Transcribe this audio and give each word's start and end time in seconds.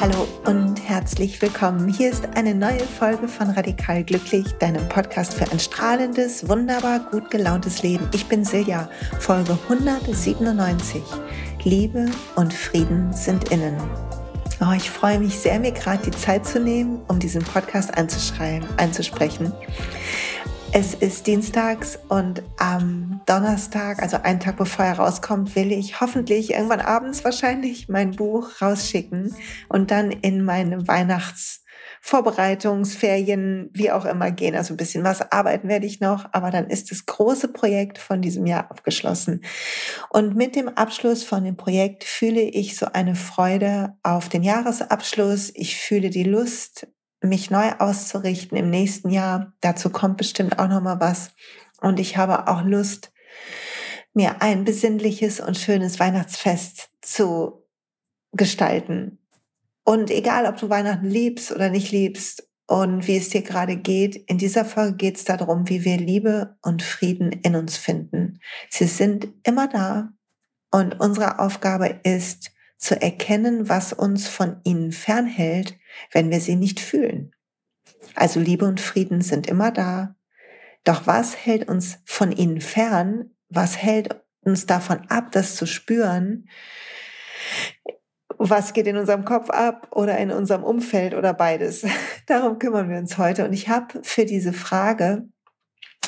Hallo 0.00 0.26
und 0.46 0.76
herzlich 0.82 1.40
willkommen. 1.40 1.88
Hier 1.88 2.10
ist 2.10 2.26
eine 2.34 2.56
neue 2.56 2.80
Folge 2.80 3.28
von 3.28 3.50
Radikal 3.50 4.02
Glücklich, 4.02 4.46
deinem 4.58 4.88
Podcast 4.88 5.34
für 5.34 5.48
ein 5.52 5.60
strahlendes, 5.60 6.48
wunderbar 6.48 6.98
gut 6.98 7.30
gelauntes 7.30 7.84
Leben. 7.84 8.08
Ich 8.12 8.26
bin 8.26 8.44
Silja, 8.44 8.90
Folge 9.20 9.56
197. 9.68 11.04
Liebe 11.62 12.06
und 12.34 12.52
Frieden 12.52 13.12
sind 13.12 13.52
innen. 13.52 13.76
Oh, 14.62 14.72
ich 14.76 14.90
freue 14.90 15.18
mich 15.18 15.38
sehr, 15.38 15.58
mir 15.58 15.72
gerade 15.72 16.02
die 16.02 16.10
Zeit 16.10 16.46
zu 16.46 16.60
nehmen, 16.60 17.00
um 17.08 17.18
diesen 17.18 17.42
Podcast 17.42 17.96
anzuschreiben, 17.96 18.68
anzusprechen. 18.76 19.54
Es 20.72 20.92
ist 20.92 21.26
dienstags 21.26 21.98
und 22.10 22.42
am 22.58 23.22
Donnerstag, 23.24 24.02
also 24.02 24.18
einen 24.18 24.38
Tag 24.38 24.58
bevor 24.58 24.84
er 24.84 24.98
rauskommt, 24.98 25.56
will 25.56 25.72
ich 25.72 26.02
hoffentlich 26.02 26.50
irgendwann 26.50 26.82
abends 26.82 27.24
wahrscheinlich 27.24 27.88
mein 27.88 28.10
Buch 28.10 28.60
rausschicken 28.60 29.34
und 29.70 29.90
dann 29.90 30.10
in 30.10 30.44
meine 30.44 30.86
Weihnachtsvorbereitungsferien, 32.00 33.70
wie 33.72 33.90
auch 33.90 34.04
immer 34.04 34.30
gehen. 34.30 34.56
Also 34.56 34.74
ein 34.74 34.76
bisschen 34.76 35.04
was 35.04 35.20
arbeiten 35.32 35.68
werde 35.68 35.86
ich 35.86 36.00
noch, 36.00 36.26
aber 36.32 36.50
dann 36.50 36.68
ist 36.68 36.90
das 36.90 37.06
große 37.06 37.48
Projekt 37.48 37.98
von 37.98 38.22
diesem 38.22 38.46
Jahr 38.46 38.70
abgeschlossen. 38.70 39.44
Und 40.08 40.34
mit 40.36 40.56
dem 40.56 40.68
Abschluss 40.68 41.22
von 41.24 41.44
dem 41.44 41.56
Projekt 41.56 42.04
fühle 42.04 42.40
ich 42.40 42.76
so 42.76 42.86
eine 42.86 43.14
Freude 43.14 43.96
auf 44.02 44.28
den 44.28 44.42
Jahresabschluss. 44.42 45.52
Ich 45.54 45.76
fühle 45.76 46.10
die 46.10 46.24
Lust 46.24 46.88
mich 47.22 47.50
neu 47.50 47.72
auszurichten 47.78 48.56
im 48.56 48.70
nächsten 48.70 49.10
Jahr. 49.10 49.52
Dazu 49.60 49.90
kommt 49.90 50.16
bestimmt 50.16 50.58
auch 50.58 50.68
noch 50.68 50.80
mal 50.80 51.00
was. 51.00 51.32
Und 51.80 52.00
ich 52.00 52.16
habe 52.16 52.48
auch 52.48 52.62
Lust, 52.64 53.12
mir 54.12 54.42
ein 54.42 54.64
besinnliches 54.64 55.38
und 55.38 55.56
schönes 55.56 56.00
Weihnachtsfest 56.00 56.88
zu 57.00 57.62
gestalten. 58.32 59.19
Und 59.84 60.10
egal, 60.10 60.46
ob 60.46 60.56
du 60.56 60.68
Weihnachten 60.68 61.08
liebst 61.08 61.52
oder 61.52 61.70
nicht 61.70 61.90
liebst 61.90 62.48
und 62.66 63.06
wie 63.06 63.16
es 63.16 63.30
dir 63.30 63.42
gerade 63.42 63.76
geht, 63.76 64.16
in 64.16 64.38
dieser 64.38 64.64
Folge 64.64 64.96
geht 64.96 65.16
es 65.16 65.24
darum, 65.24 65.68
wie 65.68 65.84
wir 65.84 65.96
Liebe 65.96 66.56
und 66.62 66.82
Frieden 66.82 67.32
in 67.32 67.56
uns 67.56 67.76
finden. 67.76 68.40
Sie 68.68 68.86
sind 68.86 69.28
immer 69.42 69.68
da 69.68 70.12
und 70.70 71.00
unsere 71.00 71.38
Aufgabe 71.38 72.00
ist, 72.04 72.52
zu 72.80 73.00
erkennen, 73.00 73.68
was 73.68 73.92
uns 73.92 74.26
von 74.26 74.60
ihnen 74.64 74.92
fernhält, 74.92 75.78
wenn 76.12 76.30
wir 76.30 76.40
sie 76.40 76.56
nicht 76.56 76.80
fühlen. 76.80 77.32
Also 78.14 78.40
Liebe 78.40 78.64
und 78.64 78.80
Frieden 78.80 79.20
sind 79.20 79.46
immer 79.46 79.70
da. 79.70 80.16
Doch 80.84 81.06
was 81.06 81.36
hält 81.36 81.68
uns 81.68 81.98
von 82.06 82.32
ihnen 82.32 82.60
fern? 82.60 83.30
Was 83.50 83.76
hält 83.76 84.24
uns 84.40 84.64
davon 84.64 85.00
ab, 85.08 85.30
das 85.32 85.56
zu 85.56 85.66
spüren? 85.66 86.48
Was 88.42 88.72
geht 88.72 88.86
in 88.86 88.96
unserem 88.96 89.26
Kopf 89.26 89.50
ab 89.50 89.88
oder 89.90 90.16
in 90.16 90.30
unserem 90.30 90.64
Umfeld 90.64 91.12
oder 91.12 91.34
beides? 91.34 91.84
Darum 92.26 92.58
kümmern 92.58 92.88
wir 92.88 92.96
uns 92.96 93.18
heute. 93.18 93.44
Und 93.44 93.52
ich 93.52 93.68
habe 93.68 94.00
für 94.02 94.24
diese 94.24 94.54
Frage 94.54 95.28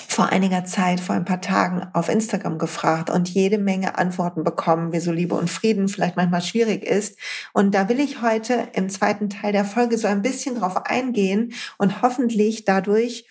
vor 0.08 0.30
einiger 0.30 0.64
Zeit, 0.64 1.00
vor 1.00 1.14
ein 1.14 1.26
paar 1.26 1.42
Tagen 1.42 1.86
auf 1.92 2.08
Instagram 2.08 2.56
gefragt 2.56 3.10
und 3.10 3.28
jede 3.28 3.58
Menge 3.58 3.98
Antworten 3.98 4.44
bekommen, 4.44 4.94
wie 4.94 5.00
so 5.00 5.12
Liebe 5.12 5.34
und 5.34 5.50
Frieden 5.50 5.88
vielleicht 5.88 6.16
manchmal 6.16 6.40
schwierig 6.40 6.84
ist. 6.84 7.18
Und 7.52 7.74
da 7.74 7.90
will 7.90 8.00
ich 8.00 8.22
heute 8.22 8.68
im 8.72 8.88
zweiten 8.88 9.28
Teil 9.28 9.52
der 9.52 9.66
Folge 9.66 9.98
so 9.98 10.08
ein 10.08 10.22
bisschen 10.22 10.54
drauf 10.54 10.86
eingehen 10.86 11.52
und 11.76 12.00
hoffentlich 12.00 12.64
dadurch, 12.64 13.26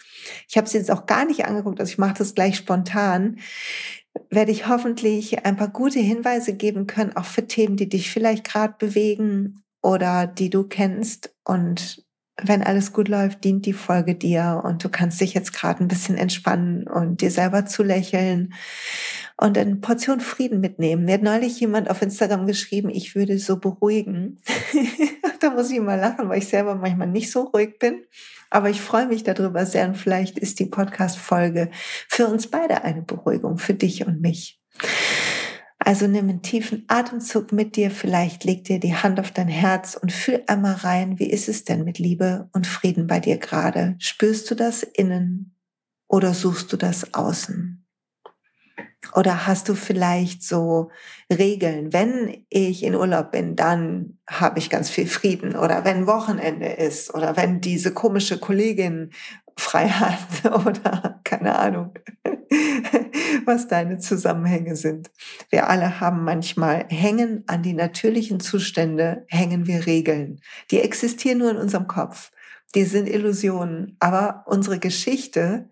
ich 0.48 0.58
habe 0.58 0.68
es 0.68 0.74
jetzt 0.74 0.92
auch 0.92 1.08
gar 1.08 1.26
nicht 1.26 1.46
angeguckt, 1.46 1.80
also 1.80 1.92
ich 1.92 1.98
mache 1.98 2.16
das 2.20 2.36
gleich 2.36 2.58
spontan, 2.58 3.40
werde 4.30 4.52
ich 4.52 4.68
hoffentlich 4.68 5.46
ein 5.46 5.58
paar 5.58 5.70
gute 5.70 6.00
Hinweise 6.00 6.54
geben 6.54 6.88
können, 6.88 7.16
auch 7.16 7.26
für 7.26 7.48
Themen, 7.48 7.78
die 7.78 7.90
dich 7.90 8.12
vielleicht 8.12 8.44
gerade 8.44 8.76
bewegen 8.78 9.64
oder 9.82 10.28
die 10.28 10.50
du 10.50 10.64
kennst 10.64 11.34
und 11.44 12.06
wenn 12.44 12.64
alles 12.64 12.94
gut 12.94 13.08
läuft, 13.08 13.44
dient 13.44 13.66
die 13.66 13.74
Folge 13.74 14.16
dir 14.16 14.62
und 14.64 14.84
du 14.84 14.90
kannst 14.90 15.22
dich 15.22 15.34
jetzt 15.34 15.54
gerade 15.54 15.84
ein 15.84 15.88
bisschen 15.88 16.18
entspannen 16.18 16.88
und 16.88 17.22
dir 17.22 17.30
selber 17.30 17.66
zulächeln 17.66 18.54
und 19.38 19.58
eine 19.58 19.76
Portion 19.76 20.20
Frieden 20.20 20.60
mitnehmen. 20.60 21.06
Mir 21.06 21.16
hat 21.16 21.24
neulich 21.24 21.60
jemand 21.60 21.90
auf 21.90 22.02
Instagram 22.02 22.48
geschrieben, 22.48 22.90
ich 22.90 23.16
würde 23.16 23.38
so 23.38 23.58
beruhigen. 23.58 24.42
da 25.40 25.52
muss 25.52 25.72
ich 25.72 25.80
mal 25.80 26.00
lachen, 26.00 26.30
weil 26.30 26.40
ich 26.40 26.48
selber 26.48 26.76
manchmal 26.76 27.08
nicht 27.08 27.32
so 27.32 27.44
ruhig 27.44 27.78
bin. 27.80 28.04
Aber 28.52 28.70
ich 28.70 28.82
freue 28.82 29.08
mich 29.08 29.24
darüber 29.24 29.66
sehr 29.66 29.88
und 29.88 29.96
vielleicht 29.96 30.38
ist 30.38 30.60
die 30.60 30.66
Podcast-Folge 30.66 31.72
für 32.08 32.28
uns 32.28 32.48
beide 32.48 32.84
eine 32.84 33.02
Beruhigung, 33.02 33.58
für 33.58 33.74
dich 33.74 34.06
und 34.06 34.22
mich. 34.22 34.62
Also 35.80 36.06
nimm 36.06 36.30
einen 36.30 36.42
tiefen 36.44 36.86
Atemzug 36.88 37.54
mit 37.54 37.76
dir, 37.76 37.90
vielleicht 37.90 38.44
leg 38.44 38.66
dir 38.66 38.80
die 38.80 38.96
Hand 38.96 39.20
auf 39.20 39.32
dein 39.32 39.48
Herz 39.48 39.96
und 39.96 40.12
fühl 40.12 40.44
einmal 40.46 40.76
rein, 40.76 41.18
wie 41.18 41.32
ist 41.32 41.50
es 41.50 41.64
denn 41.64 41.86
mit 41.86 41.98
Liebe 41.98 42.50
und 42.54 42.68
Frieden 42.68 43.08
bei 43.08 43.20
dir 43.20 43.38
gerade? 43.38 43.96
Spürst 43.98 44.52
du 44.52 44.56
das 44.56 44.84
innen 44.84 45.56
oder 46.08 46.34
suchst 46.34 46.72
du 46.72 46.78
das 46.78 47.14
außen? 47.14 47.81
Oder 49.16 49.48
hast 49.48 49.68
du 49.68 49.76
vielleicht 49.76 50.44
so 50.44 50.92
Regeln, 51.32 51.92
wenn 51.92 52.46
ich 52.50 52.84
in 52.84 52.96
Urlaub 52.96 53.32
bin, 53.32 53.56
dann 53.56 54.20
habe 54.28 54.60
ich 54.60 54.70
ganz 54.70 54.90
viel 54.90 55.08
Frieden 55.08 55.56
oder 55.56 55.84
wenn 55.86 56.08
Wochenende 56.08 56.68
ist 56.68 57.14
oder 57.14 57.36
wenn 57.36 57.62
diese 57.62 57.94
komische 57.94 58.38
Kollegin 58.38 59.12
frei 59.58 59.90
hat 59.90 60.46
oder 60.66 61.20
keine 61.24 61.58
Ahnung 61.58 61.94
was 63.46 63.68
deine 63.68 64.00
Zusammenhänge 64.00 64.76
sind. 64.76 65.12
Wir 65.50 65.70
alle 65.70 66.00
haben 66.00 66.24
manchmal 66.24 66.86
hängen 66.90 67.44
an 67.48 67.64
die 67.64 67.74
natürlichen 67.74 68.40
Zustände, 68.40 69.26
hängen 69.30 69.68
wir 69.68 69.86
Regeln. 69.86 70.42
Die 70.70 70.80
existieren 70.80 71.40
nur 71.40 71.52
in 71.52 71.58
unserem 71.58 71.88
Kopf. 71.88 72.32
Die 72.76 72.84
sind 72.84 73.10
Illusionen. 73.10 73.98
Aber 74.00 74.44
unsere 74.48 74.80
Geschichte 74.80 75.70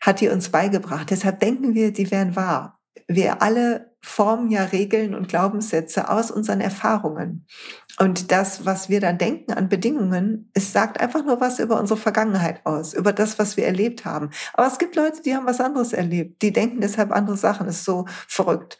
hat 0.00 0.20
die 0.20 0.28
uns 0.28 0.50
beigebracht. 0.50 1.10
Deshalb 1.10 1.40
denken 1.40 1.74
wir, 1.74 1.92
die 1.92 2.10
wären 2.10 2.36
wahr. 2.36 2.80
Wir 3.06 3.42
alle 3.42 3.88
formen 4.00 4.50
ja 4.50 4.64
Regeln 4.64 5.14
und 5.14 5.28
Glaubenssätze 5.28 6.08
aus 6.08 6.30
unseren 6.30 6.60
Erfahrungen. 6.60 7.46
Und 7.98 8.30
das, 8.30 8.64
was 8.64 8.88
wir 8.88 9.00
dann 9.00 9.18
denken 9.18 9.52
an 9.52 9.68
Bedingungen, 9.68 10.50
es 10.54 10.72
sagt 10.72 11.00
einfach 11.00 11.24
nur 11.24 11.40
was 11.40 11.58
über 11.58 11.80
unsere 11.80 11.98
Vergangenheit 11.98 12.64
aus, 12.64 12.94
über 12.94 13.12
das, 13.12 13.38
was 13.38 13.56
wir 13.56 13.66
erlebt 13.66 14.04
haben. 14.04 14.30
Aber 14.54 14.66
es 14.66 14.78
gibt 14.78 14.94
Leute, 14.94 15.22
die 15.22 15.34
haben 15.34 15.46
was 15.46 15.60
anderes 15.60 15.92
erlebt. 15.92 16.42
Die 16.42 16.52
denken 16.52 16.80
deshalb 16.80 17.10
andere 17.10 17.36
Sachen. 17.36 17.66
Das 17.66 17.76
ist 17.76 17.84
so 17.84 18.06
verrückt. 18.28 18.78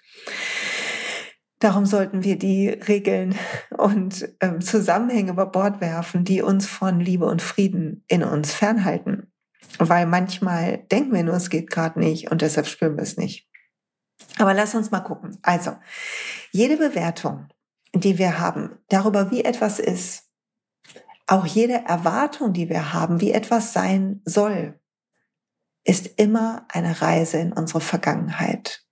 Darum 1.59 1.87
sollten 1.87 2.23
wir 2.23 2.39
die 2.39 2.69
Regeln 2.69 3.35
und 3.77 4.29
ähm, 4.41 4.61
Zusammenhänge 4.61 5.33
über 5.33 5.47
Bord 5.47 5.81
werfen, 5.81 6.25
die 6.25 6.41
uns 6.41 6.67
von 6.67 7.01
Liebe 7.01 7.27
und 7.27 7.43
Frieden 7.43 8.05
in 8.07 8.23
uns 8.23 8.55
fernhalten. 8.55 9.33
Weil 9.79 10.07
manchmal 10.07 10.79
denken 10.91 11.13
wir 11.13 11.23
nur, 11.23 11.35
es 11.35 11.51
geht 11.51 11.71
gerade 11.71 12.01
nicht 12.01 12.31
und 12.31 12.43
deshalb 12.43 12.67
spüren 12.67 12.97
wir 12.97 13.03
es 13.03 13.17
nicht. 13.17 13.49
Aber 14.39 14.55
lass 14.55 14.75
uns 14.75 14.91
mal 14.91 15.01
gucken. 15.01 15.39
Also, 15.43 15.77
jede 16.51 16.77
Bewertung, 16.77 17.49
die 17.95 18.19
wir 18.19 18.41
haben, 18.41 18.79
darüber, 18.89 19.31
wie 19.31 19.45
etwas 19.45 19.79
ist, 19.79 20.25
auch 21.27 21.47
jede 21.47 21.85
Erwartung, 21.85 22.53
die 22.53 22.69
wir 22.69 22.93
haben, 22.93 23.21
wie 23.21 23.33
etwas 23.33 23.73
sein 23.73 24.23
soll, 24.25 24.81
ist 25.85 26.07
immer 26.19 26.67
eine 26.69 27.01
Reise 27.01 27.39
in 27.39 27.53
unsere 27.53 27.81
Vergangenheit. 27.81 28.85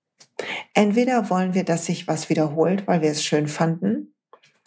Entweder 0.75 1.31
wollen 1.31 1.54
wir, 1.54 1.64
dass 1.64 1.87
sich 1.87 2.06
was 2.08 2.28
wiederholt, 2.28 2.87
weil 2.87 3.00
wir 3.00 3.10
es 3.10 3.25
schön 3.25 3.48
fanden 3.48 4.14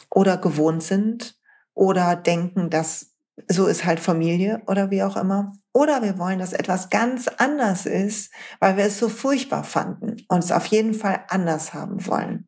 oder 0.10 0.38
gewohnt 0.38 0.84
sind 0.84 1.40
oder 1.74 2.16
denken, 2.16 2.70
dass 2.70 3.09
so 3.48 3.68
ist 3.68 3.86
halt 3.86 4.00
Familie 4.00 4.62
oder 4.68 4.92
wie 4.92 5.04
auch 5.04 5.16
immer. 5.18 5.54
Oder 5.74 6.02
wir 6.02 6.18
wollen, 6.18 6.40
dass 6.40 6.54
etwas 6.54 6.90
ganz 6.90 7.28
anders 7.28 7.86
ist, 7.86 8.34
weil 8.60 8.78
wir 8.78 8.86
es 8.86 9.00
so 9.00 9.08
furchtbar 9.08 9.64
fanden 9.64 10.18
und 10.28 10.44
es 10.44 10.52
auf 10.52 10.66
jeden 10.66 10.94
Fall 10.94 11.24
anders 11.30 11.74
haben 11.74 12.06
wollen. 12.08 12.48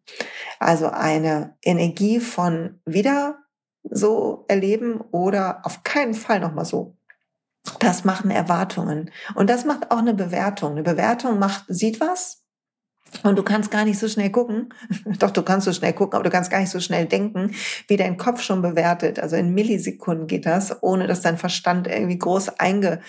Also 0.59 0.89
eine 0.89 1.55
Energie 1.63 2.19
von 2.19 2.81
wieder 2.85 3.37
so 3.83 4.45
erleben 4.47 5.01
oder 5.11 5.61
auf 5.65 5.83
keinen 5.83 6.13
Fall 6.13 6.39
nochmal 6.39 6.65
so. 6.65 6.97
Das 7.79 8.03
machen 8.03 8.31
Erwartungen. 8.31 9.11
Und 9.35 9.49
das 9.49 9.65
macht 9.65 9.91
auch 9.91 9.99
eine 9.99 10.15
Bewertung. 10.15 10.71
Eine 10.71 10.83
Bewertung 10.83 11.37
macht, 11.37 11.65
sieht 11.67 11.99
was, 11.99 12.40
und 13.23 13.37
du 13.37 13.43
kannst 13.43 13.71
gar 13.71 13.85
nicht 13.85 13.99
so 13.99 14.07
schnell 14.07 14.29
gucken. 14.29 14.69
Doch, 15.19 15.31
du 15.31 15.41
kannst 15.41 15.65
so 15.65 15.73
schnell 15.73 15.93
gucken, 15.93 16.15
aber 16.15 16.23
du 16.23 16.29
kannst 16.29 16.49
gar 16.49 16.59
nicht 16.59 16.69
so 16.69 16.79
schnell 16.79 17.05
denken, 17.05 17.51
wie 17.87 17.97
dein 17.97 18.17
Kopf 18.17 18.41
schon 18.41 18.61
bewertet. 18.61 19.19
Also 19.19 19.35
in 19.35 19.53
Millisekunden 19.53 20.27
geht 20.27 20.45
das, 20.45 20.81
ohne 20.81 21.07
dass 21.07 21.21
dein 21.21 21.37
Verstand 21.37 21.87
irgendwie 21.87 22.17
groß 22.17 22.59
einge, 22.59 23.01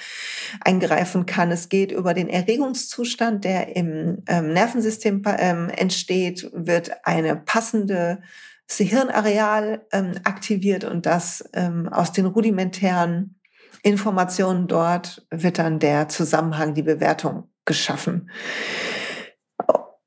eingreifen 0.60 1.26
kann. 1.26 1.50
Es 1.50 1.68
geht 1.68 1.92
über 1.92 2.14
den 2.14 2.28
Erregungszustand, 2.28 3.44
der 3.44 3.76
im 3.76 4.22
ähm, 4.26 4.52
Nervensystem 4.52 5.22
ähm, 5.38 5.70
entsteht, 5.70 6.50
wird 6.52 6.90
eine 7.04 7.36
passende 7.36 8.20
Hirnareal 8.70 9.84
ähm, 9.92 10.12
aktiviert 10.24 10.84
und 10.84 11.04
das 11.04 11.44
ähm, 11.52 11.88
aus 11.88 12.12
den 12.12 12.24
rudimentären 12.24 13.36
Informationen 13.82 14.68
dort 14.68 15.26
wird 15.30 15.58
dann 15.58 15.78
der 15.78 16.08
Zusammenhang, 16.08 16.74
die 16.74 16.82
Bewertung 16.82 17.50
geschaffen. 17.64 18.30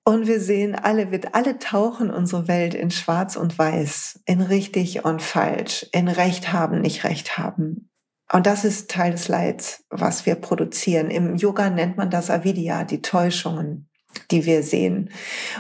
Und 0.08 0.28
wir 0.28 0.40
sehen 0.40 0.76
alle, 0.76 1.10
wird 1.10 1.34
alle 1.34 1.58
tauchen 1.58 2.12
unsere 2.12 2.48
Welt 2.48 2.76
in 2.76 2.92
Schwarz 2.92 3.36
und 3.36 3.58
Weiß, 3.58 4.22
in 4.26 4.40
richtig 4.40 5.04
und 5.04 5.20
falsch, 5.20 5.88
in 5.92 6.08
Recht 6.08 6.54
haben, 6.54 6.80
nicht 6.80 7.04
Recht 7.04 7.40
haben. 7.40 7.90
Und 8.32 8.46
das 8.46 8.66
ist 8.66 8.92
Teil 8.92 9.12
des 9.12 9.28
Leids, 9.28 9.84
was 9.90 10.28
wir 10.28 10.36
produzieren. 10.36 11.10
Im 11.10 11.36
Yoga 11.36 11.72
nennt 11.72 11.98
man 11.98 12.12
das 12.12 12.30
Avidya, 12.30 12.84
die 12.84 13.02
Täuschungen 13.02 13.90
die 14.32 14.46
wir 14.46 14.64
sehen 14.64 15.10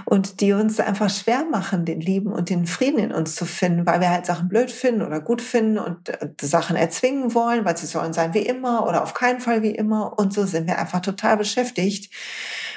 und 0.06 0.42
die 0.42 0.54
uns 0.54 0.80
einfach 0.80 1.10
schwer 1.10 1.46
machen, 1.46 1.86
den 1.86 2.02
Lieben 2.02 2.31
und 2.31 2.50
den 2.50 2.66
Frieden 2.66 3.00
in 3.00 3.12
uns 3.12 3.36
zu 3.36 3.46
finden, 3.46 3.86
weil 3.86 4.02
wir 4.02 4.10
halt 4.10 4.25
Sachen 4.25 4.50
blöd 4.50 4.72
finden 4.72 5.02
oder 5.02 5.19
gut 5.19 5.42
finden 5.42 5.78
und 5.78 6.10
äh, 6.10 6.30
Sachen 6.42 6.75
erzwingen 6.75 7.34
wollen, 7.34 7.66
weil 7.66 7.78
sie 7.78 7.86
sollen 7.86 8.13
sein 8.13 8.34
wie 8.34 8.40
immer 8.40 8.88
oder 8.88 9.04
auf 9.04 9.13
keinen 9.13 9.40
Fall 9.40 9.62
wie 9.62 9.75
immer. 9.75 10.18
Und 10.18 10.34
so 10.34 10.46
sind 10.46 10.68
wir 10.68 10.80
einfach 10.80 11.02
total 11.02 11.38
beschäftigt. 11.38 12.13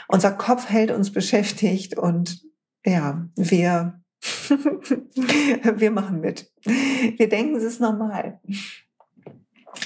Unser 0.09 0.33
Kopf 0.33 0.69
hält 0.69 0.91
uns 0.91 1.13
beschäftigt 1.13 1.97
und 1.97 2.43
ja, 2.85 3.27
wir, 3.37 4.01
wir 5.75 5.91
machen 5.91 6.21
mit. 6.21 6.51
Wir 6.65 7.29
denken, 7.29 7.57
es 7.57 7.65
ist 7.65 7.81
normal. 7.81 8.41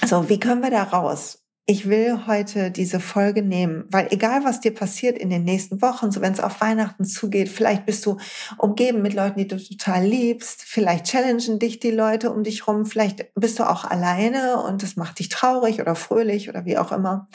So, 0.05 0.29
wie 0.29 0.39
können 0.39 0.61
wir 0.61 0.71
da 0.71 0.83
raus? 0.83 1.42
Ich 1.65 1.87
will 1.87 2.27
heute 2.27 2.71
diese 2.71 2.99
Folge 2.99 3.41
nehmen, 3.41 3.85
weil 3.89 4.07
egal 4.11 4.43
was 4.43 4.59
dir 4.59 4.73
passiert 4.73 5.17
in 5.17 5.29
den 5.29 5.45
nächsten 5.45 5.81
Wochen, 5.81 6.11
so 6.11 6.19
wenn 6.19 6.33
es 6.33 6.41
auf 6.41 6.59
Weihnachten 6.59 7.05
zugeht, 7.05 7.47
vielleicht 7.47 7.85
bist 7.85 8.05
du 8.05 8.17
umgeben 8.57 9.01
mit 9.01 9.13
Leuten, 9.13 9.39
die 9.39 9.47
du 9.47 9.57
total 9.57 10.05
liebst, 10.05 10.63
vielleicht 10.63 11.05
challengen 11.05 11.59
dich 11.59 11.79
die 11.79 11.91
Leute 11.91 12.31
um 12.31 12.43
dich 12.43 12.67
rum, 12.67 12.85
vielleicht 12.85 13.33
bist 13.35 13.59
du 13.59 13.69
auch 13.69 13.85
alleine 13.85 14.61
und 14.61 14.83
das 14.83 14.97
macht 14.97 15.19
dich 15.19 15.29
traurig 15.29 15.79
oder 15.79 15.95
fröhlich 15.95 16.49
oder 16.49 16.65
wie 16.65 16.77
auch 16.77 16.91
immer. 16.91 17.29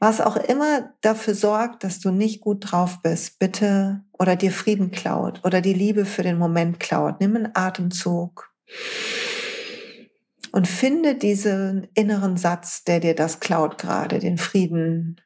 Was 0.00 0.20
auch 0.20 0.36
immer 0.36 0.92
dafür 1.00 1.36
sorgt, 1.36 1.84
dass 1.84 2.00
du 2.00 2.10
nicht 2.10 2.40
gut 2.40 2.72
drauf 2.72 3.02
bist, 3.02 3.38
bitte 3.38 4.02
oder 4.12 4.34
dir 4.34 4.50
Frieden 4.50 4.90
klaut 4.90 5.40
oder 5.44 5.60
die 5.60 5.74
Liebe 5.74 6.06
für 6.06 6.24
den 6.24 6.38
Moment 6.38 6.80
klaut, 6.80 7.20
nimm 7.20 7.36
einen 7.36 7.50
Atemzug 7.54 8.52
und 10.54 10.68
finde 10.68 11.16
diesen 11.16 11.88
inneren 11.94 12.36
Satz, 12.36 12.84
der 12.84 13.00
dir 13.00 13.16
das 13.16 13.40
klaut 13.40 13.76
gerade, 13.76 14.20
den 14.20 14.38
Frieden. 14.38 15.20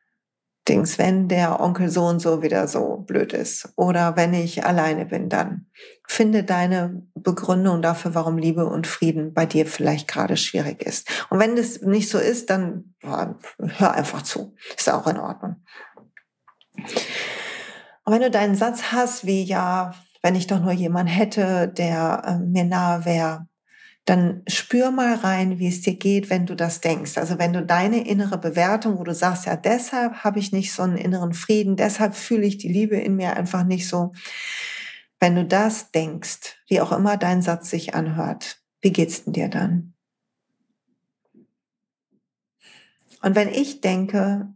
Dings, 0.67 0.99
wenn 0.99 1.29
der 1.29 1.61
Onkel 1.61 1.91
so 1.91 2.05
und 2.05 2.21
so 2.21 2.43
wieder 2.43 2.67
so 2.69 3.05
blöd 3.07 3.33
ist 3.33 3.73
oder 3.77 4.17
wenn 4.17 4.35
ich 4.35 4.65
alleine 4.65 5.07
bin, 5.07 5.31
dann 5.31 5.67
finde 6.07 6.45
deine 6.45 7.07
Begründung 7.15 7.81
dafür, 7.81 8.15
warum 8.15 8.37
Liebe 8.37 8.67
und 8.67 8.87
Frieden 8.87 9.33
bei 9.33 9.47
dir 9.47 9.67
vielleicht 9.67 10.09
gerade 10.09 10.37
schwierig 10.37 10.83
ist. 10.83 11.27
Und 11.31 11.39
wenn 11.41 11.57
das 11.57 11.81
nicht 11.83 12.11
so 12.11 12.19
ist, 12.19 12.51
dann 12.51 12.95
hör 13.03 13.93
einfach 13.93 14.23
zu. 14.23 14.55
Ist 14.77 14.91
auch 14.91 15.07
in 15.07 15.19
Ordnung. 15.19 15.57
Und 16.77 18.13
wenn 18.13 18.23
du 18.23 18.31
deinen 18.31 18.55
Satz 18.55 18.93
hast, 18.93 19.27
wie 19.27 19.43
ja, 19.43 19.95
wenn 20.23 20.35
ich 20.35 20.47
doch 20.47 20.61
nur 20.61 20.73
jemanden 20.73 21.13
hätte, 21.13 21.69
der 21.69 22.23
äh, 22.27 22.39
mir 22.39 22.65
nahe 22.65 23.07
wäre, 23.07 23.47
dann 24.09 24.43
spür 24.47 24.91
mal 24.91 25.17
rein, 25.17 25.59
wie 25.59 25.69
es 25.69 25.83
dir 25.83 25.95
geht, 25.95 26.31
wenn 26.31 26.47
du 26.47 26.55
das 26.55 26.81
denkst. 26.81 27.19
Also 27.19 27.39
wenn 27.39 27.53
du 27.53 27.65
deine 27.65 28.09
innere 28.09 28.39
Bewertung, 28.39 28.99
wo 28.99 29.05
du 29.05 29.15
sagst, 29.15 29.45
ja, 29.45 29.55
deshalb 29.55 30.25
habe 30.25 30.39
ich 30.39 30.51
nicht 30.51 30.73
so 30.73 30.83
einen 30.83 30.97
inneren 30.97 31.35
Frieden, 31.35 31.77
deshalb 31.77 32.15
fühle 32.15 32.47
ich 32.47 32.57
die 32.57 32.73
Liebe 32.73 32.97
in 32.97 33.17
mir 33.17 33.37
einfach 33.37 33.65
nicht 33.65 33.87
so. 33.87 34.13
Wenn 35.21 35.35
du 35.35 35.45
das 35.45 35.91
denkst, 35.91 36.57
wie 36.69 36.81
auch 36.81 36.93
immer 36.93 37.19
dein 37.19 37.43
Satz 37.43 37.69
sich 37.69 37.95
anhört, 37.95 38.63
wie 38.81 38.93
geht's 38.93 39.25
denn 39.25 39.35
dir 39.35 39.49
dann? 39.49 39.93
Und 43.21 43.35
wenn 43.35 43.49
ich 43.49 43.83
denke, 43.83 44.55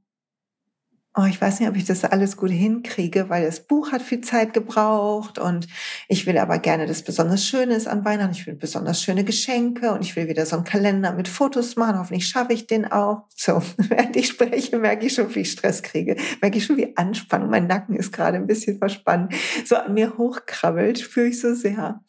oh, 1.14 1.24
ich 1.28 1.40
weiß 1.40 1.60
nicht, 1.60 1.68
ob 1.68 1.76
ich 1.76 1.84
das 1.84 2.04
alles 2.04 2.36
gut 2.36 2.50
hinkriege, 2.50 3.28
weil 3.28 3.44
das 3.44 3.60
Buch 3.60 3.92
hat 3.92 4.00
viel 4.00 4.22
Zeit 4.22 4.54
gebraucht 4.54 5.38
und 5.38 5.68
ich 6.08 6.26
will 6.26 6.38
aber 6.38 6.58
gerne 6.58 6.86
das 6.86 7.02
besonders 7.02 7.44
Schönes 7.44 7.86
an 7.86 8.04
Weihnachten. 8.04 8.32
Ich 8.32 8.46
will 8.46 8.54
besonders 8.54 9.02
schöne 9.02 9.22
Geschenke 9.24 9.92
und 9.92 10.00
ich 10.00 10.16
will 10.16 10.28
wieder 10.28 10.46
so 10.46 10.56
einen 10.56 10.64
Kalender 10.64 11.12
mit 11.12 11.28
Fotos 11.28 11.76
machen. 11.76 11.98
Hoffentlich 11.98 12.26
schaffe 12.26 12.54
ich 12.54 12.66
den 12.66 12.90
auch. 12.90 13.24
So, 13.36 13.62
während 13.76 14.16
ich 14.16 14.28
spreche, 14.28 14.78
merke 14.78 15.06
ich 15.06 15.14
schon, 15.14 15.34
wie 15.34 15.40
ich 15.40 15.50
Stress 15.50 15.82
kriege. 15.82 16.16
Merke 16.40 16.56
ich 16.56 16.64
schon, 16.64 16.78
wie 16.78 16.96
Anspannung. 16.96 17.50
Mein 17.50 17.66
Nacken 17.66 17.94
ist 17.94 18.12
gerade 18.12 18.38
ein 18.38 18.46
bisschen 18.46 18.78
verspannt. 18.78 19.34
So 19.66 19.76
an 19.76 19.92
mir 19.92 20.16
hochkrabbelt, 20.16 20.98
spüre 20.98 21.26
ich 21.26 21.40
so 21.40 21.54
sehr. 21.54 22.00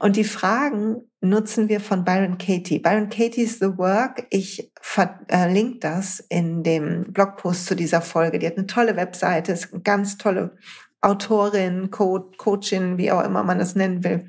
Und 0.00 0.16
die 0.16 0.24
Fragen, 0.24 1.09
nutzen 1.20 1.68
wir 1.68 1.80
von 1.80 2.04
Byron 2.04 2.38
Katie. 2.38 2.78
Byron 2.78 3.08
Katie's 3.08 3.58
The 3.58 3.76
Work. 3.76 4.26
Ich 4.30 4.72
verlinke 4.80 5.78
das 5.80 6.20
in 6.28 6.62
dem 6.62 7.12
Blogpost 7.12 7.66
zu 7.66 7.76
dieser 7.76 8.00
Folge. 8.00 8.38
Die 8.38 8.46
hat 8.46 8.56
eine 8.56 8.66
tolle 8.66 8.96
Webseite, 8.96 9.52
ist 9.52 9.72
eine 9.72 9.82
ganz 9.82 10.16
tolle 10.16 10.56
Autorin, 11.02 11.90
Co 11.90 12.30
Coachin, 12.36 12.98
wie 12.98 13.10
auch 13.12 13.24
immer 13.24 13.42
man 13.42 13.58
das 13.58 13.74
nennen 13.74 14.04
will. 14.04 14.28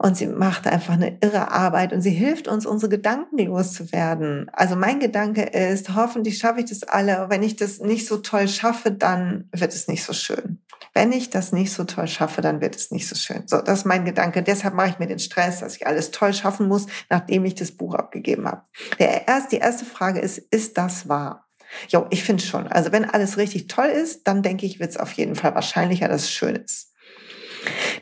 Und 0.00 0.16
sie 0.16 0.28
macht 0.28 0.68
einfach 0.68 0.94
eine 0.94 1.18
irre 1.20 1.50
Arbeit 1.50 1.92
und 1.92 2.02
sie 2.02 2.12
hilft 2.12 2.46
uns, 2.46 2.66
unsere 2.66 2.88
Gedanken 2.88 3.38
loszuwerden. 3.38 4.48
Also 4.52 4.76
mein 4.76 5.00
Gedanke 5.00 5.42
ist, 5.42 5.94
hoffentlich 5.96 6.38
schaffe 6.38 6.60
ich 6.60 6.66
das 6.66 6.84
alle. 6.84 7.26
Wenn 7.28 7.42
ich 7.42 7.56
das 7.56 7.80
nicht 7.80 8.06
so 8.06 8.18
toll 8.18 8.46
schaffe, 8.46 8.92
dann 8.92 9.48
wird 9.52 9.74
es 9.74 9.88
nicht 9.88 10.04
so 10.04 10.12
schön. 10.12 10.60
Wenn 10.94 11.12
ich 11.12 11.30
das 11.30 11.52
nicht 11.52 11.72
so 11.72 11.84
toll 11.84 12.06
schaffe, 12.06 12.42
dann 12.42 12.60
wird 12.60 12.76
es 12.76 12.92
nicht 12.92 13.08
so 13.08 13.16
schön. 13.16 13.42
So, 13.46 13.60
das 13.60 13.80
ist 13.80 13.84
mein 13.84 14.04
Gedanke. 14.04 14.42
Deshalb 14.42 14.74
mache 14.74 14.90
ich 14.90 14.98
mir 15.00 15.08
den 15.08 15.18
Stress, 15.18 15.60
dass 15.60 15.76
ich 15.76 15.86
alles 15.86 16.12
toll 16.12 16.32
schaffen 16.32 16.68
muss, 16.68 16.86
nachdem 17.10 17.44
ich 17.44 17.56
das 17.56 17.72
Buch 17.72 17.94
abgegeben 17.94 18.46
habe. 18.46 18.62
Der 19.00 19.26
erst, 19.26 19.50
die 19.52 19.58
erste 19.58 19.84
Frage 19.84 20.20
ist, 20.20 20.38
ist 20.38 20.78
das 20.78 21.08
wahr? 21.08 21.48
Jo, 21.88 22.06
ich 22.10 22.22
finde 22.22 22.42
schon. 22.42 22.66
Also 22.68 22.92
wenn 22.92 23.04
alles 23.04 23.36
richtig 23.36 23.66
toll 23.66 23.86
ist, 23.88 24.26
dann 24.26 24.42
denke 24.42 24.64
ich, 24.64 24.80
wird 24.80 24.90
es 24.90 24.96
auf 24.96 25.12
jeden 25.12 25.34
Fall 25.34 25.54
wahrscheinlicher, 25.54 26.08
dass 26.08 26.22
es 26.22 26.30
schön 26.30 26.56
ist. 26.56 26.87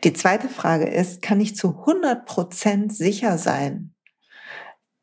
Die 0.04 0.12
zweite 0.12 0.48
Frage 0.48 0.86
ist, 0.86 1.22
kann 1.22 1.40
ich 1.40 1.56
zu 1.56 1.80
100 1.80 2.26
Prozent 2.26 2.94
sicher 2.94 3.38
sein, 3.38 3.94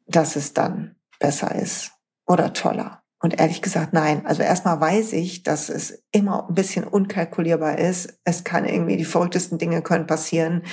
dass 0.07 0.35
es 0.35 0.53
dann 0.53 0.95
besser 1.19 1.55
ist 1.55 1.91
oder 2.25 2.53
toller? 2.53 3.02
Und 3.23 3.39
ehrlich 3.39 3.61
gesagt, 3.61 3.93
nein. 3.93 4.25
Also 4.25 4.43
erstmal 4.43 4.81
weiß 4.81 5.13
ich, 5.13 5.43
dass 5.43 5.69
es 5.69 6.03
immer 6.11 6.49
ein 6.49 6.55
bisschen 6.55 6.83
unkalkulierbar 6.83 7.79
ist. 7.79 8.19
Es 8.25 8.43
kann 8.43 8.65
irgendwie, 8.65 8.97
die 8.97 9.05
verrücktesten 9.05 9.57
Dinge 9.57 9.81
können 9.81 10.07
passieren. 10.07 10.63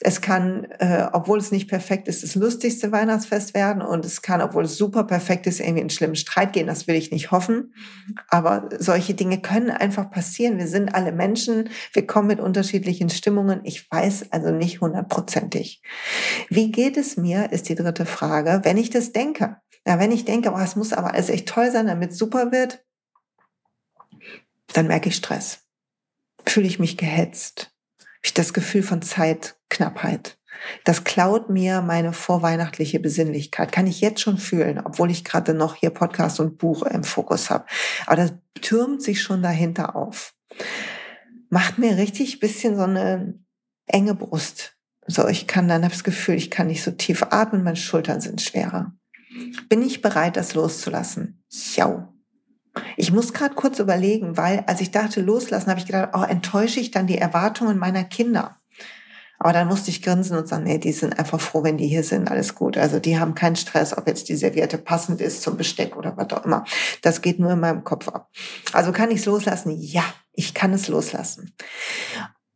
Es 0.00 0.20
kann, 0.20 0.64
äh, 0.80 1.06
obwohl 1.12 1.38
es 1.38 1.52
nicht 1.52 1.68
perfekt 1.68 2.08
ist, 2.08 2.24
das 2.24 2.34
lustigste 2.34 2.90
Weihnachtsfest 2.90 3.54
werden. 3.54 3.82
Und 3.82 4.04
es 4.04 4.20
kann, 4.20 4.40
obwohl 4.40 4.64
es 4.64 4.76
super 4.76 5.04
perfekt 5.04 5.46
ist, 5.46 5.60
irgendwie 5.60 5.78
in 5.78 5.84
einen 5.84 5.90
schlimmen 5.90 6.16
Streit 6.16 6.52
gehen. 6.52 6.66
Das 6.66 6.88
will 6.88 6.96
ich 6.96 7.12
nicht 7.12 7.30
hoffen. 7.30 7.72
Aber 8.26 8.68
solche 8.80 9.14
Dinge 9.14 9.40
können 9.40 9.70
einfach 9.70 10.10
passieren. 10.10 10.58
Wir 10.58 10.66
sind 10.66 10.96
alle 10.96 11.12
Menschen. 11.12 11.70
Wir 11.92 12.04
kommen 12.04 12.26
mit 12.26 12.40
unterschiedlichen 12.40 13.10
Stimmungen. 13.10 13.60
Ich 13.62 13.88
weiß 13.88 14.32
also 14.32 14.50
nicht 14.50 14.80
hundertprozentig. 14.80 15.80
Wie 16.48 16.72
geht 16.72 16.96
es 16.96 17.16
mir, 17.16 17.52
ist 17.52 17.68
die 17.68 17.76
dritte 17.76 18.06
Frage, 18.06 18.62
wenn 18.64 18.76
ich 18.76 18.90
das 18.90 19.12
denke. 19.12 19.61
Ja, 19.86 19.98
wenn 19.98 20.12
ich 20.12 20.24
denke, 20.24 20.52
oh, 20.52 20.58
es 20.58 20.76
muss 20.76 20.92
aber 20.92 21.12
alles 21.12 21.28
echt 21.28 21.48
toll 21.48 21.70
sein, 21.70 21.86
damit 21.86 22.12
es 22.12 22.18
super 22.18 22.52
wird, 22.52 22.84
dann 24.72 24.86
merke 24.86 25.08
ich 25.08 25.16
Stress. 25.16 25.60
Fühle 26.46 26.66
ich 26.66 26.78
mich 26.78 26.96
gehetzt. 26.96 27.72
Ich 28.22 28.34
das 28.34 28.52
Gefühl 28.52 28.82
von 28.82 29.02
Zeitknappheit. 29.02 30.38
Das 30.84 31.02
klaut 31.02 31.50
mir 31.50 31.82
meine 31.82 32.12
vorweihnachtliche 32.12 33.00
Besinnlichkeit. 33.00 33.72
Kann 33.72 33.86
ich 33.86 34.00
jetzt 34.00 34.20
schon 34.20 34.38
fühlen, 34.38 34.80
obwohl 34.84 35.10
ich 35.10 35.24
gerade 35.24 35.54
noch 35.54 35.74
hier 35.74 35.90
Podcast 35.90 36.38
und 36.38 36.58
Buch 36.58 36.82
im 36.82 37.04
Fokus 37.04 37.50
habe. 37.50 37.66
Aber 38.06 38.16
das 38.16 38.32
türmt 38.60 39.02
sich 39.02 39.22
schon 39.22 39.42
dahinter 39.42 39.96
auf. 39.96 40.34
Macht 41.48 41.78
mir 41.78 41.96
richtig 41.96 42.38
bisschen 42.38 42.76
so 42.76 42.82
eine 42.82 43.38
enge 43.86 44.14
Brust. 44.14 44.76
So, 45.06 45.26
ich 45.26 45.46
kann 45.48 45.68
dann 45.68 45.82
habe 45.82 45.92
das 45.92 46.04
Gefühl, 46.04 46.36
ich 46.36 46.50
kann 46.50 46.68
nicht 46.68 46.82
so 46.82 46.92
tief 46.92 47.24
atmen, 47.30 47.64
meine 47.64 47.76
Schultern 47.76 48.20
sind 48.20 48.40
schwerer. 48.40 48.94
Bin 49.68 49.82
ich 49.82 50.02
bereit, 50.02 50.36
das 50.36 50.54
loszulassen? 50.54 51.42
Ja. 51.74 52.12
Ich 52.96 53.12
muss 53.12 53.32
gerade 53.32 53.54
kurz 53.54 53.78
überlegen, 53.78 54.36
weil 54.36 54.64
als 54.66 54.80
ich 54.80 54.90
dachte, 54.90 55.20
loslassen, 55.20 55.68
habe 55.68 55.80
ich 55.80 55.86
gedacht, 55.86 56.10
oh, 56.14 56.22
enttäusche 56.22 56.80
ich 56.80 56.90
dann 56.90 57.06
die 57.06 57.18
Erwartungen 57.18 57.78
meiner 57.78 58.04
Kinder? 58.04 58.56
Aber 59.38 59.52
dann 59.52 59.66
musste 59.66 59.90
ich 59.90 60.02
grinsen 60.02 60.36
und 60.36 60.46
sagen, 60.46 60.62
nee, 60.62 60.78
die 60.78 60.92
sind 60.92 61.18
einfach 61.18 61.40
froh, 61.40 61.64
wenn 61.64 61.76
die 61.76 61.88
hier 61.88 62.04
sind, 62.04 62.30
alles 62.30 62.54
gut. 62.54 62.78
Also 62.78 63.00
die 63.00 63.18
haben 63.18 63.34
keinen 63.34 63.56
Stress, 63.56 63.96
ob 63.96 64.06
jetzt 64.06 64.28
die 64.28 64.36
Serviette 64.36 64.78
passend 64.78 65.20
ist 65.20 65.42
zum 65.42 65.56
Besteck 65.56 65.96
oder 65.96 66.16
was 66.16 66.32
auch 66.32 66.44
immer. 66.44 66.64
Das 67.02 67.22
geht 67.22 67.40
nur 67.40 67.50
in 67.50 67.58
meinem 67.58 67.82
Kopf 67.82 68.08
ab. 68.08 68.30
Also 68.72 68.92
kann 68.92 69.10
ich 69.10 69.18
es 69.18 69.26
loslassen? 69.26 69.72
Ja, 69.76 70.04
ich 70.32 70.54
kann 70.54 70.72
es 70.72 70.86
loslassen. 70.86 71.56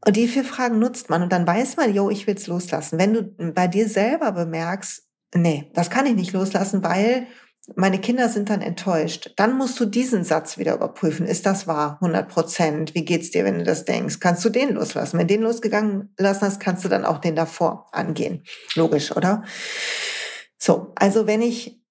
Und 0.07 0.15
die 0.15 0.29
vier 0.29 0.45
Fragen 0.45 0.79
nutzt 0.79 1.11
man 1.11 1.25
und 1.25 1.33
dann 1.33 1.45
weiß 1.45 1.77
man, 1.77 1.93
jo, 1.93 2.09
ich 2.09 2.29
will 2.29 2.37
es 2.37 2.47
loslassen. 2.47 3.01
Wenn 3.01 3.15
du 3.15 3.53
bei 3.53 3.67
dir 3.67 3.89
selber 3.89 4.31
bemerkst, 4.31 5.06
nee, 5.35 5.71
das 5.75 5.91
kann 5.91 6.07
ich 6.07 6.15
nicht 6.15 6.33
loslassen, 6.33 6.83
weil 6.83 7.27
meine 7.75 8.01
Kinder 8.01 8.29
sind 8.29 8.49
dann 8.49 8.63
enttäuscht. 8.63 9.33
Dann 9.37 9.57
musst 9.57 9.79
du 9.81 9.87
diesen 9.87 10.23
Satz 10.23 10.57
wieder 10.57 10.75
überprüfen. 10.75 11.27
Ist 11.27 11.47
das 11.47 11.67
wahr? 11.67 11.99
100 12.01 12.29
Prozent. 12.29 12.95
Wie 12.95 13.05
geht's 13.05 13.33
dir, 13.33 13.45
wenn 13.45 13.59
du 13.59 13.65
das 13.65 13.85
denkst? 13.85 14.21
Kannst 14.21 14.45
du 14.45 14.51
den 14.51 14.75
loslassen? 14.75 15.19
Wenn 15.19 15.27
den 15.27 15.43
losgegangen 15.43 16.15
lassen 16.17 16.43
hast, 16.43 16.61
kannst 16.61 16.85
du 16.85 16.89
dann 16.89 17.05
auch 17.05 17.19
den 17.19 17.35
davor 17.35 17.89
angehen. 17.93 18.45
Logisch, 18.77 19.17
oder? 19.17 19.43
So. 20.59 20.93
Also 20.95 21.27
wenn 21.27 21.43
ich 21.43 21.83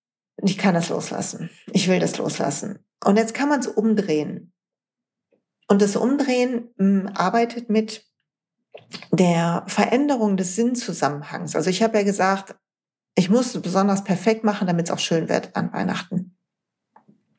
ich 0.43 0.57
kann 0.57 0.73
das 0.73 0.89
loslassen. 0.89 1.49
Ich 1.71 1.87
will 1.87 1.99
das 1.99 2.17
loslassen. 2.17 2.79
Und 3.03 3.17
jetzt 3.17 3.33
kann 3.33 3.49
man 3.49 3.59
es 3.59 3.67
umdrehen. 3.67 4.53
Und 5.67 5.81
das 5.81 5.95
Umdrehen 5.95 6.69
mh, 6.77 7.01
hm, 7.01 7.11
arbeitet 7.15 7.69
mit 7.69 8.05
der 9.11 9.63
Veränderung 9.67 10.35
des 10.37 10.55
Sinnzusammenhangs. 10.55 11.55
Also 11.55 11.69
ich 11.69 11.81
habe 11.81 11.97
ja 11.97 12.03
gesagt, 12.03 12.55
ich 13.15 13.29
muss 13.29 13.55
es 13.55 13.61
besonders 13.61 14.03
perfekt 14.03 14.43
machen, 14.43 14.67
damit 14.67 14.87
es 14.87 14.91
auch 14.91 14.99
schön 14.99 15.29
wird 15.29 15.55
an 15.55 15.71
Weihnachten. 15.71 16.37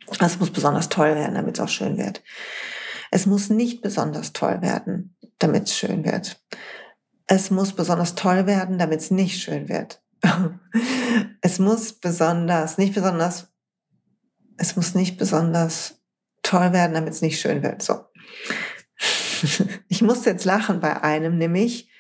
Es 0.09 0.39
muss 0.39 0.51
besonders 0.51 0.89
toll 0.89 1.15
werden, 1.15 1.35
damit 1.35 1.59
es 1.59 1.65
auch 1.65 1.69
schön 1.69 1.99
wird. 1.99 2.23
Es 3.11 3.27
muss 3.27 3.51
nicht 3.51 3.83
besonders 3.83 4.33
toll 4.33 4.63
werden, 4.63 5.17
damit 5.39 5.65
es 5.65 5.77
schön 5.77 6.05
wird. 6.05 6.43
Es 7.27 7.51
muss 7.51 7.73
besonders 7.73 8.15
toll 8.15 8.47
werden, 8.47 8.79
damit 8.79 9.01
es 9.01 9.11
nicht 9.11 9.41
schön 9.41 9.69
wird. 9.69 10.03
es 11.43 11.59
muss 11.59 11.93
besonders, 11.93 12.79
nicht 12.79 12.95
besonders, 12.95 13.49
es 14.57 14.77
muss 14.77 14.95
nicht 14.95 15.19
besonders 15.19 16.01
toll 16.43 16.73
werden, 16.73 16.95
damit 16.95 17.15
es 17.15 17.23
nicht 17.23 17.41
schön 17.41 17.63
wird. 17.63 17.83
So. 17.83 18.05
ich 19.89 20.03
musste 20.03 20.31
jetzt 20.31 20.45
lachen 20.45 20.81
bei 20.81 21.03
einem, 21.03 21.37
nämlich, 21.37 21.91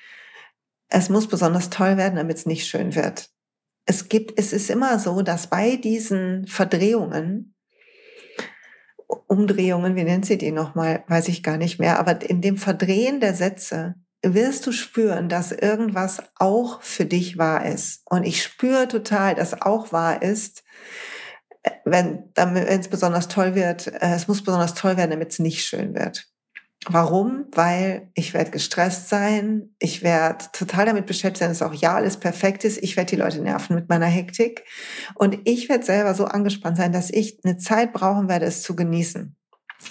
es 0.88 1.08
muss 1.08 1.28
besonders 1.28 1.68
toll 1.70 1.96
werden, 1.96 2.16
damit 2.16 2.38
es 2.38 2.46
nicht 2.46 2.66
schön 2.66 2.94
wird. 2.94 3.30
Es 3.86 4.08
gibt, 4.08 4.38
es 4.38 4.52
ist 4.52 4.68
immer 4.68 4.98
so, 4.98 5.22
dass 5.22 5.46
bei 5.46 5.76
diesen 5.76 6.46
Verdrehungen, 6.46 7.54
Umdrehungen, 9.28 9.94
wie 9.94 10.04
nennt 10.04 10.26
sie 10.26 10.38
die 10.38 10.50
nochmal, 10.50 11.04
weiß 11.06 11.28
ich 11.28 11.42
gar 11.42 11.56
nicht 11.56 11.78
mehr, 11.78 11.98
aber 11.98 12.28
in 12.28 12.40
dem 12.40 12.56
Verdrehen 12.56 13.20
der 13.20 13.34
Sätze 13.34 13.94
wirst 14.22 14.66
du 14.66 14.72
spüren, 14.72 15.28
dass 15.28 15.52
irgendwas 15.52 16.22
auch 16.36 16.82
für 16.82 17.04
dich 17.04 17.38
wahr 17.38 17.64
ist. 17.64 18.02
Und 18.06 18.24
ich 18.24 18.42
spüre 18.42 18.88
total, 18.88 19.34
dass 19.36 19.62
auch 19.62 19.92
wahr 19.92 20.22
ist, 20.22 20.64
wenn 21.84 22.30
es 22.34 22.88
besonders 22.88 23.28
toll 23.28 23.54
wird, 23.54 23.86
äh, 23.88 24.14
es 24.14 24.28
muss 24.28 24.42
besonders 24.42 24.74
toll 24.74 24.96
werden, 24.96 25.10
damit 25.10 25.32
es 25.32 25.38
nicht 25.38 25.64
schön 25.64 25.94
wird. 25.94 26.28
Warum? 26.88 27.46
Weil 27.52 28.10
ich 28.14 28.32
werde 28.32 28.52
gestresst 28.52 29.08
sein, 29.08 29.74
ich 29.80 30.02
werde 30.02 30.44
total 30.52 30.86
damit 30.86 31.06
beschäftigt 31.06 31.38
sein, 31.38 31.48
dass 31.48 31.62
auch 31.62 31.74
ja 31.74 31.96
alles 31.96 32.18
perfekt 32.18 32.64
ist, 32.64 32.80
ich 32.80 32.96
werde 32.96 33.10
die 33.10 33.20
Leute 33.20 33.40
nerven 33.40 33.74
mit 33.74 33.88
meiner 33.88 34.06
Hektik 34.06 34.64
und 35.14 35.38
ich 35.44 35.68
werde 35.68 35.84
selber 35.84 36.14
so 36.14 36.26
angespannt 36.26 36.76
sein, 36.76 36.92
dass 36.92 37.10
ich 37.10 37.40
eine 37.44 37.56
Zeit 37.56 37.92
brauchen 37.92 38.28
werde, 38.28 38.46
es 38.46 38.62
zu 38.62 38.76
genießen. 38.76 39.36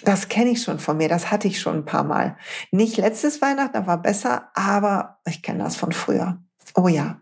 Das 0.04 0.30
kenne 0.30 0.52
ich 0.52 0.64
schon 0.64 0.80
von 0.80 0.98
mir, 0.98 1.10
das 1.10 1.32
hatte 1.32 1.48
ich 1.48 1.60
schon 1.60 1.76
ein 1.76 1.86
paar 1.86 2.04
Mal. 2.04 2.38
Nicht 2.72 2.98
letztes 2.98 3.42
Weihnachten, 3.42 3.74
da 3.74 3.88
war 3.88 4.02
besser, 4.02 4.50
aber 4.54 5.20
ich 5.28 5.42
kenne 5.42 5.64
das 5.64 5.76
von 5.76 5.92
früher. 5.92 6.42
Oh 6.76 6.88
ja. 6.88 7.22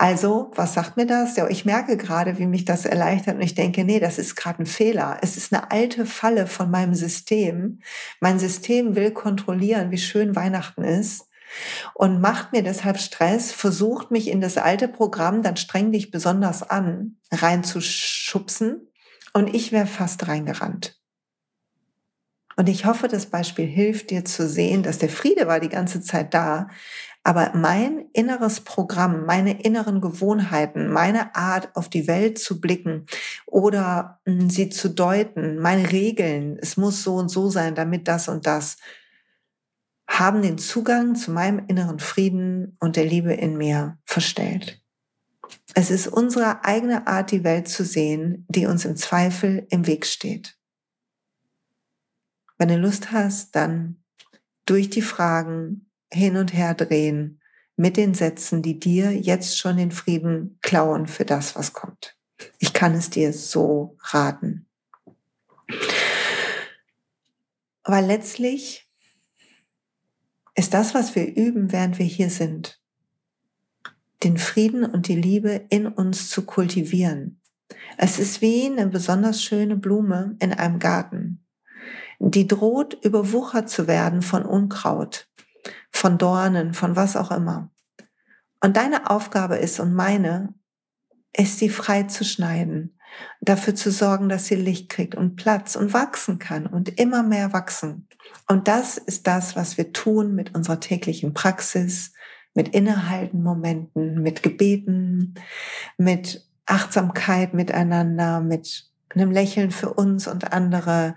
Also, 0.00 0.52
was 0.54 0.74
sagt 0.74 0.96
mir 0.96 1.06
das? 1.06 1.34
Ja, 1.34 1.48
ich 1.48 1.64
merke 1.64 1.96
gerade, 1.96 2.38
wie 2.38 2.46
mich 2.46 2.64
das 2.64 2.84
erleichtert 2.84 3.34
und 3.34 3.42
ich 3.42 3.56
denke, 3.56 3.82
nee, 3.82 3.98
das 3.98 4.16
ist 4.16 4.36
gerade 4.36 4.62
ein 4.62 4.66
Fehler. 4.66 5.18
Es 5.22 5.36
ist 5.36 5.52
eine 5.52 5.72
alte 5.72 6.06
Falle 6.06 6.46
von 6.46 6.70
meinem 6.70 6.94
System. 6.94 7.80
Mein 8.20 8.38
System 8.38 8.94
will 8.94 9.10
kontrollieren, 9.10 9.90
wie 9.90 9.98
schön 9.98 10.36
Weihnachten 10.36 10.84
ist 10.84 11.26
und 11.94 12.20
macht 12.20 12.52
mir 12.52 12.62
deshalb 12.62 12.98
Stress, 13.00 13.50
versucht 13.50 14.12
mich 14.12 14.28
in 14.28 14.40
das 14.40 14.56
alte 14.56 14.86
Programm, 14.86 15.42
dann 15.42 15.56
streng 15.56 15.90
dich 15.90 16.12
besonders 16.12 16.62
an, 16.62 17.16
reinzuschubsen 17.32 18.92
und 19.32 19.52
ich 19.52 19.72
wäre 19.72 19.88
fast 19.88 20.28
reingerannt. 20.28 20.96
Und 22.54 22.68
ich 22.68 22.84
hoffe, 22.84 23.08
das 23.08 23.26
Beispiel 23.26 23.66
hilft 23.66 24.10
dir 24.10 24.24
zu 24.24 24.48
sehen, 24.48 24.84
dass 24.84 24.98
der 24.98 25.08
Friede 25.08 25.48
war 25.48 25.58
die 25.58 25.68
ganze 25.68 26.00
Zeit 26.02 26.34
da, 26.34 26.68
aber 27.28 27.54
mein 27.54 28.08
inneres 28.14 28.60
Programm, 28.60 29.26
meine 29.26 29.62
inneren 29.62 30.00
Gewohnheiten, 30.00 30.88
meine 30.88 31.36
Art 31.36 31.76
auf 31.76 31.90
die 31.90 32.06
Welt 32.06 32.38
zu 32.38 32.58
blicken 32.58 33.04
oder 33.44 34.18
hm, 34.24 34.48
sie 34.48 34.70
zu 34.70 34.88
deuten, 34.88 35.58
meine 35.58 35.92
Regeln, 35.92 36.58
es 36.58 36.78
muss 36.78 37.02
so 37.02 37.16
und 37.16 37.28
so 37.28 37.50
sein, 37.50 37.74
damit 37.74 38.08
das 38.08 38.28
und 38.28 38.46
das, 38.46 38.78
haben 40.08 40.40
den 40.40 40.56
Zugang 40.56 41.16
zu 41.16 41.30
meinem 41.30 41.66
inneren 41.68 41.98
Frieden 41.98 42.78
und 42.80 42.96
der 42.96 43.04
Liebe 43.04 43.34
in 43.34 43.58
mir 43.58 43.98
verstellt. 44.06 44.82
Es 45.74 45.90
ist 45.90 46.08
unsere 46.08 46.64
eigene 46.64 47.06
Art, 47.06 47.30
die 47.30 47.44
Welt 47.44 47.68
zu 47.68 47.84
sehen, 47.84 48.46
die 48.48 48.64
uns 48.64 48.86
im 48.86 48.96
Zweifel 48.96 49.66
im 49.68 49.86
Weg 49.86 50.06
steht. 50.06 50.56
Wenn 52.56 52.68
du 52.68 52.78
Lust 52.78 53.12
hast, 53.12 53.54
dann 53.54 54.02
durch 54.64 54.88
die 54.88 55.02
Fragen 55.02 55.87
hin 56.12 56.36
und 56.36 56.52
her 56.52 56.74
drehen 56.74 57.40
mit 57.76 57.96
den 57.96 58.14
Sätzen, 58.14 58.62
die 58.62 58.78
dir 58.78 59.12
jetzt 59.12 59.56
schon 59.56 59.76
den 59.76 59.92
Frieden 59.92 60.58
klauen 60.62 61.06
für 61.06 61.24
das, 61.24 61.54
was 61.54 61.72
kommt. 61.72 62.16
Ich 62.58 62.72
kann 62.72 62.94
es 62.94 63.10
dir 63.10 63.32
so 63.32 63.96
raten. 64.00 64.66
Weil 67.84 68.04
letztlich 68.04 68.88
ist 70.54 70.74
das, 70.74 70.92
was 70.94 71.14
wir 71.14 71.36
üben, 71.36 71.72
während 71.72 71.98
wir 71.98 72.06
hier 72.06 72.30
sind, 72.30 72.80
den 74.24 74.38
Frieden 74.38 74.84
und 74.84 75.06
die 75.06 75.16
Liebe 75.16 75.66
in 75.70 75.86
uns 75.86 76.28
zu 76.28 76.44
kultivieren. 76.44 77.40
Es 77.96 78.18
ist 78.18 78.40
wie 78.40 78.66
eine 78.66 78.88
besonders 78.88 79.42
schöne 79.42 79.76
Blume 79.76 80.36
in 80.40 80.52
einem 80.52 80.80
Garten. 80.80 81.44
Die 82.18 82.48
droht 82.48 82.98
überwuchert 83.04 83.68
zu 83.68 83.86
werden 83.86 84.22
von 84.22 84.44
Unkraut 84.44 85.28
von 85.90 86.18
Dornen, 86.18 86.74
von 86.74 86.96
was 86.96 87.16
auch 87.16 87.30
immer. 87.30 87.70
Und 88.60 88.76
deine 88.76 89.10
Aufgabe 89.10 89.56
ist 89.56 89.80
und 89.80 89.94
meine, 89.94 90.54
ist 91.36 91.58
sie 91.58 91.68
frei 91.68 92.04
zu 92.04 92.24
schneiden, 92.24 92.98
dafür 93.40 93.74
zu 93.74 93.90
sorgen, 93.90 94.28
dass 94.28 94.46
sie 94.46 94.56
Licht 94.56 94.88
kriegt 94.88 95.14
und 95.14 95.36
Platz 95.36 95.76
und 95.76 95.92
wachsen 95.92 96.38
kann 96.38 96.66
und 96.66 96.98
immer 96.98 97.22
mehr 97.22 97.52
wachsen. 97.52 98.08
Und 98.46 98.68
das 98.68 98.98
ist 98.98 99.26
das, 99.26 99.56
was 99.56 99.78
wir 99.78 99.92
tun 99.92 100.34
mit 100.34 100.54
unserer 100.54 100.80
täglichen 100.80 101.34
Praxis, 101.34 102.12
mit 102.54 102.68
innehalten 102.70 103.42
Momenten, 103.42 104.22
mit 104.22 104.42
Gebeten, 104.42 105.34
mit 105.96 106.46
Achtsamkeit 106.66 107.54
miteinander, 107.54 108.40
mit 108.40 108.90
einem 109.14 109.30
Lächeln 109.30 109.70
für 109.70 109.94
uns 109.94 110.26
und 110.26 110.52
andere, 110.52 111.16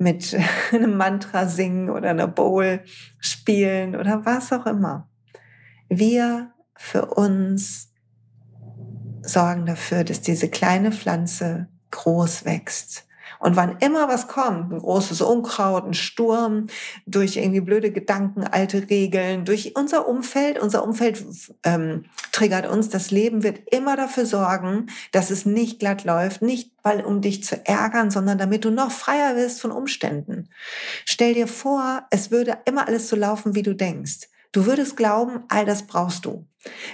mit 0.00 0.36
einem 0.72 0.96
Mantra 0.96 1.46
singen 1.46 1.90
oder 1.90 2.10
einer 2.10 2.26
Bowl 2.26 2.82
spielen 3.18 3.94
oder 3.94 4.24
was 4.24 4.52
auch 4.52 4.66
immer. 4.66 5.08
Wir 5.88 6.52
für 6.74 7.06
uns 7.06 7.92
sorgen 9.22 9.66
dafür, 9.66 10.02
dass 10.02 10.22
diese 10.22 10.48
kleine 10.48 10.92
Pflanze 10.92 11.68
groß 11.90 12.44
wächst 12.44 13.06
und 13.40 13.56
wann 13.56 13.78
immer 13.80 14.06
was 14.06 14.28
kommt, 14.28 14.72
ein 14.72 14.78
großes 14.78 15.22
Unkraut, 15.22 15.86
ein 15.86 15.94
Sturm, 15.94 16.68
durch 17.06 17.36
irgendwie 17.36 17.60
blöde 17.60 17.90
Gedanken, 17.90 18.44
alte 18.44 18.88
Regeln, 18.88 19.44
durch 19.44 19.74
unser 19.76 20.06
Umfeld, 20.06 20.58
unser 20.60 20.84
Umfeld 20.84 21.24
ähm, 21.64 22.04
triggert 22.32 22.68
uns, 22.68 22.90
das 22.90 23.10
Leben 23.10 23.42
wird 23.42 23.60
immer 23.74 23.96
dafür 23.96 24.26
sorgen, 24.26 24.86
dass 25.12 25.30
es 25.30 25.46
nicht 25.46 25.80
glatt 25.80 26.04
läuft, 26.04 26.42
nicht 26.42 26.70
weil 26.82 27.04
um 27.04 27.20
dich 27.20 27.42
zu 27.42 27.66
ärgern, 27.66 28.10
sondern 28.10 28.38
damit 28.38 28.64
du 28.64 28.70
noch 28.70 28.90
freier 28.90 29.36
wirst 29.36 29.60
von 29.60 29.72
Umständen. 29.72 30.48
Stell 31.04 31.34
dir 31.34 31.48
vor, 31.48 32.06
es 32.10 32.30
würde 32.30 32.58
immer 32.66 32.86
alles 32.86 33.08
so 33.08 33.16
laufen, 33.16 33.54
wie 33.54 33.62
du 33.62 33.74
denkst. 33.74 34.28
Du 34.52 34.66
würdest 34.66 34.96
glauben, 34.96 35.44
all 35.48 35.64
das 35.64 35.86
brauchst 35.86 36.24
du. 36.24 36.46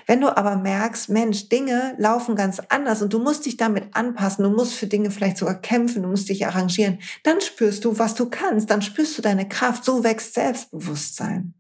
Wenn 0.07 0.21
du 0.21 0.37
aber 0.37 0.57
merkst, 0.57 1.09
Mensch, 1.09 1.49
Dinge 1.49 1.97
laufen 1.99 2.37
ganz 2.37 2.61
anders 2.69 3.03
und 3.03 3.13
du 3.13 3.19
musst 3.19 3.47
dich 3.47 3.57
damit 3.57 3.97
anpassen, 3.97 4.45
du 4.45 4.51
musst 4.51 4.75
für 4.75 4.87
Dinge 4.87 5.11
vielleicht 5.11 5.39
sogar 5.39 5.61
kämpfen, 5.61 6.03
du 6.03 6.09
musst 6.09 6.29
dich 6.29 6.47
arrangieren, 6.47 7.01
dann 7.25 7.41
spürst 7.41 7.85
du, 7.85 7.99
was 7.99 8.15
du 8.15 8.31
kannst, 8.31 8.71
dann 8.71 8.83
spürst 8.83 9.19
du 9.19 9.23
deine 9.23 9.49
Kraft, 9.49 9.85
so 9.85 10.05
wächst 10.05 10.35
Selbstbewusstsein. 10.35 11.55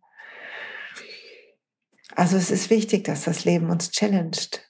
Also 2.14 2.36
es 2.36 2.50
ist 2.50 2.70
wichtig, 2.70 3.04
dass 3.04 3.24
das 3.24 3.44
Leben 3.44 3.70
uns 3.70 3.90
challenged. 3.90 4.62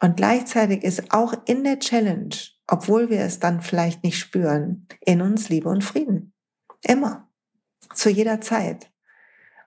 Und 0.00 0.16
gleichzeitig 0.16 0.82
ist 0.82 1.12
auch 1.12 1.32
in 1.46 1.64
der 1.64 1.78
Challenge, 1.78 2.34
obwohl 2.66 3.08
wir 3.08 3.20
es 3.20 3.38
dann 3.38 3.62
vielleicht 3.62 4.04
nicht 4.04 4.18
spüren, 4.18 4.86
in 5.00 5.22
uns 5.22 5.48
Liebe 5.48 5.68
und 5.68 5.82
Frieden. 5.82 6.34
Immer. 6.82 7.30
Zu 7.94 8.10
jeder 8.10 8.40
Zeit. 8.40 8.90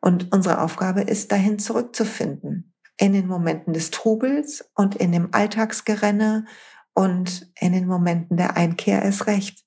Und 0.02 0.32
unsere 0.32 0.62
Aufgabe 0.62 1.02
ist, 1.02 1.32
dahin 1.32 1.58
zurückzufinden. 1.58 2.76
In 2.98 3.14
den 3.14 3.28
Momenten 3.28 3.74
des 3.74 3.92
Trubels 3.92 4.70
und 4.76 4.96
in 4.96 5.12
dem 5.12 5.30
Alltagsgerenne 5.32 6.46
und 6.94 7.52
in 7.60 7.74
den 7.74 7.88
Momenten 7.88 8.38
der 8.38 8.58
Einkehr 8.58 9.04
ist 9.04 9.28
recht. 9.28 9.64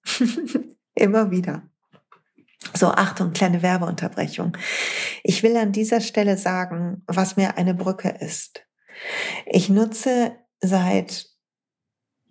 Immer 0.94 1.30
wieder. 1.30 1.62
So, 2.74 2.88
Achtung, 2.88 3.32
kleine 3.32 3.62
Werbeunterbrechung. 3.62 4.56
Ich 5.22 5.42
will 5.42 5.56
an 5.56 5.72
dieser 5.72 6.00
Stelle 6.00 6.36
sagen, 6.36 7.02
was 7.06 7.36
mir 7.36 7.56
eine 7.56 7.74
Brücke 7.74 8.08
ist. 8.08 8.66
Ich 9.46 9.68
nutze 9.68 10.36
seit 10.60 11.26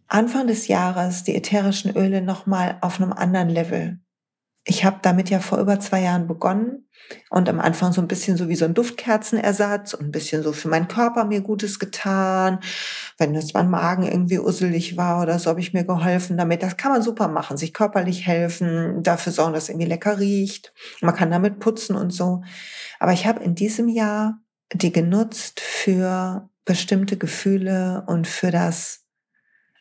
Anfang 0.07 0.47
des 0.47 0.67
Jahres 0.67 1.23
die 1.23 1.35
ätherischen 1.35 1.95
Öle 1.95 2.21
nochmal 2.21 2.77
auf 2.81 2.99
einem 2.99 3.13
anderen 3.13 3.49
Level 3.49 3.99
ich 4.69 4.85
habe 4.85 4.99
damit 5.01 5.31
ja 5.31 5.39
vor 5.39 5.57
über 5.57 5.79
zwei 5.79 6.01
Jahren 6.01 6.27
begonnen 6.27 6.87
und 7.31 7.49
am 7.49 7.59
Anfang 7.59 7.91
so 7.91 8.01
ein 8.01 8.07
bisschen 8.07 8.37
so 8.37 8.49
wie 8.49 8.55
so 8.55 8.65
ein 8.65 8.75
Duftkerzenersatz 8.75 9.95
und 9.95 10.05
ein 10.05 10.11
bisschen 10.11 10.43
so 10.43 10.53
für 10.53 10.67
meinen 10.67 10.87
Körper 10.87 11.25
mir 11.25 11.41
Gutes 11.41 11.79
getan. 11.79 12.59
Wenn 13.17 13.33
das 13.33 13.55
mein 13.55 13.71
Magen 13.71 14.03
irgendwie 14.03 14.37
usselig 14.37 14.95
war 14.95 15.23
oder 15.23 15.39
so, 15.39 15.49
habe 15.49 15.59
ich 15.59 15.73
mir 15.73 15.85
geholfen 15.85 16.37
damit. 16.37 16.61
Das 16.61 16.77
kann 16.77 16.91
man 16.91 17.01
super 17.01 17.27
machen, 17.27 17.57
sich 17.57 17.73
körperlich 17.73 18.27
helfen, 18.27 19.01
dafür 19.01 19.33
sorgen, 19.33 19.53
dass 19.53 19.63
es 19.63 19.69
irgendwie 19.69 19.87
lecker 19.87 20.19
riecht. 20.19 20.71
Man 21.01 21.15
kann 21.15 21.31
damit 21.31 21.59
putzen 21.59 21.95
und 21.95 22.11
so. 22.11 22.43
Aber 22.99 23.13
ich 23.13 23.25
habe 23.25 23.43
in 23.43 23.55
diesem 23.55 23.87
Jahr 23.87 24.37
die 24.71 24.91
genutzt 24.91 25.61
für 25.61 26.47
bestimmte 26.63 27.17
Gefühle 27.17 28.03
und 28.05 28.27
für 28.27 28.51
das 28.51 29.08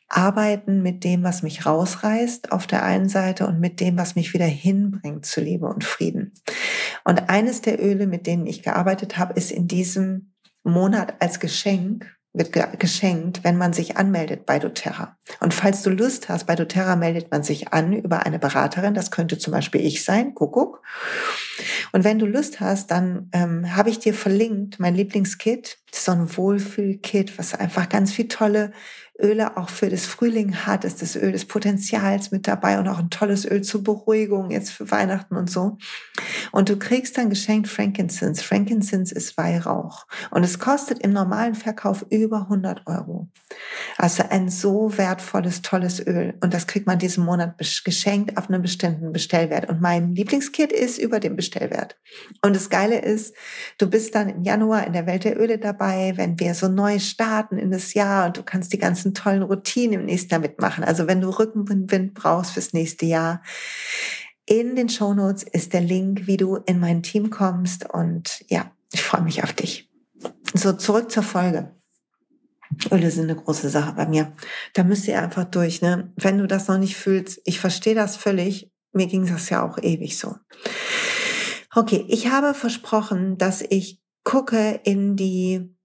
arbeiten 0.08 0.82
mit 0.82 1.04
dem, 1.04 1.22
was 1.22 1.42
mich 1.42 1.66
rausreißt 1.66 2.52
auf 2.52 2.66
der 2.66 2.82
einen 2.82 3.08
Seite 3.08 3.46
und 3.46 3.60
mit 3.60 3.80
dem, 3.80 3.98
was 3.98 4.14
mich 4.14 4.32
wieder 4.32 4.46
hinbringt 4.46 5.26
zu 5.26 5.40
Liebe 5.40 5.66
und 5.66 5.84
Frieden. 5.84 6.32
Und 7.04 7.28
eines 7.28 7.60
der 7.60 7.82
Öle, 7.82 8.06
mit 8.06 8.26
denen 8.26 8.46
ich 8.46 8.62
gearbeitet 8.62 9.18
habe, 9.18 9.34
ist 9.34 9.50
in 9.50 9.68
diesem 9.68 10.32
Monat 10.64 11.14
als 11.20 11.40
Geschenk 11.40 12.18
wird 12.34 12.78
geschenkt, 12.78 13.42
wenn 13.42 13.56
man 13.56 13.72
sich 13.72 13.96
anmeldet 13.96 14.46
bei 14.46 14.58
doTERRA. 14.58 15.16
Und 15.40 15.54
falls 15.54 15.82
du 15.82 15.90
Lust 15.90 16.28
hast, 16.28 16.46
bei 16.46 16.54
doTERRA 16.54 16.94
meldet 16.94 17.30
man 17.30 17.42
sich 17.42 17.72
an 17.72 17.92
über 17.92 18.24
eine 18.24 18.38
Beraterin. 18.38 18.94
Das 18.94 19.10
könnte 19.10 19.38
zum 19.38 19.52
Beispiel 19.52 19.84
ich 19.84 20.04
sein, 20.04 20.34
Kuckuck. 20.34 20.82
Und 21.92 22.04
wenn 22.04 22.18
du 22.18 22.26
Lust 22.26 22.60
hast, 22.60 22.90
dann 22.90 23.30
ähm, 23.32 23.74
habe 23.74 23.90
ich 23.90 23.98
dir 23.98 24.14
verlinkt 24.14 24.78
mein 24.78 24.94
Lieblingskit. 24.94 25.78
So 25.90 26.12
ein 26.12 26.36
Wohlfühlkit, 26.36 27.38
was 27.38 27.54
einfach 27.54 27.88
ganz 27.88 28.12
viel 28.12 28.28
tolle 28.28 28.72
Öle 29.20 29.56
auch 29.56 29.68
für 29.68 29.88
das 29.88 30.06
Frühling 30.06 30.54
hat, 30.54 30.84
ist 30.84 31.02
das 31.02 31.16
Öl 31.16 31.32
des 31.32 31.44
Potenzials 31.44 32.30
mit 32.30 32.46
dabei 32.46 32.78
und 32.78 32.86
auch 32.88 32.98
ein 32.98 33.10
tolles 33.10 33.44
Öl 33.44 33.62
zur 33.62 33.82
Beruhigung 33.82 34.50
jetzt 34.50 34.70
für 34.70 34.90
Weihnachten 34.90 35.36
und 35.36 35.50
so. 35.50 35.78
Und 36.52 36.68
du 36.68 36.78
kriegst 36.78 37.18
dann 37.18 37.28
geschenkt 37.28 37.68
Frankincense. 37.68 38.42
Frankincense 38.42 39.14
ist 39.14 39.36
Weihrauch 39.36 40.06
und 40.30 40.44
es 40.44 40.58
kostet 40.58 41.00
im 41.00 41.12
normalen 41.12 41.54
Verkauf 41.54 42.06
über 42.10 42.42
100 42.42 42.86
Euro. 42.86 43.28
Also 43.96 44.22
ein 44.28 44.48
so 44.48 44.96
wertvolles, 44.96 45.62
tolles 45.62 46.04
Öl 46.06 46.34
und 46.40 46.54
das 46.54 46.66
kriegt 46.66 46.86
man 46.86 46.98
diesen 46.98 47.24
Monat 47.24 47.58
geschenkt 47.84 48.36
auf 48.36 48.48
einem 48.48 48.62
bestimmten 48.62 49.12
Bestellwert. 49.12 49.68
Und 49.68 49.80
mein 49.80 50.14
Lieblingskit 50.14 50.72
ist 50.72 50.98
über 50.98 51.18
dem 51.18 51.34
Bestellwert. 51.34 51.98
Und 52.42 52.54
das 52.54 52.70
Geile 52.70 53.00
ist, 53.00 53.34
du 53.78 53.88
bist 53.90 54.14
dann 54.14 54.28
im 54.28 54.42
Januar 54.42 54.86
in 54.86 54.92
der 54.92 55.06
Welt 55.06 55.24
der 55.24 55.40
Öle 55.40 55.58
dabei, 55.58 56.12
wenn 56.16 56.38
wir 56.38 56.54
so 56.54 56.68
neu 56.68 56.98
starten 56.98 57.58
in 57.58 57.70
das 57.70 57.94
Jahr 57.94 58.26
und 58.26 58.36
du 58.36 58.42
kannst 58.42 58.72
die 58.72 58.78
ganzen 58.78 59.07
ganzen 59.08 59.14
tollen 59.14 59.42
Routinen 59.42 60.00
im 60.00 60.06
nächsten 60.06 60.30
Jahr 60.30 60.40
mitmachen. 60.40 60.84
Also 60.84 61.06
wenn 61.06 61.20
du 61.20 61.30
Rückenwind 61.30 62.14
brauchst 62.14 62.52
fürs 62.52 62.72
nächste 62.72 63.06
Jahr, 63.06 63.42
in 64.46 64.76
den 64.76 64.88
Show 64.88 65.12
Notes 65.14 65.42
ist 65.42 65.72
der 65.72 65.82
Link, 65.82 66.26
wie 66.26 66.36
du 66.36 66.56
in 66.56 66.80
mein 66.80 67.02
Team 67.02 67.30
kommst. 67.30 67.88
Und 67.88 68.44
ja, 68.48 68.70
ich 68.92 69.02
freue 69.02 69.22
mich 69.22 69.42
auf 69.42 69.52
dich. 69.52 69.90
So, 70.54 70.72
zurück 70.72 71.10
zur 71.10 71.22
Folge. 71.22 71.74
Öle 72.90 73.10
sind 73.10 73.30
eine 73.30 73.36
große 73.36 73.68
Sache 73.68 73.92
bei 73.94 74.06
mir. 74.06 74.32
Da 74.74 74.84
müsst 74.84 75.06
ihr 75.08 75.20
einfach 75.20 75.44
durch. 75.44 75.82
Ne? 75.82 76.12
Wenn 76.16 76.38
du 76.38 76.46
das 76.46 76.68
noch 76.68 76.78
nicht 76.78 76.96
fühlst, 76.96 77.40
ich 77.44 77.60
verstehe 77.60 77.94
das 77.94 78.16
völlig. 78.16 78.70
Mir 78.92 79.06
ging 79.06 79.26
das 79.26 79.50
ja 79.50 79.66
auch 79.66 79.78
ewig 79.78 80.18
so. 80.18 80.36
Okay, 81.74 82.04
ich 82.08 82.28
habe 82.28 82.54
versprochen, 82.54 83.36
dass 83.36 83.62
ich 83.62 84.00
gucke 84.24 84.80
in 84.84 85.16
die 85.16 85.77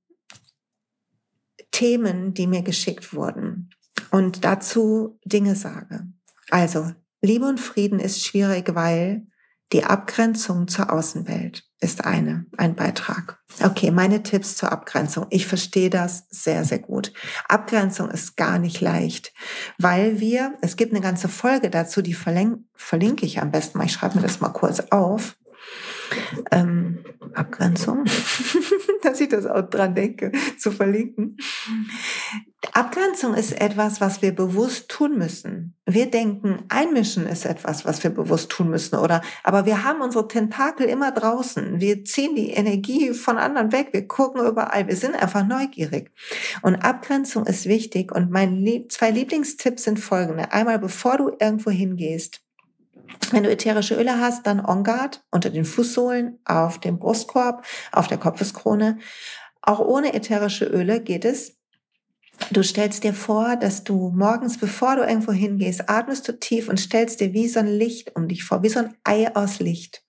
Themen, 1.84 2.34
die 2.34 2.48
mir 2.48 2.62
geschickt 2.62 3.14
wurden 3.14 3.70
und 4.10 4.46
dazu 4.46 5.20
Dinge 5.26 5.54
sage. 5.54 6.08
Also, 6.50 6.94
Liebe 7.22 7.46
und 7.46 7.60
Frieden 7.60 8.00
ist 8.00 8.24
schwierig, 8.24 8.74
weil 8.74 9.28
die 9.74 9.84
Abgrenzung 9.84 10.70
zur 10.70 10.94
Außenwelt 10.94 11.66
ist 11.82 12.06
eine, 12.06 12.46
ein 12.56 12.76
Beitrag. 12.76 13.42
Okay, 13.62 13.92
meine 13.92 14.24
Tipps 14.24 14.56
zur 14.56 14.72
Abgrenzung. 14.72 15.26
Ich 15.30 15.46
verstehe 15.46 15.90
das 15.90 16.26
sehr, 16.30 16.64
sehr 16.64 16.80
gut. 16.80 17.12
Abgrenzung 17.50 18.10
ist 18.10 18.38
gar 18.38 18.60
nicht 18.60 18.80
leicht, 18.80 19.34
weil 19.78 20.22
wir, 20.22 20.58
es 20.62 20.78
gibt 20.78 20.94
eine 20.94 21.02
ganze 21.02 21.28
Folge 21.28 21.70
dazu, 21.70 22.02
die 22.02 22.14
verlinke 22.14 23.26
ich 23.26 23.42
am 23.42 23.52
besten 23.52 23.78
mal. 23.78 23.88
Ich 23.88 23.92
schreibe 23.92 24.16
mir 24.16 24.22
das 24.22 24.40
mal 24.40 24.54
kurz 24.54 24.80
auf. 24.92 25.36
Ähm, 26.52 27.00
Abgrenzung, 27.34 28.06
dass 29.02 29.22
ich 29.22 29.30
das 29.30 29.46
auch 29.46 29.70
dran 29.70 29.96
denke, 29.96 30.32
zu 30.58 30.72
verlinken. 30.72 31.38
Abgrenzung 32.72 33.34
ist 33.34 33.60
etwas, 33.60 34.00
was 34.00 34.22
wir 34.22 34.34
bewusst 34.34 34.90
tun 34.90 35.18
müssen. 35.18 35.76
Wir 35.86 36.10
denken, 36.10 36.64
einmischen 36.70 37.28
ist 37.28 37.46
etwas, 37.46 37.86
was 37.86 38.04
wir 38.04 38.12
bewusst 38.12 38.50
tun 38.50 38.70
müssen, 38.70 38.96
oder? 38.96 39.22
Aber 39.44 39.66
wir 39.66 39.84
haben 39.84 40.02
unsere 40.02 40.28
Tentakel 40.28 40.88
immer 40.88 41.12
draußen. 41.12 41.82
Wir 41.82 42.06
ziehen 42.06 42.36
die 42.36 42.52
Energie 42.52 43.14
von 43.14 43.38
anderen 43.38 43.72
weg. 43.74 43.90
Wir 43.92 44.08
gucken 44.08 44.46
überall. 44.46 44.88
Wir 44.88 44.96
sind 44.96 45.16
einfach 45.16 45.46
neugierig. 45.46 46.12
Und 46.62 46.76
Abgrenzung 46.78 47.46
ist 47.46 47.66
wichtig. 47.66 48.12
Und 48.16 48.32
meine 48.32 48.88
zwei 48.88 49.12
Lieblingstipps 49.12 49.84
sind 49.84 50.00
folgende. 50.00 50.52
Einmal, 50.54 50.80
bevor 50.80 51.18
du 51.18 51.32
irgendwo 51.40 51.70
hingehst, 51.70 52.42
wenn 53.32 53.44
du 53.44 53.52
ätherische 53.52 53.96
Öle 53.96 54.20
hast, 54.20 54.46
dann 54.48 54.64
On 54.66 54.84
Guard 54.84 55.24
unter 55.32 55.50
den 55.50 55.66
Fußsohlen, 55.66 56.40
auf 56.46 56.80
dem 56.80 57.00
Brustkorb, 57.00 57.66
auf 57.92 58.08
der 58.08 58.18
Kopfeskrone. 58.18 59.00
Auch 59.62 59.80
ohne 59.80 60.14
ätherische 60.14 60.66
Öle 60.66 61.02
geht 61.02 61.26
es. 61.26 61.58
Du 62.52 62.64
stellst 62.64 63.04
dir 63.04 63.14
vor, 63.14 63.56
dass 63.56 63.84
du 63.84 64.12
morgens, 64.14 64.58
bevor 64.58 64.96
du 64.96 65.04
irgendwo 65.04 65.32
hingehst, 65.32 65.90
atmest 65.90 66.28
du 66.28 66.38
tief 66.38 66.68
und 66.68 66.80
stellst 66.80 67.20
dir 67.20 67.34
wie 67.34 67.48
so 67.48 67.60
ein 67.60 67.68
Licht 67.68 68.16
um 68.16 68.28
dich 68.28 68.44
vor, 68.44 68.64
wie 68.64 68.70
so 68.70 68.80
ein 68.80 68.96
Ei 69.04 69.34
aus 69.36 69.60
Licht, 69.60 70.04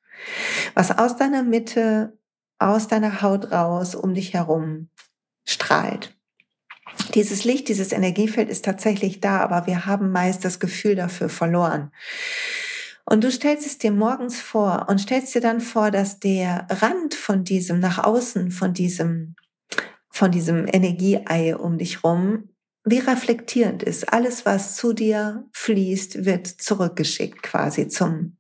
was 0.74 0.90
aus 0.98 1.16
deiner 1.16 1.42
Mitte, 1.42 2.18
aus 2.58 2.88
deiner 2.88 3.20
Haut 3.22 3.52
raus, 3.52 3.94
um 3.94 4.14
dich 4.14 4.32
herum 4.32 4.88
strahlt. 5.44 6.16
Dieses 7.14 7.44
Licht, 7.44 7.68
dieses 7.68 7.92
Energiefeld 7.92 8.48
ist 8.48 8.64
tatsächlich 8.64 9.20
da, 9.20 9.40
aber 9.40 9.66
wir 9.66 9.86
haben 9.86 10.10
meist 10.10 10.44
das 10.44 10.60
Gefühl 10.60 10.96
dafür 10.96 11.28
verloren. 11.28 11.92
Und 13.04 13.22
du 13.22 13.30
stellst 13.30 13.66
es 13.66 13.78
dir 13.78 13.92
morgens 13.92 14.40
vor 14.40 14.86
und 14.88 14.98
stellst 14.98 15.34
dir 15.34 15.40
dann 15.40 15.60
vor, 15.60 15.90
dass 15.90 16.20
der 16.20 16.66
Rand 16.70 17.14
von 17.14 17.44
diesem 17.44 17.78
nach 17.78 18.02
außen, 18.02 18.50
von 18.50 18.72
diesem, 18.72 19.36
von 20.10 20.30
diesem 20.30 20.66
Energieei 20.66 21.56
um 21.56 21.76
dich 21.76 22.02
rum, 22.02 22.48
wie 22.84 22.98
reflektierend 22.98 23.82
ist. 23.82 24.12
Alles, 24.12 24.46
was 24.46 24.76
zu 24.76 24.92
dir 24.92 25.44
fließt, 25.52 26.24
wird 26.24 26.46
zurückgeschickt 26.46 27.42
quasi 27.42 27.88
zum, 27.88 28.38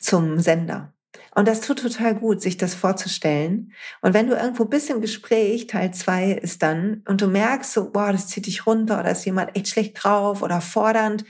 zum 0.00 0.38
Sender. 0.38 0.94
Und 1.34 1.46
das 1.46 1.60
tut 1.60 1.80
total 1.80 2.16
gut, 2.16 2.42
sich 2.42 2.56
das 2.56 2.74
vorzustellen. 2.74 3.72
Und 4.02 4.14
wenn 4.14 4.26
du 4.26 4.34
irgendwo 4.34 4.64
bist 4.64 4.90
im 4.90 5.00
Gespräch, 5.00 5.68
Teil 5.68 5.92
zwei 5.94 6.32
ist 6.32 6.62
dann, 6.62 7.04
und 7.06 7.20
du 7.20 7.28
merkst 7.28 7.72
so, 7.72 7.90
boah, 7.90 8.12
das 8.12 8.26
zieht 8.28 8.46
dich 8.46 8.66
runter 8.66 8.98
oder 8.98 9.12
ist 9.12 9.24
jemand 9.24 9.56
echt 9.56 9.68
schlecht 9.68 10.02
drauf 10.02 10.42
oder 10.42 10.60
fordernd, 10.60 11.24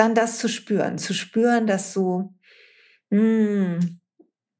dann 0.00 0.14
das 0.14 0.38
zu 0.38 0.48
spüren, 0.48 0.98
zu 0.98 1.12
spüren, 1.12 1.66
dass 1.66 1.92
du 1.92 2.34
mh, 3.10 3.20
hm, 3.20 4.00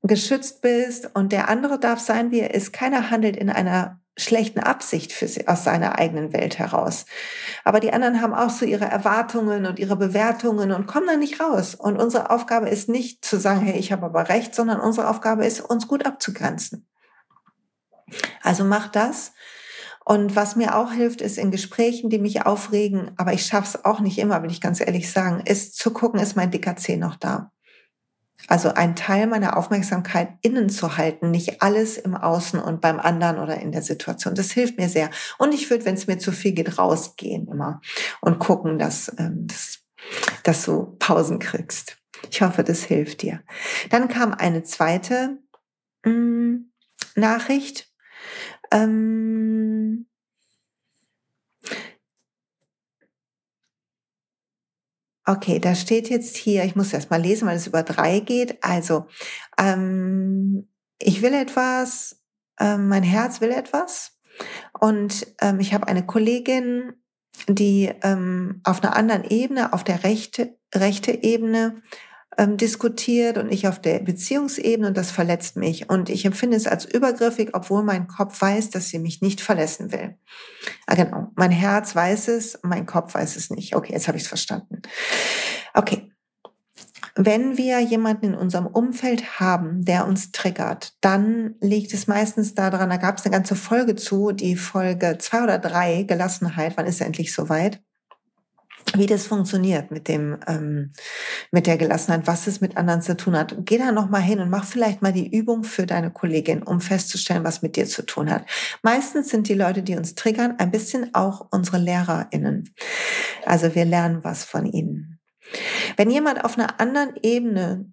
geschützt 0.03 0.61
bist 0.61 1.11
und 1.15 1.33
der 1.33 1.49
andere 1.49 1.81
darf 1.81 1.99
sein, 1.99 2.31
wie 2.31 2.41
er 2.41 2.55
ist. 2.55 2.73
Keiner 2.73 3.11
handelt 3.11 3.37
in 3.37 3.51
einer 3.51 4.01
schlechten 4.19 4.61
Absicht 4.61 5.13
für 5.13 5.29
sie, 5.29 5.49
aus 5.49 5.65
seiner 5.65 5.99
eigenen 5.99 6.33
Welt 6.35 6.59
heraus. 6.59 7.07
Aber 7.65 7.81
die 7.81 7.93
anderen 7.93 8.21
haben 8.21 8.35
auch 8.35 8.51
so 8.51 8.67
ihre 8.67 8.85
Erwartungen 8.85 9.65
und 9.65 9.79
ihre 9.79 9.97
Bewertungen 9.97 10.73
und 10.73 10.87
kommen 10.87 11.07
da 11.07 11.17
nicht 11.17 11.41
raus. 11.41 11.75
Und 11.75 11.97
unsere 11.97 12.31
Aufgabe 12.31 12.69
ist 12.69 12.89
nicht 12.89 13.25
zu 13.25 13.39
sagen, 13.39 13.61
hey, 13.61 13.79
ich 13.79 13.93
habe 13.93 14.07
aber 14.07 14.29
recht, 14.29 14.55
sondern 14.55 14.81
unsere 14.81 15.09
Aufgabe 15.09 15.47
ist, 15.47 15.61
uns 15.61 15.89
gut 15.89 16.05
abzugrenzen. 16.05 16.87
Also 18.43 18.65
mach 18.65 18.89
das, 18.89 19.33
und 20.11 20.35
was 20.35 20.57
mir 20.57 20.75
auch 20.75 20.91
hilft, 20.91 21.21
ist 21.21 21.39
in 21.39 21.53
Gesprächen, 21.53 22.11
die 22.11 22.19
mich 22.19 22.45
aufregen, 22.45 23.13
aber 23.17 23.33
ich 23.33 23.47
schaffe 23.47 23.79
es 23.79 23.85
auch 23.85 24.01
nicht 24.01 24.19
immer, 24.19 24.43
will 24.43 24.51
ich 24.51 24.61
ganz 24.61 24.81
ehrlich 24.81 25.09
sagen, 25.09 25.41
ist 25.45 25.77
zu 25.77 25.93
gucken, 25.93 26.19
ist 26.19 26.35
mein 26.35 26.51
dicker 26.51 26.75
Zeh 26.75 26.97
noch 26.97 27.15
da? 27.15 27.53
Also 28.49 28.75
ein 28.75 28.97
Teil 28.97 29.29
meiner 29.29 29.57
Aufmerksamkeit 29.57 30.31
innen 30.43 30.69
zu 30.69 30.97
halten, 30.97 31.31
nicht 31.31 31.63
alles 31.63 31.97
im 31.97 32.17
Außen 32.17 32.59
und 32.59 32.81
beim 32.81 32.99
anderen 32.99 33.39
oder 33.39 33.61
in 33.61 33.71
der 33.71 33.83
Situation. 33.83 34.35
Das 34.35 34.51
hilft 34.51 34.79
mir 34.79 34.89
sehr. 34.89 35.11
Und 35.39 35.55
ich 35.55 35.71
würde, 35.71 35.85
wenn 35.85 35.95
es 35.95 36.09
mir 36.09 36.19
zu 36.19 36.33
viel 36.33 36.55
geht, 36.55 36.77
rausgehen 36.77 37.47
immer 37.47 37.81
und 38.21 38.41
gucken, 38.41 38.81
dass, 38.81 39.15
ähm, 39.17 39.47
dass, 39.47 39.79
dass 40.43 40.65
du 40.65 40.97
Pausen 40.99 41.39
kriegst. 41.39 41.99
Ich 42.29 42.43
hoffe, 42.43 42.65
das 42.65 42.83
hilft 42.83 43.23
dir. 43.23 43.45
Dann 43.91 44.09
kam 44.09 44.35
eine 44.35 44.65
zweite 44.65 45.39
mh, 46.05 46.11
mm, 46.13 46.73
Nachricht 47.15 47.87
ähm, 48.73 49.70
okay, 55.31 55.61
da 55.61 55.75
steht 55.75 56.11
jetzt 56.11 56.37
hier, 56.37 56.65
ich 56.65 56.77
muss 56.77 56.93
erst 56.93 57.11
mal 57.11 57.21
lesen, 57.21 57.47
weil 57.47 57.57
es 57.57 57.67
über 57.67 57.83
drei 57.83 58.21
geht. 58.21 58.63
Also, 58.63 59.07
ähm, 59.59 60.69
ich 60.99 61.23
will 61.23 61.33
etwas, 61.35 62.21
äh, 62.59 62.77
mein 62.77 63.03
Herz 63.03 63.41
will 63.41 63.53
etwas. 63.53 64.19
Und 64.79 65.27
ähm, 65.41 65.61
ich 65.61 65.73
habe 65.73 65.87
eine 65.87 66.05
Kollegin, 66.05 66.95
die 67.49 67.91
ähm, 68.03 68.61
auf 68.65 68.83
einer 68.83 68.97
anderen 68.97 69.25
Ebene, 69.25 69.73
auf 69.73 69.85
der 69.85 70.05
rechte, 70.05 70.59
rechte 70.75 71.23
Ebene, 71.23 71.83
ähm, 72.41 72.57
diskutiert 72.57 73.37
und 73.37 73.53
ich 73.53 73.69
auf 73.69 73.83
der 73.83 73.99
Beziehungsebene 73.99 74.89
und 74.89 74.97
das 74.97 75.11
verletzt 75.11 75.57
mich. 75.57 75.91
Und 75.91 76.09
ich 76.09 76.25
empfinde 76.25 76.57
es 76.57 76.67
als 76.67 76.87
übergriffig, 76.87 77.51
obwohl 77.53 77.83
mein 77.83 78.07
Kopf 78.09 78.41
weiß, 78.41 78.71
dass 78.71 78.89
sie 78.89 78.99
mich 78.99 79.21
nicht 79.21 79.43
verletzen 79.43 79.93
will. 79.93 80.17
Ah, 80.87 80.95
genau. 80.95 81.29
Mein 81.37 81.51
Herz 81.51 81.95
weiß 81.95 82.29
es, 82.29 82.59
mein 82.63 82.87
Kopf 82.87 83.13
weiß 83.15 83.37
es 83.37 83.51
nicht. 83.51 83.77
Okay, 83.77 83.93
jetzt 83.93 84.09
habe 84.09 84.17
ich 84.17 84.25
es 84.25 84.29
verstanden. 84.29 84.81
Okay. 85.75 86.11
Wenn 87.15 87.59
wir 87.59 87.81
jemanden 87.81 88.27
in 88.27 88.35
unserem 88.35 88.67
Umfeld 88.67 89.39
haben, 89.39 89.85
der 89.85 90.07
uns 90.07 90.33
triggert, 90.33 90.95
dann 91.03 91.57
liegt 91.61 91.93
es 91.93 92.07
meistens 92.07 92.55
daran, 92.55 92.89
da 92.89 92.97
gab 92.97 93.19
es 93.19 93.27
eine 93.27 93.35
ganze 93.35 93.57
Folge 93.57 93.97
zu, 93.97 94.33
die 94.33 94.57
Folge 94.57 95.19
zwei 95.19 95.43
oder 95.43 95.59
drei, 95.59 96.05
Gelassenheit, 96.05 96.75
wann 96.77 96.87
ist 96.87 97.01
er 97.01 97.07
endlich 97.07 97.35
soweit? 97.35 97.83
Wie 98.97 99.07
das 99.07 99.27
funktioniert 99.27 99.91
mit 99.91 100.09
dem 100.09 100.39
ähm, 100.47 100.93
mit 101.51 101.67
der 101.67 101.77
Gelassenheit, 101.77 102.27
was 102.27 102.47
es 102.47 102.61
mit 102.61 102.77
anderen 102.77 103.03
zu 103.03 103.17
tun 103.17 103.37
hat. 103.37 103.55
Geh 103.61 103.79
da 103.79 103.93
noch 103.93 104.11
mal 104.11 104.21
hin 104.21 104.41
und 104.41 104.51
mach 104.51 104.65
vielleicht 104.65 105.03
mal 105.03 105.13
die 105.13 105.35
Übung 105.35 105.65
für 105.65 105.87
deine 105.87 106.11
Kollegin, 106.11 106.63
um 106.63 106.81
festzustellen, 106.81 107.45
was 107.45 107.63
mit 107.63 107.77
dir 107.77 107.87
zu 107.87 108.03
tun 108.03 108.31
hat. 108.31 108.45
Meistens 108.83 109.29
sind 109.29 109.49
die 109.49 109.55
Leute, 109.55 109.83
die 109.83 109.97
uns 109.97 110.15
triggern, 110.15 110.55
ein 110.59 110.71
bisschen 110.71 111.15
auch 111.15 111.49
unsere 111.51 111.79
LehrerInnen. 111.79 112.75
Also 113.45 113.75
wir 113.75 113.85
lernen 113.85 114.25
was 114.25 114.45
von 114.45 114.67
ihnen. 114.67 115.19
Wenn 115.97 116.11
jemand 116.11 116.45
auf 116.45 116.59
einer 116.59 116.81
anderen 116.81 117.15
Ebene 117.23 117.87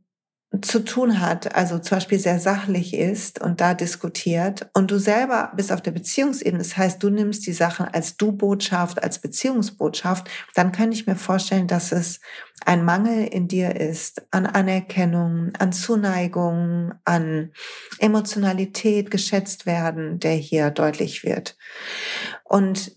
zu 0.62 0.80
tun 0.80 1.20
hat, 1.20 1.56
also 1.56 1.78
zum 1.78 1.98
Beispiel 1.98 2.20
sehr 2.20 2.40
sachlich 2.40 2.94
ist 2.94 3.42
und 3.42 3.60
da 3.60 3.74
diskutiert 3.74 4.70
und 4.74 4.90
du 4.90 4.98
selber 4.98 5.52
bist 5.58 5.74
auf 5.74 5.82
der 5.82 5.92
Beziehungsebene, 5.92 6.60
das 6.60 6.78
heißt, 6.78 7.04
du 7.04 7.10
nimmst 7.10 7.46
die 7.46 7.54
Sachen 7.54 7.86
als 7.86 8.16
Du-Botschaft, 8.16 9.04
als 9.04 9.20
Beziehungsbotschaft, 9.20 10.30
dann 10.56 10.72
kann 10.72 10.94
ich 10.94 11.06
mir 11.06 11.18
vorstellen, 11.18 11.68
dass 11.68 11.92
es 11.92 12.22
ein 12.66 12.86
Mangel 12.86 13.28
in 13.28 13.50
dir 13.50 13.76
ist 13.76 14.26
an 14.32 14.46
Anerkennung, 14.46 15.52
an 15.60 15.74
Zuneigung, 15.74 16.94
an 17.04 17.52
Emotionalität, 18.00 19.12
geschätzt 19.12 19.66
werden, 19.66 20.20
der 20.20 20.36
hier 20.36 20.72
deutlich 20.72 21.26
wird. 21.26 21.58
Und 22.46 22.96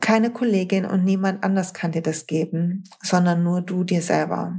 keine 0.00 0.30
Kollegin 0.30 0.86
und 0.86 1.04
niemand 1.04 1.44
anders 1.44 1.74
kann 1.74 1.92
dir 1.92 2.02
das 2.02 2.26
geben, 2.26 2.84
sondern 3.02 3.42
nur 3.42 3.60
du 3.60 3.84
dir 3.84 4.00
selber. 4.00 4.58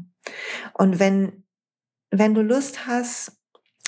Und 0.74 1.00
wenn 1.00 1.42
wenn 2.12 2.34
du 2.34 2.42
Lust 2.42 2.86
hast, 2.88 3.32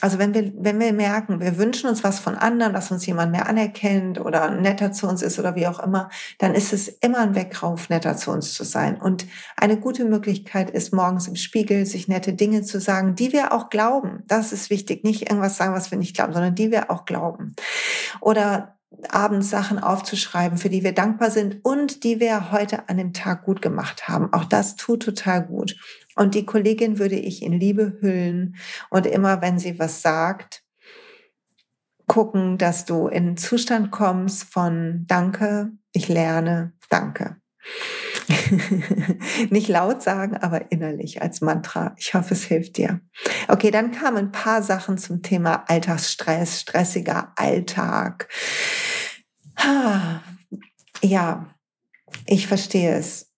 also 0.01 0.19
wenn 0.19 0.33
wir, 0.33 0.51
wenn 0.57 0.81
wir 0.81 0.91
merken, 0.91 1.39
wir 1.39 1.57
wünschen 1.57 1.89
uns 1.89 2.03
was 2.03 2.19
von 2.19 2.35
anderen, 2.35 2.73
dass 2.73 2.91
uns 2.91 3.05
jemand 3.05 3.31
mehr 3.31 3.47
anerkennt 3.47 4.19
oder 4.19 4.51
netter 4.51 4.91
zu 4.91 5.07
uns 5.07 5.21
ist 5.21 5.39
oder 5.39 5.55
wie 5.55 5.65
auch 5.65 5.79
immer, 5.79 6.09
dann 6.39 6.55
ist 6.55 6.73
es 6.73 6.89
immer 6.89 7.19
ein 7.19 7.35
Weckrauf, 7.35 7.89
netter 7.89 8.17
zu 8.17 8.31
uns 8.31 8.53
zu 8.53 8.65
sein. 8.65 8.99
Und 8.99 9.25
eine 9.55 9.79
gute 9.79 10.03
Möglichkeit 10.03 10.71
ist, 10.71 10.93
morgens 10.93 11.29
im 11.29 11.37
Spiegel 11.37 11.85
sich 11.85 12.09
nette 12.09 12.33
Dinge 12.33 12.63
zu 12.63 12.81
sagen, 12.81 13.15
die 13.15 13.31
wir 13.31 13.53
auch 13.53 13.69
glauben. 13.69 14.23
Das 14.27 14.51
ist 14.51 14.69
wichtig. 14.69 15.05
Nicht 15.05 15.29
irgendwas 15.29 15.55
sagen, 15.55 15.73
was 15.73 15.89
wir 15.89 15.97
nicht 15.97 16.15
glauben, 16.15 16.33
sondern 16.33 16.55
die 16.55 16.69
wir 16.69 16.91
auch 16.91 17.05
glauben. 17.05 17.55
Oder 18.19 18.75
abends 19.09 19.49
Sachen 19.49 19.79
aufzuschreiben, 19.79 20.57
für 20.57 20.69
die 20.69 20.83
wir 20.83 20.93
dankbar 20.93 21.31
sind 21.31 21.63
und 21.63 22.03
die 22.03 22.19
wir 22.19 22.51
heute 22.51 22.89
an 22.89 22.97
dem 22.97 23.13
Tag 23.13 23.43
gut 23.43 23.61
gemacht 23.61 24.07
haben. 24.07 24.31
Auch 24.33 24.45
das 24.45 24.75
tut 24.75 25.03
total 25.03 25.45
gut. 25.45 25.75
Und 26.15 26.35
die 26.35 26.45
Kollegin 26.45 26.99
würde 26.99 27.15
ich 27.15 27.41
in 27.41 27.53
Liebe 27.53 27.97
hüllen 27.99 28.55
und 28.89 29.05
immer, 29.05 29.41
wenn 29.41 29.59
sie 29.59 29.79
was 29.79 30.01
sagt, 30.01 30.63
gucken, 32.07 32.57
dass 32.57 32.85
du 32.85 33.07
in 33.07 33.27
einen 33.27 33.37
Zustand 33.37 33.91
kommst 33.91 34.43
von 34.43 35.05
Danke, 35.07 35.71
ich 35.93 36.07
lerne, 36.09 36.73
danke. 36.89 37.37
Nicht 39.49 39.67
laut 39.67 40.01
sagen, 40.01 40.37
aber 40.37 40.71
innerlich 40.71 41.21
als 41.21 41.41
Mantra. 41.41 41.95
Ich 41.97 42.13
hoffe, 42.13 42.33
es 42.33 42.43
hilft 42.43 42.77
dir. 42.77 43.01
Okay, 43.47 43.71
dann 43.71 43.91
kamen 43.91 44.17
ein 44.17 44.31
paar 44.31 44.61
Sachen 44.63 44.97
zum 44.97 45.21
Thema 45.21 45.63
Alltagsstress, 45.67 46.61
stressiger 46.61 47.33
Alltag. 47.35 48.29
Ja, 51.01 51.53
ich 52.25 52.47
verstehe 52.47 52.95
es. 52.95 53.32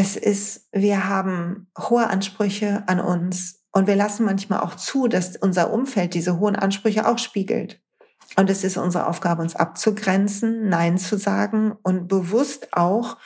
Es 0.00 0.14
ist, 0.14 0.68
wir 0.70 1.08
haben 1.08 1.66
hohe 1.76 2.06
Ansprüche 2.06 2.84
an 2.86 3.00
uns 3.00 3.64
und 3.72 3.88
wir 3.88 3.96
lassen 3.96 4.24
manchmal 4.24 4.60
auch 4.60 4.76
zu, 4.76 5.08
dass 5.08 5.36
unser 5.36 5.72
Umfeld 5.72 6.14
diese 6.14 6.38
hohen 6.38 6.54
Ansprüche 6.54 7.08
auch 7.08 7.18
spiegelt. 7.18 7.82
Und 8.36 8.48
es 8.48 8.62
ist 8.62 8.76
unsere 8.76 9.08
Aufgabe, 9.08 9.42
uns 9.42 9.56
abzugrenzen, 9.56 10.68
Nein 10.68 10.98
zu 10.98 11.18
sagen 11.18 11.72
und 11.82 12.06
bewusst 12.06 12.68
auch 12.74 13.16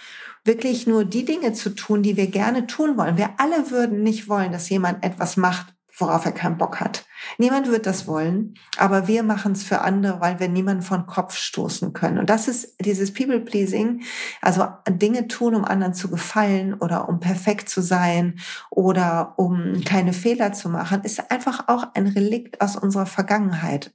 wirklich 0.47 0.87
nur 0.87 1.05
die 1.05 1.27
Dinge 1.27 1.53
zu 1.53 1.75
tun, 1.75 2.03
die 2.03 2.17
wir 2.17 2.29
gerne 2.29 2.67
tun 2.67 2.97
wollen. 2.97 3.19
Wir 3.19 3.35
alle 3.37 3.71
würden 3.71 4.03
nicht 4.03 4.31
wollen, 4.31 4.51
dass 4.51 4.71
jemand 4.71 5.05
etwas 5.05 5.37
macht, 5.37 5.72
worauf 5.99 6.25
er 6.25 6.33
keinen 6.33 6.57
Bock 6.57 6.81
hat. 6.81 7.07
Niemand 7.39 7.69
wird 7.69 7.87
das 7.87 8.07
wollen, 8.07 8.55
aber 8.79 9.09
wir 9.09 9.23
machen 9.23 9.53
es 9.53 9.63
für 9.63 9.83
andere, 9.83 10.21
weil 10.21 10.41
wir 10.41 10.49
niemanden 10.49 10.83
von 10.83 11.07
Kopf 11.07 11.37
stoßen 11.37 11.93
können. 11.93 12.19
Und 12.19 12.31
das 12.31 12.49
ist 12.49 12.77
dieses 12.81 13.13
People-Pleasing, 13.13 14.03
also 14.41 14.69
Dinge 14.89 15.29
tun, 15.29 15.55
um 15.55 15.65
anderen 15.65 15.95
zu 15.95 16.09
gefallen 16.09 16.75
oder 16.75 17.09
um 17.09 17.21
perfekt 17.21 17.69
zu 17.69 17.83
sein 17.83 18.39
oder 18.71 19.35
um 19.37 19.83
keine 19.85 20.13
Fehler 20.13 20.53
zu 20.53 20.69
machen, 20.69 21.03
ist 21.03 21.31
einfach 21.31 21.69
auch 21.69 21.89
ein 21.95 22.07
Relikt 22.07 22.61
aus 22.61 22.77
unserer 22.77 23.07
Vergangenheit. 23.07 23.93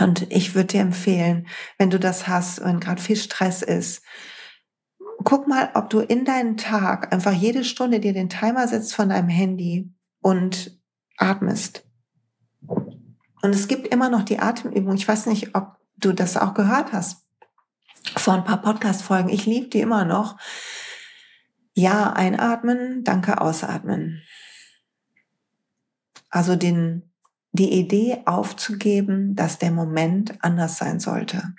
Und 0.00 0.30
ich 0.30 0.54
würde 0.54 0.66
dir 0.68 0.80
empfehlen, 0.80 1.46
wenn 1.78 1.90
du 1.90 1.98
das 1.98 2.28
hast, 2.28 2.62
wenn 2.64 2.80
gerade 2.80 3.00
viel 3.00 3.16
Stress 3.16 3.62
ist, 3.62 4.02
guck 5.24 5.48
mal, 5.48 5.70
ob 5.74 5.90
du 5.90 6.00
in 6.00 6.24
deinen 6.24 6.56
Tag 6.56 7.12
einfach 7.12 7.32
jede 7.32 7.64
Stunde 7.64 8.00
dir 8.00 8.12
den 8.12 8.28
Timer 8.28 8.68
setzt 8.68 8.94
von 8.94 9.08
deinem 9.08 9.28
Handy 9.28 9.92
und 10.20 10.77
atmest. 11.18 11.84
Und 12.60 13.54
es 13.54 13.68
gibt 13.68 13.88
immer 13.88 14.08
noch 14.08 14.22
die 14.22 14.38
Atemübung. 14.38 14.94
Ich 14.94 15.06
weiß 15.06 15.26
nicht, 15.26 15.54
ob 15.54 15.76
du 15.96 16.12
das 16.12 16.36
auch 16.36 16.54
gehört 16.54 16.92
hast 16.92 17.28
vor 18.16 18.34
ein 18.34 18.44
paar 18.44 18.62
Podcast-Folgen. 18.62 19.28
Ich 19.28 19.46
liebe 19.46 19.68
die 19.68 19.80
immer 19.80 20.04
noch. 20.04 20.38
Ja, 21.74 22.12
einatmen, 22.12 23.04
danke, 23.04 23.40
ausatmen. 23.40 24.22
Also 26.30 26.56
den, 26.56 27.12
die 27.52 27.72
Idee 27.72 28.22
aufzugeben, 28.26 29.34
dass 29.36 29.58
der 29.58 29.70
Moment 29.70 30.42
anders 30.42 30.76
sein 30.76 31.00
sollte. 31.00 31.54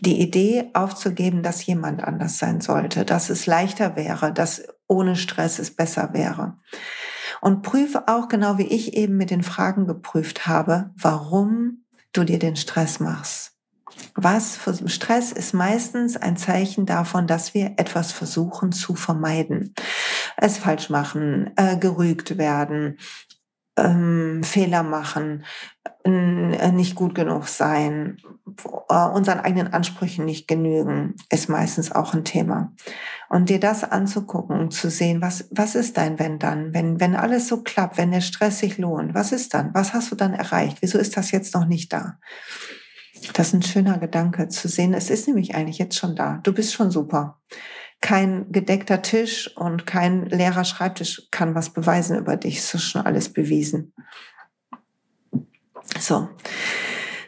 Die 0.00 0.20
Idee 0.20 0.70
aufzugeben, 0.72 1.42
dass 1.42 1.64
jemand 1.66 2.02
anders 2.02 2.38
sein 2.38 2.60
sollte, 2.60 3.04
dass 3.04 3.30
es 3.30 3.46
leichter 3.46 3.94
wäre, 3.94 4.32
dass 4.32 4.62
ohne 4.86 5.16
Stress 5.16 5.58
es 5.58 5.74
besser 5.74 6.12
wäre. 6.12 6.58
Und 7.40 7.62
prüfe 7.62 8.08
auch 8.08 8.28
genau 8.28 8.58
wie 8.58 8.66
ich 8.66 8.94
eben 8.94 9.16
mit 9.16 9.30
den 9.30 9.42
Fragen 9.42 9.86
geprüft 9.86 10.46
habe, 10.46 10.90
warum 10.96 11.84
du 12.12 12.24
dir 12.24 12.38
den 12.38 12.56
Stress 12.56 13.00
machst. 13.00 13.52
Was 14.14 14.56
für 14.56 14.88
Stress 14.88 15.32
ist 15.32 15.52
meistens 15.52 16.16
ein 16.16 16.36
Zeichen 16.36 16.86
davon, 16.86 17.26
dass 17.26 17.54
wir 17.54 17.74
etwas 17.76 18.12
versuchen 18.12 18.72
zu 18.72 18.94
vermeiden. 18.94 19.74
Es 20.36 20.58
falsch 20.58 20.90
machen, 20.90 21.50
äh, 21.56 21.76
gerügt 21.76 22.38
werden, 22.38 22.98
ähm, 23.80 24.42
Fehler 24.44 24.82
machen, 24.82 25.44
äh, 26.04 26.72
nicht 26.72 26.94
gut 26.94 27.14
genug 27.14 27.48
sein, 27.48 28.18
äh, 28.88 29.06
unseren 29.08 29.40
eigenen 29.40 29.72
Ansprüchen 29.72 30.24
nicht 30.24 30.48
genügen, 30.48 31.14
ist 31.30 31.48
meistens 31.48 31.92
auch 31.92 32.14
ein 32.14 32.24
Thema. 32.24 32.72
Und 33.28 33.48
dir 33.48 33.60
das 33.60 33.84
anzugucken, 33.84 34.70
zu 34.70 34.90
sehen, 34.90 35.22
was, 35.22 35.48
was 35.50 35.74
ist 35.74 35.96
dein 35.96 36.18
Wenn 36.18 36.38
dann? 36.38 36.74
Wenn, 36.74 37.00
wenn 37.00 37.16
alles 37.16 37.48
so 37.48 37.62
klappt, 37.62 37.98
wenn 37.98 38.10
der 38.10 38.20
Stress 38.20 38.58
sich 38.58 38.78
lohnt, 38.78 39.14
was 39.14 39.32
ist 39.32 39.54
dann? 39.54 39.72
Was 39.74 39.94
hast 39.94 40.10
du 40.10 40.16
dann 40.16 40.34
erreicht? 40.34 40.78
Wieso 40.80 40.98
ist 40.98 41.16
das 41.16 41.30
jetzt 41.30 41.54
noch 41.54 41.66
nicht 41.66 41.92
da? 41.92 42.18
Das 43.34 43.48
ist 43.48 43.54
ein 43.54 43.62
schöner 43.62 43.98
Gedanke 43.98 44.48
zu 44.48 44.68
sehen. 44.68 44.94
Es 44.94 45.10
ist 45.10 45.28
nämlich 45.28 45.54
eigentlich 45.54 45.78
jetzt 45.78 45.96
schon 45.96 46.16
da. 46.16 46.40
Du 46.42 46.52
bist 46.52 46.72
schon 46.72 46.90
super 46.90 47.40
kein 48.00 48.50
gedeckter 48.50 49.02
Tisch 49.02 49.54
und 49.56 49.86
kein 49.86 50.26
leerer 50.26 50.64
Schreibtisch 50.64 51.28
kann 51.30 51.54
was 51.54 51.70
beweisen 51.70 52.18
über 52.18 52.36
dich. 52.36 52.56
Das 52.56 52.74
ist 52.74 52.84
schon 52.84 53.02
alles 53.02 53.32
bewiesen. 53.32 53.92
So. 55.98 56.28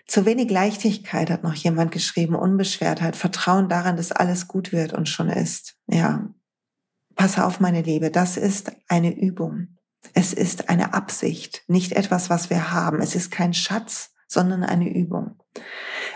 Zu 0.06 0.26
wenig 0.26 0.50
Leichtigkeit 0.50 1.30
hat 1.30 1.42
noch 1.42 1.54
jemand 1.54 1.90
geschrieben, 1.90 2.35
Unbeschwertheit, 2.35 3.16
Vertrauen 3.16 3.68
daran, 3.68 3.96
dass 3.96 4.12
alles 4.12 4.48
gut 4.48 4.72
wird 4.72 4.92
und 4.92 5.08
schon 5.08 5.28
ist. 5.28 5.76
Ja. 5.87 6.28
Pass 7.14 7.38
auf, 7.38 7.61
meine 7.61 7.82
Liebe, 7.82 8.11
das 8.11 8.37
ist 8.37 8.72
eine 8.88 9.14
Übung. 9.14 9.78
Es 10.14 10.32
ist 10.32 10.68
eine 10.68 10.94
Absicht, 10.94 11.62
nicht 11.68 11.92
etwas, 11.92 12.28
was 12.28 12.50
wir 12.50 12.72
haben. 12.72 13.00
Es 13.00 13.14
ist 13.14 13.30
kein 13.30 13.54
Schatz, 13.54 14.11
sondern 14.26 14.64
eine 14.64 14.88
Übung. 14.92 15.41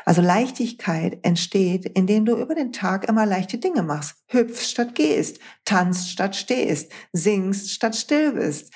Also 0.04 0.22
Leichtigkeit 0.22 1.18
entsteht, 1.22 1.84
indem 1.84 2.24
du 2.24 2.36
über 2.36 2.54
den 2.54 2.72
Tag 2.72 3.08
immer 3.08 3.26
leichte 3.26 3.58
Dinge 3.58 3.82
machst. 3.82 4.16
Hüpfst 4.28 4.70
statt 4.70 4.94
gehst, 4.94 5.40
tanzt 5.64 6.10
statt 6.10 6.36
stehst, 6.36 6.92
singst 7.12 7.72
statt 7.72 7.96
still 7.96 8.32
bist. 8.32 8.72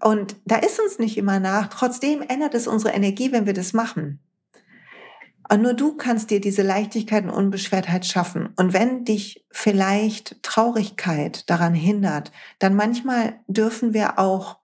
Und 0.00 0.36
da 0.44 0.56
ist 0.56 0.80
uns 0.80 0.98
nicht 0.98 1.16
immer 1.16 1.40
nach. 1.40 1.68
Trotzdem 1.68 2.22
ändert 2.22 2.54
es 2.54 2.66
unsere 2.66 2.92
Energie, 2.92 3.32
wenn 3.32 3.46
wir 3.46 3.54
das 3.54 3.72
machen. 3.72 4.20
Und 5.50 5.62
nur 5.62 5.74
du 5.74 5.96
kannst 5.96 6.30
dir 6.30 6.40
diese 6.40 6.62
Leichtigkeit 6.62 7.24
und 7.24 7.30
Unbeschwertheit 7.30 8.04
schaffen. 8.04 8.50
Und 8.56 8.74
wenn 8.74 9.04
dich 9.04 9.46
vielleicht 9.50 10.42
Traurigkeit 10.42 11.48
daran 11.48 11.74
hindert, 11.74 12.32
dann 12.58 12.74
manchmal 12.74 13.40
dürfen 13.46 13.94
wir 13.94 14.18
auch 14.18 14.58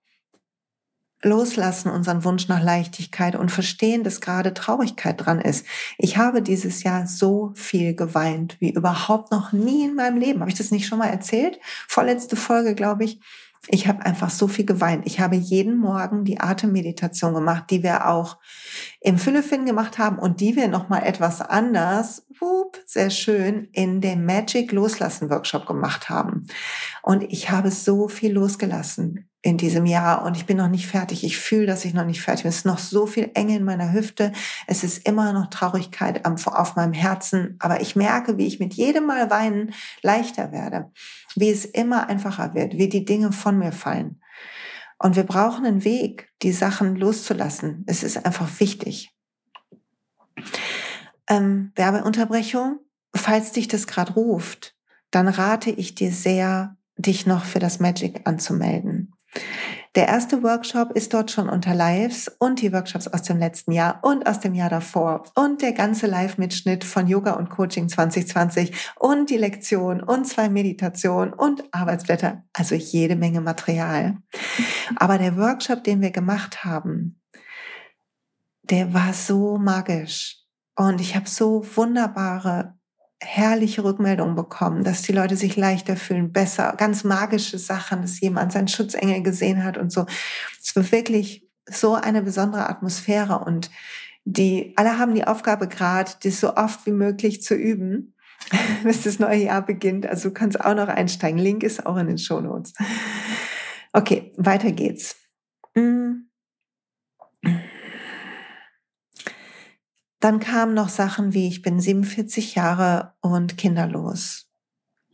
loslassen 1.24 1.90
unseren 1.90 2.24
Wunsch 2.24 2.48
nach 2.48 2.62
Leichtigkeit 2.62 3.34
und 3.34 3.50
verstehen, 3.50 4.04
dass 4.04 4.20
gerade 4.20 4.54
Traurigkeit 4.54 5.24
dran 5.24 5.40
ist. 5.40 5.66
Ich 5.98 6.16
habe 6.16 6.42
dieses 6.42 6.82
Jahr 6.82 7.06
so 7.06 7.52
viel 7.54 7.94
geweint 7.94 8.56
wie 8.60 8.70
überhaupt 8.70 9.32
noch 9.32 9.52
nie 9.52 9.84
in 9.84 9.94
meinem 9.94 10.18
Leben. 10.18 10.40
Habe 10.40 10.50
ich 10.50 10.58
das 10.58 10.70
nicht 10.70 10.87
schon 10.87 10.98
mal 10.98 11.08
erzählt? 11.08 11.58
Vorletzte 11.88 12.37
Folge, 12.37 12.74
glaube 12.74 13.04
ich. 13.04 13.20
Ich 13.68 13.88
habe 13.88 14.05
einfach 14.05 14.31
so 14.31 14.46
viel 14.46 14.66
geweint. 14.66 15.07
Ich 15.07 15.20
habe 15.20 15.37
jeden 15.37 15.77
Morgen 15.79 16.24
die 16.24 16.40
Atemmeditation 16.40 17.33
gemacht, 17.33 17.64
die 17.70 17.83
wir 17.83 18.09
auch 18.09 18.37
im 19.00 19.18
Füllefin 19.18 19.64
gemacht 19.64 19.98
haben 19.98 20.18
und 20.18 20.40
die 20.40 20.55
wir 20.55 20.68
noch 20.68 20.88
mal 20.88 21.00
etwas 21.00 21.40
anders, 21.40 22.27
whoop, 22.40 22.79
sehr 22.87 23.11
schön, 23.11 23.68
in 23.72 24.00
dem 24.00 24.27
Magic 24.27 24.70
Loslassen 24.72 25.31
Workshop 25.31 25.66
gemacht 25.66 26.11
haben. 26.11 26.46
Und 27.03 27.22
ich 27.22 27.50
habe 27.50 27.70
so 27.70 28.09
viel 28.09 28.33
losgelassen 28.33 29.31
in 29.44 29.59
diesem 29.59 29.85
Jahr 29.85 30.24
und 30.24 30.38
ich 30.38 30.46
bin 30.46 30.57
noch 30.57 30.68
nicht 30.68 30.87
fertig. 30.87 31.22
Ich 31.22 31.37
fühle, 31.37 31.66
dass 31.66 31.85
ich 31.85 31.92
noch 31.92 32.07
nicht 32.07 32.22
fertig 32.22 32.44
bin. 32.44 32.48
Es 32.48 32.57
ist 32.57 32.66
noch 32.66 32.79
so 32.79 33.07
viel 33.07 33.31
Enge 33.35 33.57
in 33.57 33.64
meiner 33.64 33.92
Hüfte. 33.92 34.33
Es 34.66 34.83
ist 34.83 35.07
immer 35.07 35.35
noch 35.35 35.50
Traurigkeit 35.50 36.24
auf 36.24 36.77
meinem 36.77 36.94
Herzen. 36.94 37.57
Aber 37.61 37.83
ich 37.83 37.94
merke, 37.94 38.38
wie 38.38 38.46
ich 38.46 38.59
mit 38.59 38.72
jedem 38.72 39.05
Mal 39.05 39.29
weinen 39.29 39.74
leichter 40.00 40.50
werde. 40.50 40.90
Wie 41.37 41.51
es 41.51 41.64
immer 41.64 42.09
einfacher 42.09 42.55
wird, 42.55 42.75
wie 42.75 42.88
die 42.88 43.05
Dinge 43.05 43.33
von 43.33 43.59
mir 43.59 43.73
fallen. 43.73 44.20
Und 44.99 45.16
wir 45.16 45.25
brauchen 45.25 45.66
einen 45.66 45.85
Weg, 45.85 46.33
die 46.42 46.53
Sachen 46.53 46.97
loszulassen. 46.97 47.85
Es 47.87 48.03
ist 48.03 48.25
einfach 48.25 48.49
wichtig. 48.61 49.14
Ähm, 51.29 51.73
Werbeunterbrechung. 51.75 52.79
Falls 53.14 53.53
dich 53.53 53.68
das 53.68 53.87
gerade 53.87 54.14
ruft, 54.14 54.77
dann 55.11 55.29
rate 55.29 55.70
ich 55.70 55.94
dir 55.94 56.11
sehr, 56.11 56.77
dich 56.97 57.27
noch 57.27 57.44
für 57.44 57.61
das 57.61 57.81
Magic 57.81 58.23
anzumelden. 58.25 59.14
Der 59.94 60.09
erste 60.09 60.42
Workshop 60.42 60.90
ist 60.90 61.14
dort 61.14 61.30
schon 61.30 61.48
unter 61.48 61.72
Lives 61.72 62.28
und 62.40 62.61
die 62.61 62.72
Workshops 62.72 63.07
aus 63.07 63.22
dem 63.22 63.38
letzten 63.38 63.70
Jahr 63.70 64.00
und 64.02 64.26
aus 64.26 64.40
dem 64.40 64.52
Jahr 64.52 64.68
davor. 64.68 65.22
Und 65.37 65.62
der 65.62 65.72
ganze 65.72 66.09
Live-Mitschnitt 66.09 66.83
von 66.83 67.07
Yoga 67.07 67.35
und 67.35 67.48
Coaching 67.48 67.88
2020 67.88 68.72
und 68.96 69.30
die 69.30 69.37
Lektion 69.37 70.02
und 70.02 70.26
zwei 70.26 70.48
Meditationen 70.48 71.33
und 71.33 71.62
Arbeitsblätter, 71.72 72.42
also 72.52 72.74
jede 72.74 73.14
Menge 73.14 73.40
Material. 73.40 74.18
Aber 74.96 75.16
der 75.16 75.37
Workshop, 75.37 75.85
den 75.85 76.00
wir 76.00 76.11
gemacht 76.11 76.64
haben, 76.64 77.20
der 78.64 78.94
war 78.94 79.12
so 79.12 79.59
magisch. 79.59 80.40
Und 80.76 81.00
ich 81.00 81.14
habe 81.14 81.28
so 81.28 81.64
wunderbare 81.76 82.73
herrliche 83.24 83.84
Rückmeldungen 83.84 84.34
bekommen, 84.34 84.84
dass 84.84 85.02
die 85.02 85.12
Leute 85.12 85.37
sich 85.37 85.56
leichter 85.56 85.96
fühlen, 85.96 86.32
besser, 86.32 86.74
ganz 86.76 87.04
magische 87.04 87.58
Sachen, 87.58 88.02
dass 88.02 88.20
jemand 88.20 88.52
seinen 88.52 88.68
Schutzengel 88.68 89.22
gesehen 89.22 89.64
hat 89.64 89.78
und 89.78 89.90
so. 89.90 90.06
Es 90.62 90.74
war 90.76 90.90
wirklich 90.92 91.48
so 91.68 91.94
eine 91.94 92.22
besondere 92.22 92.68
Atmosphäre 92.68 93.38
und 93.40 93.70
die 94.24 94.72
alle 94.76 94.98
haben 94.98 95.14
die 95.14 95.26
Aufgabe 95.26 95.68
gerade, 95.68 96.12
das 96.22 96.40
so 96.40 96.56
oft 96.56 96.87
wie 96.87 96.92
möglich 96.92 97.42
zu 97.42 97.54
üben, 97.54 98.14
bis 98.82 99.02
das 99.02 99.18
neue 99.18 99.44
Jahr 99.44 99.62
beginnt. 99.62 100.06
Also 100.06 100.28
du 100.28 100.34
kannst 100.34 100.60
auch 100.60 100.74
noch 100.74 100.88
einsteigen. 100.88 101.38
Link 101.38 101.62
ist 101.62 101.84
auch 101.87 101.96
in 101.96 102.06
den 102.06 102.18
Show 102.18 102.40
Notes. 102.40 102.72
Okay, 103.92 104.32
weiter 104.37 104.72
geht's. 104.72 105.16
Mm. 105.74 106.03
Dann 110.24 110.40
kamen 110.40 110.72
noch 110.72 110.88
Sachen 110.88 111.34
wie, 111.34 111.48
ich 111.48 111.60
bin 111.60 111.78
47 111.78 112.54
Jahre 112.54 113.12
und 113.20 113.58
kinderlos. 113.58 114.46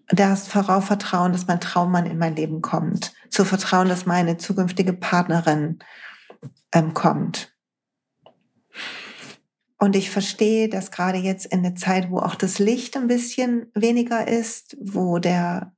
Das 0.07 0.49
darauf 0.49 0.85
vertrauen, 0.85 1.33
dass 1.33 1.49
mein 1.49 1.61
Traummann 1.61 2.07
in 2.07 2.17
mein 2.17 2.37
Leben 2.37 2.63
kommt. 2.63 3.13
Zu 3.29 3.45
vertrauen, 3.45 3.89
dass 3.89 4.07
meine 4.07 4.37
zukünftige 4.37 4.93
Partnerin 4.93 5.81
ähm, 6.71 6.95
kommt. 6.95 7.53
Und 9.81 9.97
ich 9.97 10.11
verstehe, 10.11 10.69
dass 10.69 10.93
gerade 10.93 11.19
jetzt 11.19 11.47
in 11.47 11.65
der 11.65 11.75
Zeit, 11.75 12.09
wo 12.13 12.21
auch 12.21 12.37
das 12.37 12.61
Licht 12.61 12.97
ein 12.97 13.09
bisschen 13.09 13.67
weniger 13.75 14.29
ist, 14.29 14.77
wo 14.81 15.19
der 15.19 15.75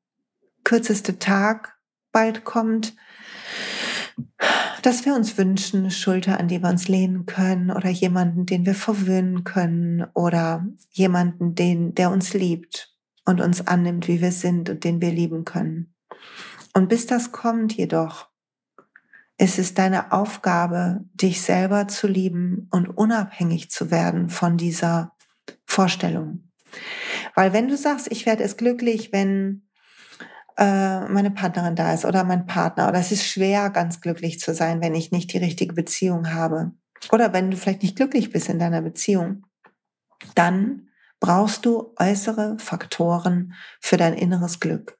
kürzeste 0.63 1.19
Tag 1.19 1.79
bald 2.13 2.45
kommt, 2.45 2.95
dass 4.83 5.05
wir 5.05 5.15
uns 5.15 5.39
wünschen, 5.39 5.81
eine 5.81 5.91
Schulter, 5.91 6.39
an 6.41 6.49
die 6.49 6.63
wir 6.63 6.69
uns 6.69 6.89
lehnen 6.89 7.27
können 7.27 7.71
oder 7.71 7.89
jemanden, 7.89 8.47
den 8.47 8.67
wir 8.67 8.75
verwöhnen 8.75 9.45
können 9.45 10.05
oder 10.15 10.67
jemanden, 10.91 11.55
den, 11.55 11.95
der 11.95 12.11
uns 12.11 12.35
liebt 12.35 12.95
und 13.25 13.41
uns 13.41 13.67
annimmt, 13.67 14.09
wie 14.09 14.21
wir 14.21 14.33
sind 14.33 14.69
und 14.71 14.85
den 14.85 15.01
wir 15.01 15.13
lieben 15.13 15.45
können. 15.45 15.95
Und 16.75 16.89
bis 16.89 17.07
das 17.07 17.33
kommt 17.33 17.75
jedoch, 17.75 18.29
ist 19.39 19.59
es 19.59 19.75
deine 19.75 20.13
Aufgabe, 20.13 21.05
dich 21.15 21.41
selber 21.43 21.89
zu 21.89 22.07
lieben 22.07 22.69
und 22.71 22.89
unabhängig 22.89 23.71
zu 23.71 23.91
werden 23.91 24.29
von 24.29 24.57
dieser 24.57 25.13
Vorstellung. 25.65 26.51
Weil 27.35 27.53
wenn 27.53 27.69
du 27.69 27.77
sagst, 27.77 28.11
ich 28.11 28.27
werde 28.27 28.45
es 28.45 28.57
glücklich, 28.57 29.13
wenn 29.13 29.67
äh, 30.57 31.09
meine 31.09 31.31
Partnerin 31.31 31.77
da 31.77 31.93
ist 31.93 32.05
oder 32.05 32.25
mein 32.25 32.47
Partner. 32.47 32.89
Oder 32.89 32.99
es 32.99 33.13
ist 33.13 33.27
schwer, 33.27 33.71
ganz 33.71 34.01
glücklich 34.01 34.39
zu 34.41 34.55
sein, 34.55 34.81
wenn 34.81 34.95
ich 34.95 35.13
nicht 35.13 35.33
die 35.33 35.39
richtige 35.39 35.75
Beziehung 35.75 36.33
habe. 36.33 36.73
Oder 37.11 37.33
wenn 37.33 37.51
du 37.51 37.57
vielleicht 37.57 37.83
nicht 37.83 37.97
glücklich 37.97 38.31
bist 38.31 38.49
in 38.49 38.59
deiner 38.59 38.83
Beziehung. 38.83 39.45
Dann 40.35 40.89
brauchst 41.21 41.67
du 41.67 41.95
äußere 41.99 42.57
Faktoren 42.59 43.55
für 43.81 43.97
dein 43.97 44.15
inneres 44.15 44.61
Glück. 44.61 44.99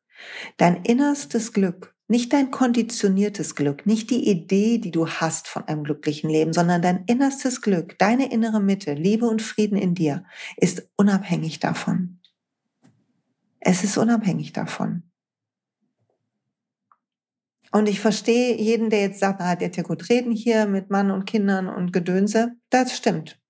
Dein 0.57 0.85
innerstes 0.85 1.53
Glück, 1.53 1.95
nicht 2.07 2.33
dein 2.33 2.51
konditioniertes 2.51 3.55
Glück, 3.55 3.87
nicht 3.87 4.11
die 4.11 4.29
Idee, 4.29 4.79
die 4.79 4.91
du 4.93 5.09
hast 5.09 5.49
von 5.49 5.67
einem 5.67 5.83
glücklichen 5.83 6.31
Leben, 6.31 6.53
sondern 6.53 6.81
dein 6.81 7.05
innerstes 7.07 7.61
Glück, 7.61 7.99
deine 7.99 8.31
innere 8.31 8.61
Mitte, 8.61 8.95
Liebe 8.95 9.27
und 9.27 9.43
Frieden 9.43 9.77
in 9.77 9.95
dir, 9.95 10.25
ist 10.57 10.89
unabhängig 10.97 11.59
davon. 11.59 12.21
Es 13.59 13.83
ist 13.83 13.99
unabhängig 13.99 14.53
davon. 14.53 15.03
Und 17.73 17.89
ich 17.89 18.01
verstehe 18.01 18.57
jeden, 18.61 18.91
der 18.91 19.01
jetzt 19.01 19.19
sagt, 19.19 19.41
ah, 19.41 19.57
der 19.57 19.69
hat 19.69 19.77
ja 19.77 19.83
gut 19.83 20.11
reden 20.11 20.31
hier 20.31 20.67
mit 20.67 20.91
Mann 20.91 21.11
und 21.11 21.25
Kindern 21.25 21.69
und 21.69 21.93
Gedönse. 21.93 22.53
Das 22.69 22.95
stimmt. 22.95 23.41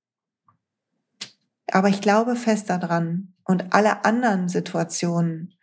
Aber 1.67 1.89
ich 1.89 2.01
glaube 2.01 2.37
fest 2.37 2.71
daran 2.71 3.35
und 3.45 3.75
alle 3.75 4.05
anderen 4.05 4.49
Situationen, 4.49 5.55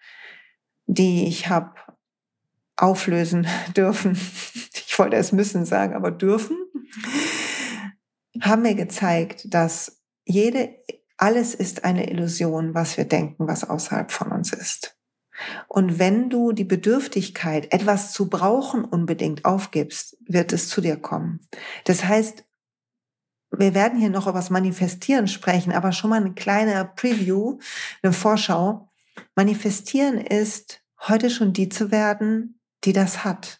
die 0.87 1.27
ich 1.27 1.47
habe 1.47 1.73
auflösen 2.75 3.47
dürfen, 3.77 4.19
ich 4.73 4.99
wollte 4.99 5.15
es 5.15 5.31
müssen 5.31 5.63
sagen, 5.65 5.95
aber 5.95 6.11
dürfen, 6.11 6.57
haben 8.41 8.63
mir 8.63 8.75
gezeigt, 8.75 9.53
dass 9.53 10.01
jede, 10.25 10.75
alles 11.17 11.55
ist 11.55 11.85
eine 11.85 12.09
Illusion, 12.09 12.73
was 12.73 12.97
wir 12.97 13.05
denken, 13.05 13.47
was 13.47 13.63
außerhalb 13.63 14.11
von 14.11 14.31
uns 14.33 14.51
ist. 14.51 14.98
Und 15.67 15.99
wenn 15.99 16.29
du 16.29 16.51
die 16.51 16.63
Bedürftigkeit, 16.63 17.71
etwas 17.73 18.11
zu 18.13 18.29
brauchen, 18.29 18.83
unbedingt 18.83 19.45
aufgibst, 19.45 20.17
wird 20.27 20.53
es 20.53 20.69
zu 20.69 20.81
dir 20.81 20.97
kommen. 20.97 21.41
Das 21.85 22.03
heißt, 22.03 22.45
wir 23.51 23.73
werden 23.73 23.99
hier 23.99 24.09
noch 24.09 24.27
über 24.27 24.39
das 24.39 24.49
Manifestieren 24.49 25.27
sprechen, 25.27 25.71
aber 25.71 25.91
schon 25.91 26.11
mal 26.11 26.21
eine 26.21 26.33
kleine 26.33 26.91
Preview, 26.95 27.57
eine 28.03 28.13
Vorschau. 28.13 28.89
Manifestieren 29.35 30.17
ist, 30.17 30.81
heute 31.07 31.29
schon 31.29 31.53
die 31.53 31.69
zu 31.69 31.91
werden, 31.91 32.59
die 32.83 32.93
das 32.93 33.23
hat. 33.23 33.59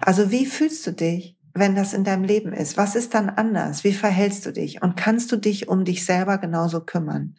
Also 0.00 0.30
wie 0.30 0.46
fühlst 0.46 0.86
du 0.86 0.92
dich, 0.92 1.36
wenn 1.54 1.74
das 1.74 1.92
in 1.92 2.04
deinem 2.04 2.24
Leben 2.24 2.52
ist? 2.52 2.76
Was 2.76 2.94
ist 2.94 3.14
dann 3.14 3.28
anders? 3.28 3.84
Wie 3.84 3.92
verhältst 3.92 4.46
du 4.46 4.52
dich? 4.52 4.80
Und 4.82 4.96
kannst 4.96 5.30
du 5.32 5.36
dich 5.36 5.68
um 5.68 5.84
dich 5.84 6.04
selber 6.04 6.38
genauso 6.38 6.80
kümmern? 6.80 7.36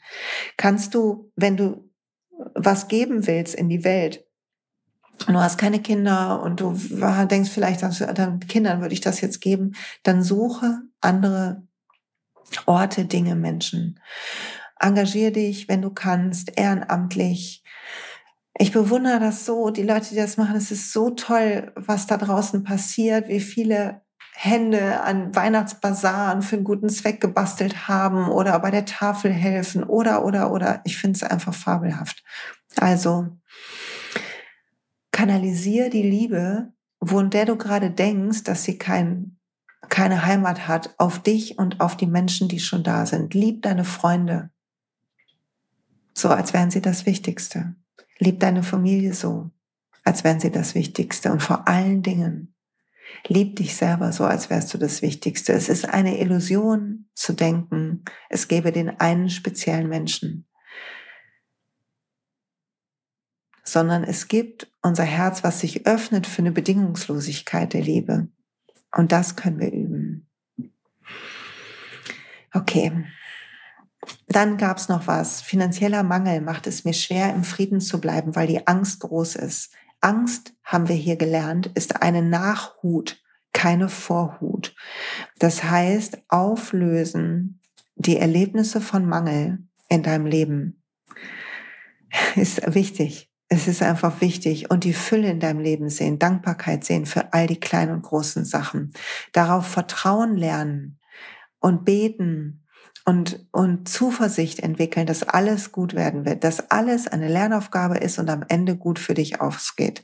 Kannst 0.58 0.94
du, 0.94 1.32
wenn 1.36 1.58
du 1.58 1.89
was 2.56 2.88
geben 2.88 3.28
willst 3.28 3.56
in 3.56 3.70
die 3.70 3.84
Welt, 3.84 4.26
und 5.28 5.34
du 5.34 5.40
hast 5.42 5.58
keine 5.58 5.82
Kinder 5.82 6.42
und 6.42 6.62
du 6.62 6.74
denkst 7.30 7.50
vielleicht, 7.50 7.82
dann 7.82 8.40
Kindern 8.40 8.82
würde 8.82 8.94
ich 8.94 9.02
das 9.02 9.22
jetzt 9.22 9.42
geben, 9.42 9.74
dann 10.04 10.24
suche 10.24 10.80
andere 11.02 11.64
Orte, 12.66 13.06
Dinge, 13.06 13.36
Menschen. 13.36 14.00
Engagier 14.80 15.32
dich, 15.32 15.68
wenn 15.68 15.82
du 15.82 15.90
kannst, 15.90 16.58
ehrenamtlich. 16.58 17.64
Ich 18.58 18.72
bewundere 18.72 19.20
das 19.20 19.46
so, 19.46 19.70
die 19.70 19.84
Leute, 19.84 20.10
die 20.10 20.16
das 20.16 20.38
machen, 20.38 20.56
es 20.56 20.72
ist 20.72 20.94
so 20.94 21.10
toll, 21.12 21.72
was 21.76 22.08
da 22.08 22.18
draußen 22.18 22.64
passiert, 22.64 23.28
wie 23.28 23.42
viele 23.42 24.02
Hände 24.42 25.02
an 25.02 25.36
Weihnachtsbasaren 25.36 26.42
für 26.44 26.56
einen 26.56 26.64
guten 26.64 26.88
Zweck 26.88 27.20
gebastelt 27.20 27.90
haben 27.90 28.30
oder 28.30 28.58
bei 28.60 28.72
der 28.72 28.86
Tafel 28.86 29.34
helfen 29.34 29.84
oder, 29.84 30.24
oder, 30.24 30.54
oder. 30.54 30.80
Ich 30.86 30.96
finde 30.96 31.18
es 31.18 31.24
einfach 31.24 31.54
fabelhaft. 31.54 32.24
Also, 32.78 33.38
kanalisier 35.12 35.90
die 35.90 36.04
Liebe, 36.04 36.72
wo 37.02 37.20
in 37.20 37.32
der 37.32 37.48
du 37.48 37.58
gerade 37.58 37.92
denkst, 37.92 38.44
dass 38.44 38.64
sie 38.64 38.78
kein, 38.78 39.38
keine 39.90 40.26
Heimat 40.26 40.70
hat, 40.70 40.96
auf 40.98 41.20
dich 41.20 41.58
und 41.58 41.82
auf 41.82 41.98
die 41.98 42.08
Menschen, 42.08 42.48
die 42.48 42.62
schon 42.62 42.82
da 42.82 43.06
sind. 43.06 43.34
Lieb 43.34 43.64
deine 43.64 43.84
Freunde. 43.84 44.52
So, 46.14 46.30
als 46.30 46.54
wären 46.54 46.72
sie 46.72 46.82
das 46.82 47.06
Wichtigste. 47.06 47.76
Lieb 48.20 48.40
deine 48.40 48.64
Familie 48.64 49.14
so, 49.14 49.52
als 50.06 50.24
wären 50.24 50.40
sie 50.40 50.50
das 50.50 50.76
Wichtigste. 50.76 51.30
Und 51.30 51.44
vor 51.44 51.68
allen 51.68 52.04
Dingen, 52.04 52.56
Lieb 53.28 53.58
dich 53.58 53.76
selber 53.76 54.12
so, 54.12 54.26
als 54.26 54.50
wärst 54.50 54.74
du 54.74 54.78
das 54.78 55.02
Wichtigste. 55.02 55.54
Es 55.54 55.70
ist 55.70 55.88
eine 55.88 56.20
Illusion 56.20 57.10
zu 57.14 57.34
denken, 57.34 58.04
es 58.30 58.48
gäbe 58.48 58.72
den 58.72 59.00
einen 59.00 59.30
speziellen 59.30 59.90
Menschen. 59.90 60.48
Sondern 63.64 64.04
es 64.04 64.28
gibt 64.28 64.72
unser 64.82 65.04
Herz, 65.04 65.44
was 65.44 65.60
sich 65.60 65.86
öffnet 65.86 66.26
für 66.26 66.42
eine 66.42 66.52
Bedingungslosigkeit 66.52 67.74
der 67.74 67.82
Liebe. 67.82 68.30
Und 68.96 69.12
das 69.12 69.36
können 69.36 69.60
wir 69.60 69.72
üben. 69.72 70.28
Okay. 72.54 73.06
Dann 74.28 74.58
gab 74.58 74.78
es 74.78 74.90
noch 74.90 75.08
was. 75.08 75.42
Finanzieller 75.42 76.04
Mangel 76.04 76.42
macht 76.42 76.68
es 76.68 76.84
mir 76.84 76.94
schwer, 76.94 77.34
im 77.34 77.44
Frieden 77.44 77.82
zu 77.82 78.02
bleiben, 78.02 78.36
weil 78.36 78.48
die 78.48 78.66
Angst 78.66 79.02
groß 79.02 79.36
ist. 79.36 79.72
Angst, 80.02 80.54
haben 80.64 80.88
wir 80.88 80.96
hier 80.96 81.16
gelernt, 81.16 81.68
ist 81.76 82.02
eine 82.02 82.22
Nachhut, 82.22 83.22
keine 83.54 83.90
Vorhut. 83.90 84.76
Das 85.40 85.64
heißt, 85.64 86.20
auflösen 86.30 87.62
die 87.96 88.18
Erlebnisse 88.18 88.80
von 88.80 89.06
Mangel 89.06 89.60
in 89.90 90.04
deinem 90.04 90.26
Leben 90.26 90.80
ist 92.36 92.74
wichtig. 92.74 93.30
Es 93.52 93.68
ist 93.68 93.82
einfach 93.82 94.22
wichtig 94.22 94.70
und 94.70 94.84
die 94.84 94.94
Fülle 94.94 95.30
in 95.30 95.40
deinem 95.40 95.60
Leben 95.60 95.90
sehen, 95.90 96.20
Dankbarkeit 96.20 96.84
sehen 96.84 97.08
für 97.08 97.34
all 97.34 97.48
die 97.48 97.60
kleinen 97.60 97.94
und 97.94 98.04
großen 98.04 98.46
Sachen. 98.46 98.94
Darauf 99.34 99.66
Vertrauen 99.66 100.38
lernen 100.38 101.00
und 101.60 101.84
beten 101.84 102.64
und, 103.10 103.44
und 103.52 103.90
Zuversicht 103.90 104.60
entwickeln, 104.60 105.08
dass 105.08 105.24
alles 105.24 105.72
gut 105.72 105.96
werden 105.96 106.26
wird, 106.26 106.44
dass 106.44 106.70
alles 106.70 107.08
eine 107.08 107.28
Lernaufgabe 107.28 107.98
ist 107.98 108.20
und 108.20 108.30
am 108.30 108.46
Ende 108.50 108.76
gut 108.76 109.00
für 109.00 109.16
dich 109.16 109.42
ausgeht. 109.42 110.04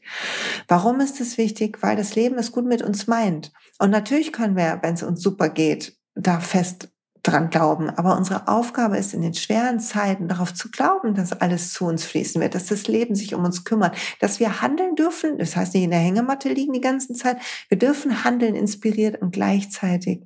Warum 0.68 1.00
ist 1.00 1.22
es 1.22 1.38
wichtig? 1.38 1.84
Weil 1.84 1.98
das 1.98 2.16
Leben 2.16 2.40
es 2.40 2.52
gut 2.52 2.66
mit 2.66 2.82
uns 2.82 3.06
meint. 3.06 3.54
Und 3.78 3.92
natürlich 3.92 4.34
können 4.34 4.56
wir, 4.56 4.80
wenn 4.82 4.96
es 4.96 5.04
uns 5.04 5.22
super 5.22 5.50
geht, 5.50 5.96
da 6.16 6.40
fest 6.40 6.90
dran 7.22 7.52
glauben. 7.52 7.92
Aber 7.92 8.18
unsere 8.18 8.48
Aufgabe 8.48 8.98
ist 8.98 9.14
in 9.14 9.22
den 9.22 9.36
schweren 9.36 9.80
Zeiten 9.80 10.28
darauf 10.28 10.56
zu 10.56 10.72
glauben, 10.72 11.14
dass 11.14 11.32
alles 11.32 11.74
zu 11.74 11.86
uns 11.86 12.06
fließen 12.06 12.42
wird, 12.42 12.56
dass 12.56 12.66
das 12.66 12.88
Leben 12.88 13.14
sich 13.14 13.36
um 13.36 13.44
uns 13.44 13.64
kümmert, 13.66 13.96
dass 14.20 14.40
wir 14.40 14.64
handeln 14.64 14.96
dürfen. 14.96 15.38
Das 15.38 15.56
heißt 15.56 15.76
nicht 15.76 15.84
in 15.84 15.92
der 15.92 16.00
Hängematte 16.00 16.50
liegen 16.50 16.74
die 16.74 16.82
ganze 16.82 17.14
Zeit. 17.14 17.38
Wir 17.70 17.78
dürfen 17.78 18.24
handeln 18.24 18.56
inspiriert 18.56 19.22
und 19.22 19.32
gleichzeitig 19.32 20.26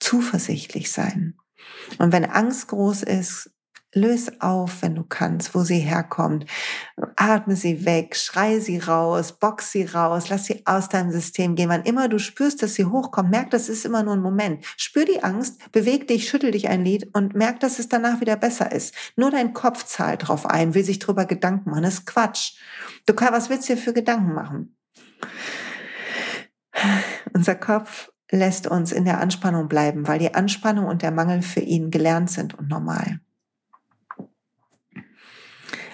zuversichtlich 0.00 0.90
sein. 0.90 1.36
Und 1.98 2.12
wenn 2.12 2.24
Angst 2.24 2.68
groß 2.68 3.02
ist, 3.02 3.50
löse 3.96 4.32
auf, 4.40 4.82
wenn 4.82 4.94
du 4.94 5.04
kannst, 5.04 5.54
wo 5.54 5.62
sie 5.62 5.78
herkommt. 5.78 6.46
Atme 7.16 7.56
sie 7.56 7.84
weg, 7.84 8.14
schrei 8.14 8.60
sie 8.60 8.78
raus, 8.78 9.32
box 9.32 9.72
sie 9.72 9.84
raus, 9.84 10.28
lass 10.28 10.44
sie 10.44 10.62
aus 10.66 10.88
deinem 10.88 11.10
System 11.10 11.56
gehen. 11.56 11.70
Wann 11.70 11.82
immer 11.82 12.08
du 12.08 12.18
spürst, 12.18 12.62
dass 12.62 12.74
sie 12.74 12.84
hochkommt, 12.84 13.30
merk, 13.30 13.50
das 13.50 13.68
ist 13.68 13.84
immer 13.84 14.02
nur 14.02 14.14
ein 14.14 14.22
Moment. 14.22 14.64
Spür 14.76 15.06
die 15.06 15.24
Angst, 15.24 15.72
beweg 15.72 16.06
dich, 16.08 16.28
schüttel 16.28 16.50
dich 16.50 16.68
ein 16.68 16.84
Lied 16.84 17.08
und 17.14 17.34
merk, 17.34 17.60
dass 17.60 17.78
es 17.78 17.88
danach 17.88 18.20
wieder 18.20 18.36
besser 18.36 18.70
ist. 18.70 18.94
Nur 19.16 19.30
dein 19.30 19.54
Kopf 19.54 19.84
zahlt 19.84 20.28
drauf 20.28 20.46
ein, 20.46 20.74
will 20.74 20.84
sich 20.84 20.98
drüber 20.98 21.24
Gedanken 21.24 21.70
machen. 21.70 21.84
Das 21.84 21.94
ist 21.94 22.06
Quatsch. 22.06 22.52
Du 23.06 23.14
kannst, 23.14 23.32
was 23.32 23.50
willst 23.50 23.68
du 23.68 23.74
dir 23.74 23.80
für 23.80 23.94
Gedanken 23.94 24.34
machen? 24.34 24.76
Unser 27.32 27.54
Kopf 27.54 28.10
lässt 28.36 28.66
uns 28.66 28.92
in 28.92 29.04
der 29.04 29.20
Anspannung 29.20 29.68
bleiben, 29.68 30.06
weil 30.06 30.18
die 30.18 30.34
Anspannung 30.34 30.86
und 30.86 31.02
der 31.02 31.10
Mangel 31.10 31.42
für 31.42 31.60
ihn 31.60 31.90
gelernt 31.90 32.30
sind 32.30 32.54
und 32.58 32.68
normal. 32.68 33.20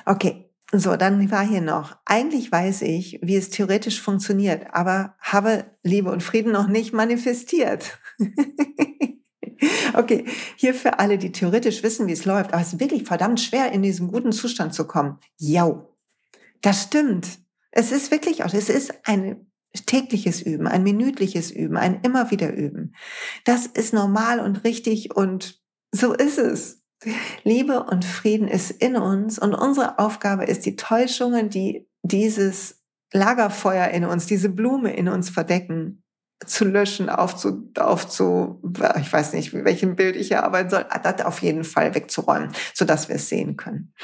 Okay, 0.05 0.50
so, 0.72 0.96
dann 0.96 1.31
war 1.31 1.46
hier 1.46 1.61
noch. 1.61 1.96
Eigentlich 2.07 2.50
weiß 2.50 2.83
ich, 2.83 3.18
wie 3.22 3.37
es 3.37 3.50
theoretisch 3.50 4.00
funktioniert, 4.00 4.66
aber 4.72 5.14
habe 5.20 5.66
Liebe 5.83 6.11
und 6.11 6.22
Frieden 6.22 6.52
noch 6.52 6.66
nicht 6.66 6.92
manifestiert. 6.92 7.98
okay, 9.94 10.24
hier 10.57 10.74
für 10.74 10.98
alle, 10.98 11.18
die 11.18 11.31
theoretisch 11.31 11.83
wissen, 11.83 12.07
wie 12.07 12.12
es 12.12 12.24
läuft, 12.24 12.55
aber 12.55 12.62
es 12.62 12.72
ist 12.72 12.81
wirklich 12.81 13.05
verdammt 13.05 13.40
schwer, 13.40 13.70
in 13.72 13.83
diesen 13.83 14.09
guten 14.09 14.33
Zustand 14.33 14.72
zu 14.72 14.87
kommen. 14.87 15.18
Ja, 15.37 15.87
das 16.62 16.85
stimmt. 16.85 17.38
Es 17.70 17.92
ist 17.92 18.11
wirklich 18.11 18.44
auch, 18.44 18.52
es 18.55 18.70
ist 18.70 18.94
eine 19.07 19.44
tägliches 19.72 20.42
Üben, 20.42 20.66
ein 20.66 20.82
minütliches 20.82 21.50
Üben, 21.50 21.76
ein 21.76 22.00
immer 22.02 22.30
wieder 22.30 22.52
Üben. 22.52 22.94
Das 23.44 23.66
ist 23.66 23.92
normal 23.92 24.40
und 24.40 24.64
richtig 24.64 25.14
und 25.14 25.61
so 25.92 26.12
ist 26.12 26.38
es. 26.38 26.82
Liebe 27.42 27.82
und 27.82 28.04
Frieden 28.04 28.48
ist 28.48 28.70
in 28.70 28.96
uns 28.96 29.38
und 29.38 29.54
unsere 29.54 29.98
Aufgabe 29.98 30.44
ist, 30.44 30.64
die 30.66 30.76
Täuschungen, 30.76 31.50
die 31.50 31.88
dieses 32.02 32.82
Lagerfeuer 33.12 33.88
in 33.88 34.04
uns, 34.04 34.26
diese 34.26 34.48
Blume 34.48 34.94
in 34.94 35.08
uns 35.08 35.28
verdecken, 35.30 36.02
zu 36.46 36.64
löschen, 36.64 37.08
aufzu, 37.08 37.70
aufzu, 37.78 38.61
ich 39.00 39.12
weiß 39.12 39.32
nicht, 39.32 39.52
mit 39.52 39.64
welchem 39.64 39.96
Bild 39.96 40.16
ich 40.16 40.28
hier 40.28 40.44
arbeiten 40.44 40.70
soll, 40.70 40.87
das 41.02 41.24
auf 41.24 41.40
jeden 41.40 41.64
Fall 41.64 41.94
wegzuräumen, 41.94 42.50
sodass 42.74 43.08
wir 43.08 43.16
es 43.16 43.28
sehen 43.28 43.56
können. 43.56 43.94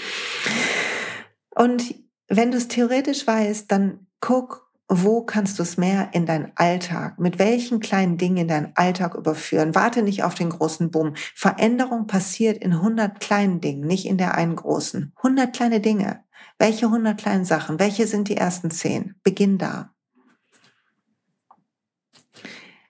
Und 1.51 1.95
wenn 2.29 2.51
du 2.51 2.59
es 2.59 2.69
theoretisch 2.69 3.27
weißt, 3.27 3.71
dann 3.71 4.07
guck, 4.21 4.68
wo 4.89 5.23
kannst 5.23 5.59
du 5.59 5.63
es 5.63 5.77
mehr 5.77 6.11
in 6.13 6.25
deinen 6.25 6.53
Alltag, 6.55 7.19
mit 7.19 7.39
welchen 7.39 7.79
kleinen 7.81 8.17
Dingen 8.17 8.39
in 8.39 8.49
deinen 8.49 8.73
Alltag 8.75 9.15
überführen? 9.15 9.75
Warte 9.75 10.03
nicht 10.03 10.25
auf 10.25 10.35
den 10.35 10.49
großen 10.49 10.91
Bumm. 10.91 11.15
Veränderung 11.35 12.07
passiert 12.07 12.59
in 12.59 12.73
100 12.73 13.21
kleinen 13.21 13.61
Dingen, 13.61 13.87
nicht 13.87 14.07
in 14.07 14.17
der 14.17 14.35
einen 14.35 14.57
großen. 14.57 15.13
100 15.17 15.55
kleine 15.55 15.81
Dinge. 15.81 16.25
Welche 16.59 16.87
100 16.87 17.19
kleinen 17.19 17.45
Sachen? 17.45 17.79
Welche 17.79 18.07
sind 18.07 18.29
die 18.29 18.37
ersten 18.37 18.71
10? 18.71 19.15
Beginn 19.23 19.59
da. 19.59 19.93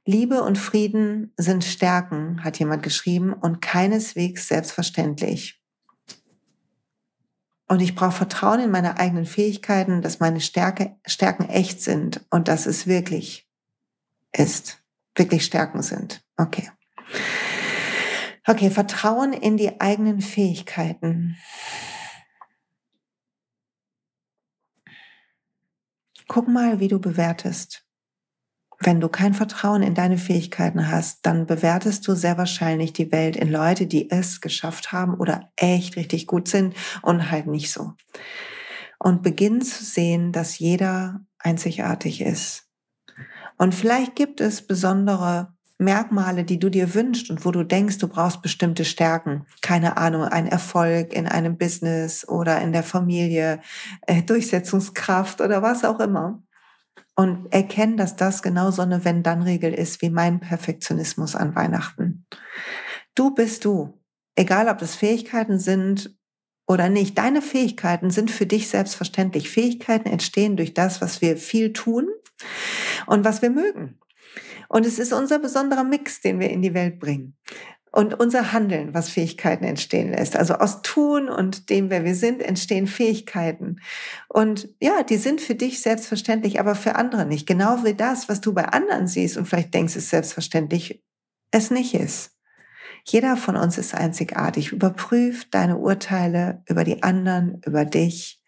Liebe 0.04 0.42
und 0.42 0.56
Frieden 0.56 1.34
sind 1.36 1.64
Stärken, 1.64 2.42
hat 2.42 2.58
jemand 2.58 2.82
geschrieben, 2.82 3.34
und 3.34 3.60
keineswegs 3.60 4.48
selbstverständlich. 4.48 5.57
Und 7.68 7.80
ich 7.80 7.94
brauche 7.94 8.12
Vertrauen 8.12 8.60
in 8.60 8.70
meine 8.70 8.98
eigenen 8.98 9.26
Fähigkeiten, 9.26 10.00
dass 10.00 10.20
meine 10.20 10.40
Stärke, 10.40 10.96
Stärken 11.06 11.48
echt 11.50 11.82
sind 11.82 12.24
und 12.30 12.48
dass 12.48 12.64
es 12.64 12.86
wirklich 12.86 13.46
ist, 14.32 14.82
wirklich 15.14 15.44
Stärken 15.44 15.82
sind. 15.82 16.24
Okay. 16.38 16.70
Okay, 18.46 18.70
Vertrauen 18.70 19.34
in 19.34 19.58
die 19.58 19.80
eigenen 19.80 20.22
Fähigkeiten. 20.22 21.36
Guck 26.26 26.48
mal, 26.48 26.80
wie 26.80 26.88
du 26.88 26.98
bewertest. 26.98 27.87
Wenn 28.80 29.00
du 29.00 29.08
kein 29.08 29.34
Vertrauen 29.34 29.82
in 29.82 29.94
deine 29.94 30.18
Fähigkeiten 30.18 30.90
hast, 30.90 31.26
dann 31.26 31.46
bewertest 31.46 32.06
du 32.06 32.14
sehr 32.14 32.38
wahrscheinlich 32.38 32.92
die 32.92 33.10
Welt 33.10 33.34
in 33.34 33.50
Leute, 33.50 33.86
die 33.86 34.10
es 34.10 34.40
geschafft 34.40 34.92
haben 34.92 35.14
oder 35.14 35.50
echt 35.56 35.96
richtig 35.96 36.28
gut 36.28 36.46
sind 36.46 36.74
und 37.02 37.30
halt 37.30 37.48
nicht 37.48 37.72
so. 37.72 37.94
Und 39.00 39.22
beginn 39.22 39.62
zu 39.62 39.84
sehen, 39.84 40.32
dass 40.32 40.58
jeder 40.58 41.20
einzigartig 41.38 42.20
ist. 42.20 42.68
Und 43.56 43.74
vielleicht 43.74 44.14
gibt 44.14 44.40
es 44.40 44.64
besondere 44.64 45.54
Merkmale, 45.78 46.44
die 46.44 46.58
du 46.58 46.68
dir 46.68 46.94
wünschst 46.94 47.30
und 47.30 47.44
wo 47.44 47.50
du 47.50 47.64
denkst, 47.64 47.98
du 47.98 48.08
brauchst 48.08 48.42
bestimmte 48.42 48.84
Stärken. 48.84 49.46
Keine 49.60 49.96
Ahnung, 49.96 50.22
ein 50.22 50.46
Erfolg 50.46 51.12
in 51.12 51.26
einem 51.26 51.56
Business 51.56 52.26
oder 52.28 52.60
in 52.60 52.72
der 52.72 52.82
Familie, 52.82 53.60
äh, 54.06 54.22
Durchsetzungskraft 54.22 55.40
oder 55.40 55.62
was 55.62 55.84
auch 55.84 56.00
immer 56.00 56.42
und 57.14 57.52
erkennen, 57.52 57.96
dass 57.96 58.16
das 58.16 58.42
genau 58.42 58.70
so 58.70 58.82
eine 58.82 59.04
Wenn-Dann-Regel 59.04 59.74
ist 59.74 60.02
wie 60.02 60.10
mein 60.10 60.40
Perfektionismus 60.40 61.34
an 61.34 61.54
Weihnachten. 61.54 62.26
Du 63.14 63.34
bist 63.34 63.64
du. 63.64 63.98
Egal, 64.36 64.68
ob 64.68 64.78
das 64.78 64.94
Fähigkeiten 64.94 65.58
sind 65.58 66.16
oder 66.66 66.88
nicht. 66.88 67.18
Deine 67.18 67.42
Fähigkeiten 67.42 68.10
sind 68.10 68.30
für 68.30 68.46
dich 68.46 68.68
selbstverständlich. 68.68 69.50
Fähigkeiten 69.50 70.08
entstehen 70.08 70.56
durch 70.56 70.74
das, 70.74 71.00
was 71.00 71.20
wir 71.20 71.36
viel 71.36 71.72
tun 71.72 72.08
und 73.06 73.24
was 73.24 73.42
wir 73.42 73.50
mögen. 73.50 73.98
Und 74.68 74.86
es 74.86 74.98
ist 74.98 75.12
unser 75.12 75.38
besonderer 75.38 75.82
Mix, 75.82 76.20
den 76.20 76.38
wir 76.38 76.50
in 76.50 76.62
die 76.62 76.74
Welt 76.74 77.00
bringen 77.00 77.36
und 77.98 78.14
unser 78.14 78.52
Handeln, 78.52 78.94
was 78.94 79.08
Fähigkeiten 79.08 79.64
entstehen 79.64 80.12
lässt. 80.12 80.36
Also 80.36 80.54
aus 80.54 80.82
Tun 80.82 81.28
und 81.28 81.68
dem, 81.68 81.90
wer 81.90 82.04
wir 82.04 82.14
sind, 82.14 82.40
entstehen 82.40 82.86
Fähigkeiten. 82.86 83.80
Und 84.28 84.68
ja, 84.80 85.02
die 85.02 85.16
sind 85.16 85.40
für 85.40 85.56
dich 85.56 85.82
selbstverständlich, 85.82 86.60
aber 86.60 86.76
für 86.76 86.94
andere 86.94 87.26
nicht. 87.26 87.44
Genau 87.48 87.82
wie 87.82 87.94
das, 87.94 88.28
was 88.28 88.40
du 88.40 88.54
bei 88.54 88.66
anderen 88.66 89.08
siehst 89.08 89.36
und 89.36 89.46
vielleicht 89.46 89.74
denkst, 89.74 89.96
es 89.96 90.10
selbstverständlich, 90.10 91.02
es 91.50 91.72
nicht 91.72 91.92
ist. 91.92 92.36
Jeder 93.04 93.36
von 93.36 93.56
uns 93.56 93.78
ist 93.78 93.96
einzigartig. 93.96 94.70
Überprüf 94.70 95.50
deine 95.50 95.78
Urteile 95.78 96.62
über 96.68 96.84
die 96.84 97.02
anderen, 97.02 97.60
über 97.66 97.84
dich. 97.84 98.40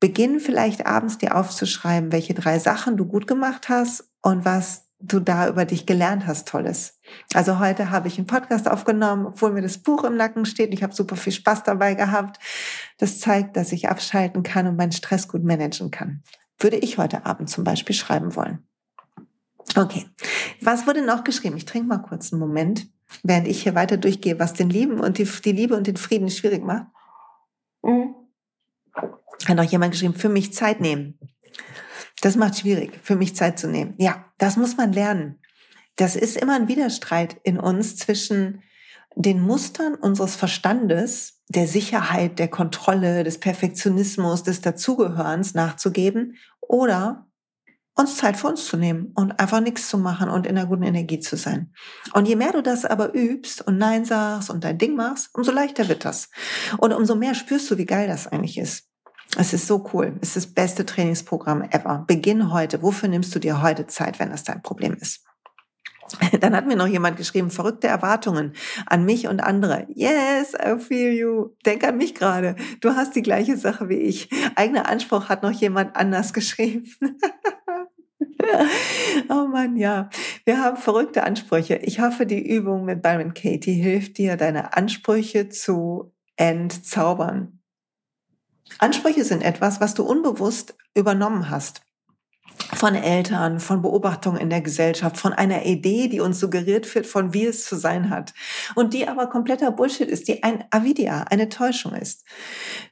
Beginn 0.00 0.38
vielleicht 0.38 0.84
abends 0.84 1.16
dir 1.16 1.34
aufzuschreiben, 1.38 2.12
welche 2.12 2.34
drei 2.34 2.58
Sachen 2.58 2.98
du 2.98 3.06
gut 3.06 3.26
gemacht 3.26 3.70
hast 3.70 4.12
und 4.20 4.44
was 4.44 4.91
du 5.02 5.20
da 5.20 5.48
über 5.48 5.64
dich 5.64 5.86
gelernt 5.86 6.26
hast, 6.26 6.48
Tolles. 6.48 6.98
Also 7.34 7.58
heute 7.58 7.90
habe 7.90 8.08
ich 8.08 8.18
einen 8.18 8.26
Podcast 8.26 8.68
aufgenommen, 8.70 9.26
obwohl 9.26 9.52
mir 9.52 9.62
das 9.62 9.78
Buch 9.78 10.04
im 10.04 10.16
Nacken 10.16 10.46
steht. 10.46 10.72
Ich 10.72 10.82
habe 10.82 10.94
super 10.94 11.16
viel 11.16 11.32
Spaß 11.32 11.64
dabei 11.64 11.94
gehabt. 11.94 12.38
Das 12.98 13.20
zeigt, 13.20 13.56
dass 13.56 13.72
ich 13.72 13.88
abschalten 13.88 14.42
kann 14.42 14.66
und 14.66 14.76
meinen 14.76 14.92
Stress 14.92 15.28
gut 15.28 15.44
managen 15.44 15.90
kann. 15.90 16.22
Würde 16.58 16.76
ich 16.76 16.98
heute 16.98 17.26
Abend 17.26 17.50
zum 17.50 17.64
Beispiel 17.64 17.94
schreiben 17.94 18.36
wollen. 18.36 18.66
Okay, 19.76 20.06
was 20.60 20.86
wurde 20.86 21.04
noch 21.04 21.24
geschrieben? 21.24 21.56
Ich 21.56 21.64
trinke 21.64 21.88
mal 21.88 21.98
kurz 21.98 22.32
einen 22.32 22.40
Moment, 22.40 22.88
während 23.22 23.48
ich 23.48 23.62
hier 23.62 23.74
weiter 23.74 23.96
durchgehe, 23.96 24.38
was 24.38 24.54
den 24.54 24.70
Lieben 24.70 25.00
und 25.00 25.18
die, 25.18 25.24
die 25.24 25.52
Liebe 25.52 25.76
und 25.76 25.86
den 25.86 25.96
Frieden 25.96 26.30
schwierig 26.30 26.64
macht. 26.64 26.86
Mhm. 27.82 28.14
Hat 29.46 29.56
noch 29.56 29.64
jemand 29.64 29.92
geschrieben, 29.92 30.14
für 30.14 30.28
mich 30.28 30.52
Zeit 30.52 30.80
nehmen. 30.80 31.18
Das 32.22 32.36
macht 32.36 32.56
schwierig, 32.56 33.00
für 33.02 33.16
mich 33.16 33.34
Zeit 33.34 33.58
zu 33.58 33.66
nehmen. 33.66 33.94
Ja, 33.98 34.24
das 34.38 34.56
muss 34.56 34.76
man 34.76 34.92
lernen. 34.92 35.40
Das 35.96 36.14
ist 36.16 36.36
immer 36.36 36.54
ein 36.54 36.68
Widerstreit 36.68 37.36
in 37.42 37.58
uns 37.58 37.96
zwischen 37.96 38.62
den 39.16 39.40
Mustern 39.40 39.96
unseres 39.96 40.36
Verstandes, 40.36 41.42
der 41.48 41.66
Sicherheit, 41.66 42.38
der 42.38 42.48
Kontrolle, 42.48 43.24
des 43.24 43.38
Perfektionismus, 43.38 44.44
des 44.44 44.60
Dazugehörens 44.60 45.54
nachzugeben 45.54 46.36
oder 46.60 47.26
uns 47.94 48.16
Zeit 48.16 48.36
für 48.36 48.46
uns 48.46 48.66
zu 48.66 48.76
nehmen 48.76 49.10
und 49.16 49.38
einfach 49.40 49.60
nichts 49.60 49.88
zu 49.88 49.98
machen 49.98 50.30
und 50.30 50.46
in 50.46 50.54
der 50.54 50.66
guten 50.66 50.84
Energie 50.84 51.18
zu 51.18 51.36
sein. 51.36 51.74
Und 52.14 52.26
je 52.26 52.36
mehr 52.36 52.52
du 52.52 52.62
das 52.62 52.84
aber 52.84 53.14
übst 53.14 53.66
und 53.66 53.78
Nein 53.78 54.04
sagst 54.04 54.48
und 54.48 54.62
dein 54.62 54.78
Ding 54.78 54.94
machst, 54.94 55.28
umso 55.34 55.50
leichter 55.50 55.88
wird 55.88 56.04
das. 56.04 56.30
Und 56.78 56.92
umso 56.92 57.16
mehr 57.16 57.34
spürst 57.34 57.68
du, 57.70 57.78
wie 57.78 57.84
geil 57.84 58.06
das 58.06 58.28
eigentlich 58.28 58.58
ist. 58.58 58.91
Es 59.38 59.54
ist 59.54 59.66
so 59.66 59.88
cool. 59.92 60.18
Es 60.20 60.36
ist 60.36 60.46
das 60.46 60.54
beste 60.54 60.84
Trainingsprogramm 60.84 61.62
ever. 61.62 62.04
Beginn 62.06 62.52
heute. 62.52 62.82
Wofür 62.82 63.08
nimmst 63.08 63.34
du 63.34 63.38
dir 63.38 63.62
heute 63.62 63.86
Zeit, 63.86 64.18
wenn 64.18 64.30
das 64.30 64.44
dein 64.44 64.62
Problem 64.62 64.94
ist? 65.00 65.24
Dann 66.40 66.54
hat 66.54 66.66
mir 66.66 66.76
noch 66.76 66.86
jemand 66.86 67.16
geschrieben, 67.16 67.50
verrückte 67.50 67.86
Erwartungen 67.86 68.52
an 68.86 69.04
mich 69.04 69.28
und 69.28 69.40
andere. 69.40 69.86
Yes, 69.94 70.54
I 70.54 70.78
feel 70.78 71.12
you. 71.12 71.50
Denk 71.64 71.84
an 71.84 71.96
mich 71.96 72.14
gerade. 72.14 72.56
Du 72.80 72.90
hast 72.90 73.16
die 73.16 73.22
gleiche 73.22 73.56
Sache 73.56 73.88
wie 73.88 73.96
ich. 73.96 74.28
Eigener 74.54 74.88
Anspruch 74.88 75.28
hat 75.28 75.42
noch 75.42 75.52
jemand 75.52 75.96
anders 75.96 76.32
geschrieben. 76.34 76.90
oh 79.28 79.46
Mann, 79.46 79.76
ja. 79.76 80.10
Wir 80.44 80.62
haben 80.62 80.76
verrückte 80.76 81.22
Ansprüche. 81.22 81.76
Ich 81.76 82.00
hoffe, 82.00 82.26
die 82.26 82.46
Übung 82.46 82.84
mit 82.84 83.00
Byron 83.02 83.34
Katie 83.34 83.80
hilft 83.80 84.18
dir, 84.18 84.36
deine 84.36 84.76
Ansprüche 84.76 85.48
zu 85.48 86.12
entzaubern. 86.36 87.61
Ansprüche 88.78 89.24
sind 89.24 89.42
etwas, 89.42 89.80
was 89.80 89.94
du 89.94 90.04
unbewusst 90.04 90.74
übernommen 90.94 91.50
hast 91.50 91.82
von 92.74 92.94
Eltern, 92.94 93.60
von 93.60 93.82
Beobachtungen 93.82 94.40
in 94.40 94.50
der 94.50 94.60
Gesellschaft, 94.60 95.16
von 95.16 95.32
einer 95.32 95.64
Idee, 95.64 96.08
die 96.08 96.20
uns 96.20 96.40
suggeriert 96.40 96.92
wird, 96.94 97.06
von 97.06 97.32
wie 97.32 97.46
es 97.46 97.64
zu 97.64 97.76
sein 97.76 98.10
hat. 98.10 98.34
Und 98.74 98.94
die 98.94 99.08
aber 99.08 99.28
kompletter 99.28 99.70
Bullshit 99.70 100.08
ist, 100.08 100.28
die 100.28 100.42
ein 100.42 100.64
Avidia, 100.70 101.24
eine 101.30 101.48
Täuschung 101.48 101.94
ist. 101.94 102.24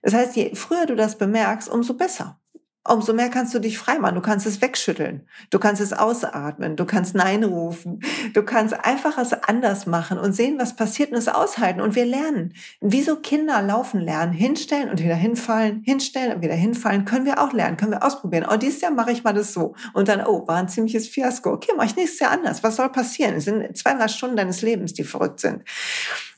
Das 0.03 0.14
heißt, 0.14 0.37
je 0.37 0.55
früher 0.55 0.87
du 0.87 0.97
das 0.97 1.18
bemerkst, 1.18 1.68
umso 1.68 1.95
besser 1.95 2.41
umso 2.89 3.12
mehr 3.12 3.28
kannst 3.28 3.55
du 3.55 3.59
dich 3.59 3.78
freimachen. 3.78 4.14
Du 4.14 4.22
kannst 4.22 4.47
es 4.47 4.62
wegschütteln. 4.62 5.26
Du 5.51 5.59
kannst 5.59 5.83
es 5.83 5.93
ausatmen. 5.93 6.76
Du 6.76 6.87
kannst 6.87 7.14
Nein 7.14 7.45
rufen. 7.45 8.01
Du 8.33 8.43
kannst 8.43 8.72
einfach 8.85 9.18
es 9.18 9.33
anders 9.33 9.87
machen 9.87 10.18
und 10.18 10.33
sehen, 10.33 10.59
was 10.59 10.76
passiert 10.76 11.11
und 11.11 11.18
es 11.18 11.28
aushalten. 11.28 11.81
Und 11.81 11.95
wir 11.95 12.07
lernen. 12.07 12.55
Wieso 12.81 13.16
Kinder 13.16 13.61
laufen 13.61 14.01
lernen? 14.01 14.33
Hinstellen 14.33 14.89
und 14.89 15.03
wieder 15.03 15.14
hinfallen, 15.14 15.83
hinstellen 15.85 16.37
und 16.37 16.43
wieder 16.43 16.55
hinfallen. 16.55 17.05
Können 17.05 17.26
wir 17.26 17.43
auch 17.43 17.53
lernen, 17.53 17.76
können 17.76 17.93
wir 17.93 18.03
ausprobieren. 18.03 18.47
Oh, 18.51 18.57
dieses 18.57 18.81
Jahr 18.81 18.93
mache 18.93 19.12
ich 19.12 19.24
mal 19.24 19.35
das 19.35 19.53
so. 19.53 19.74
Und 19.93 20.09
dann, 20.09 20.24
oh, 20.24 20.49
war 20.49 20.57
ein 20.57 20.68
ziemliches 20.68 21.09
Fiasko. 21.09 21.51
Okay, 21.51 21.72
mache 21.76 21.89
ich 21.89 21.97
nächstes 21.97 22.20
Jahr 22.20 22.31
anders. 22.31 22.62
Was 22.62 22.76
soll 22.76 22.91
passieren? 22.91 23.35
Es 23.35 23.45
sind 23.45 23.76
zwei, 23.76 23.95
drei 23.95 24.09
Stunden 24.09 24.37
deines 24.37 24.62
Lebens, 24.62 24.95
die 24.95 25.05
verrückt 25.05 25.41
sind. 25.41 25.62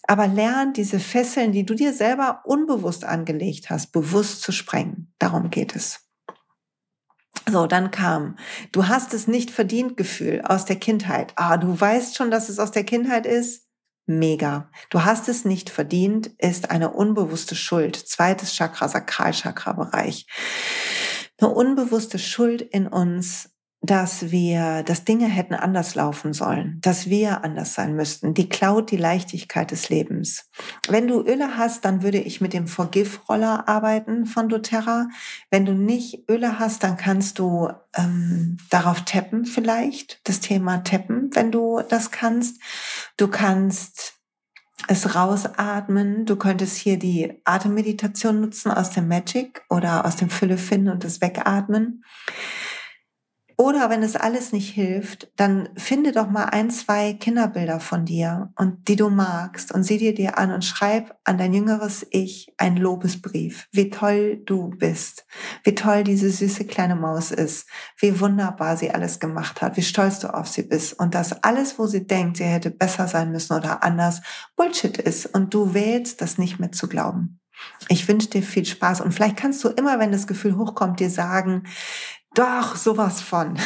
Aber 0.08 0.26
lern 0.26 0.72
diese 0.72 0.98
Fesseln, 0.98 1.52
die 1.52 1.64
du 1.64 1.74
dir 1.74 1.92
selber 1.92 2.40
unbewusst 2.44 3.04
angelegt 3.04 3.70
hast, 3.70 3.92
bewusst 3.92 4.42
zu 4.42 4.50
sprengen. 4.50 5.12
Darum 5.18 5.50
geht 5.50 5.76
es. 5.76 6.00
So, 7.50 7.66
dann 7.66 7.90
kam, 7.90 8.36
du 8.70 8.86
hast 8.88 9.14
es 9.14 9.26
nicht 9.26 9.50
verdient 9.50 9.96
Gefühl 9.96 10.42
aus 10.42 10.64
der 10.64 10.76
Kindheit. 10.76 11.32
Ah, 11.36 11.56
du 11.56 11.78
weißt 11.78 12.16
schon, 12.16 12.30
dass 12.30 12.48
es 12.48 12.58
aus 12.58 12.70
der 12.70 12.84
Kindheit 12.84 13.26
ist? 13.26 13.66
Mega. 14.06 14.70
Du 14.90 15.04
hast 15.04 15.28
es 15.28 15.44
nicht 15.44 15.70
verdient, 15.70 16.28
ist 16.38 16.70
eine 16.70 16.92
unbewusste 16.92 17.54
Schuld. 17.54 17.96
Zweites 17.96 18.54
Chakra, 18.54 18.88
Sakralchakra-Bereich. 18.88 20.26
Eine 21.40 21.50
unbewusste 21.50 22.18
Schuld 22.18 22.62
in 22.62 22.86
uns, 22.86 23.51
dass 23.84 24.30
wir, 24.30 24.84
dass 24.84 25.04
Dinge 25.04 25.26
hätten 25.26 25.54
anders 25.54 25.96
laufen 25.96 26.32
sollen, 26.32 26.78
dass 26.80 27.10
wir 27.10 27.42
anders 27.42 27.74
sein 27.74 27.96
müssten. 27.96 28.32
Die 28.32 28.48
klaut 28.48 28.92
die 28.92 28.96
Leichtigkeit 28.96 29.72
des 29.72 29.88
Lebens. 29.88 30.48
Wenn 30.88 31.08
du 31.08 31.20
Öle 31.20 31.56
hast, 31.56 31.84
dann 31.84 32.04
würde 32.04 32.18
ich 32.18 32.40
mit 32.40 32.52
dem 32.52 32.68
Forgive-Roller 32.68 33.68
arbeiten 33.68 34.26
von 34.26 34.48
doTERRA. 34.48 35.08
Wenn 35.50 35.66
du 35.66 35.74
nicht 35.74 36.30
Öle 36.30 36.60
hast, 36.60 36.84
dann 36.84 36.96
kannst 36.96 37.40
du 37.40 37.70
ähm, 37.96 38.56
darauf 38.70 39.04
tappen 39.04 39.46
vielleicht, 39.46 40.20
das 40.28 40.38
Thema 40.38 40.84
tappen, 40.84 41.30
wenn 41.32 41.50
du 41.50 41.80
das 41.88 42.12
kannst. 42.12 42.60
Du 43.16 43.26
kannst 43.26 44.14
es 44.86 45.14
rausatmen. 45.16 46.24
Du 46.24 46.36
könntest 46.36 46.76
hier 46.76 46.98
die 46.98 47.40
Atemmeditation 47.44 48.40
nutzen 48.40 48.70
aus 48.70 48.90
dem 48.90 49.08
Magic 49.08 49.62
oder 49.68 50.04
aus 50.04 50.16
dem 50.16 50.30
Fülle 50.30 50.56
finden 50.56 50.88
und 50.88 51.04
das 51.04 51.20
Wegatmen. 51.20 52.04
Oder 53.62 53.90
wenn 53.90 54.02
es 54.02 54.16
alles 54.16 54.50
nicht 54.50 54.70
hilft, 54.70 55.30
dann 55.36 55.68
finde 55.76 56.10
doch 56.10 56.28
mal 56.28 56.46
ein, 56.46 56.68
zwei 56.68 57.12
Kinderbilder 57.12 57.78
von 57.78 58.04
dir 58.04 58.52
und 58.56 58.88
die 58.88 58.96
du 58.96 59.08
magst 59.08 59.70
und 59.70 59.84
sieh 59.84 59.98
dir 59.98 60.16
dir 60.16 60.36
an 60.36 60.50
und 60.50 60.64
schreib 60.64 61.14
an 61.22 61.38
dein 61.38 61.54
jüngeres 61.54 62.04
Ich 62.10 62.52
einen 62.58 62.76
Lobesbrief. 62.76 63.68
Wie 63.70 63.88
toll 63.88 64.42
du 64.46 64.70
bist. 64.70 65.26
Wie 65.62 65.76
toll 65.76 66.02
diese 66.02 66.28
süße 66.28 66.64
kleine 66.64 66.96
Maus 66.96 67.30
ist. 67.30 67.68
Wie 68.00 68.18
wunderbar 68.18 68.76
sie 68.76 68.90
alles 68.90 69.20
gemacht 69.20 69.62
hat. 69.62 69.76
Wie 69.76 69.82
stolz 69.82 70.18
du 70.18 70.34
auf 70.34 70.48
sie 70.48 70.64
bist. 70.64 70.98
Und 70.98 71.14
dass 71.14 71.44
alles, 71.44 71.78
wo 71.78 71.86
sie 71.86 72.04
denkt, 72.04 72.38
sie 72.38 72.44
hätte 72.44 72.72
besser 72.72 73.06
sein 73.06 73.30
müssen 73.30 73.56
oder 73.56 73.84
anders, 73.84 74.22
Bullshit 74.56 74.98
ist. 74.98 75.26
Und 75.26 75.54
du 75.54 75.72
wählst, 75.72 76.20
das 76.20 76.36
nicht 76.36 76.58
mehr 76.58 76.72
zu 76.72 76.88
glauben. 76.88 77.38
Ich 77.88 78.08
wünsche 78.08 78.28
dir 78.28 78.42
viel 78.42 78.64
Spaß 78.64 79.02
und 79.02 79.12
vielleicht 79.12 79.36
kannst 79.36 79.62
du 79.62 79.68
immer, 79.68 80.00
wenn 80.00 80.10
das 80.10 80.26
Gefühl 80.26 80.56
hochkommt, 80.56 80.98
dir 80.98 81.10
sagen, 81.10 81.62
doch, 82.34 82.76
sowas 82.76 83.20
von. 83.20 83.58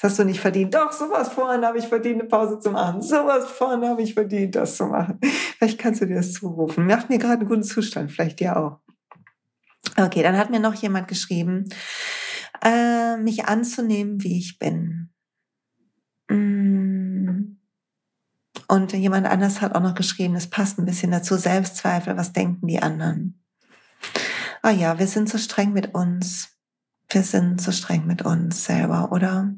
Das 0.00 0.10
hast 0.10 0.18
du 0.18 0.24
nicht 0.24 0.40
verdient. 0.40 0.74
Doch, 0.74 0.92
sowas 0.92 1.28
von 1.28 1.64
habe 1.64 1.78
ich 1.78 1.86
verdient, 1.86 2.20
eine 2.20 2.28
Pause 2.28 2.58
zu 2.58 2.70
machen. 2.70 3.00
Sowas 3.00 3.50
von 3.50 3.84
habe 3.84 4.02
ich 4.02 4.14
verdient, 4.14 4.54
das 4.56 4.76
zu 4.76 4.86
machen. 4.86 5.18
Vielleicht 5.56 5.78
kannst 5.78 6.00
du 6.00 6.06
dir 6.06 6.16
das 6.16 6.32
zurufen. 6.32 6.86
Macht 6.86 7.08
mir 7.08 7.18
gerade 7.18 7.40
einen 7.40 7.48
guten 7.48 7.62
Zustand, 7.62 8.10
vielleicht 8.10 8.40
dir 8.40 8.56
auch. 8.56 8.80
Okay, 9.96 10.22
dann 10.22 10.36
hat 10.36 10.50
mir 10.50 10.60
noch 10.60 10.74
jemand 10.74 11.08
geschrieben, 11.08 11.68
äh, 12.62 13.16
mich 13.16 13.46
anzunehmen, 13.46 14.22
wie 14.22 14.38
ich 14.38 14.58
bin. 14.58 15.10
Mm. 16.28 17.56
Und 18.68 18.92
jemand 18.92 19.26
anders 19.26 19.60
hat 19.60 19.74
auch 19.74 19.80
noch 19.80 19.94
geschrieben, 19.94 20.34
es 20.34 20.50
passt 20.50 20.78
ein 20.78 20.86
bisschen 20.86 21.12
dazu, 21.12 21.36
Selbstzweifel, 21.36 22.16
was 22.16 22.32
denken 22.32 22.66
die 22.66 22.82
anderen? 22.82 23.42
Ah 24.62 24.70
ja, 24.70 24.98
wir 24.98 25.06
sind 25.06 25.28
so 25.28 25.38
streng 25.38 25.72
mit 25.72 25.94
uns 25.94 26.55
wir 27.08 27.22
sind 27.22 27.60
so 27.60 27.72
streng 27.72 28.06
mit 28.06 28.22
uns 28.22 28.64
selber, 28.64 29.12
oder? 29.12 29.54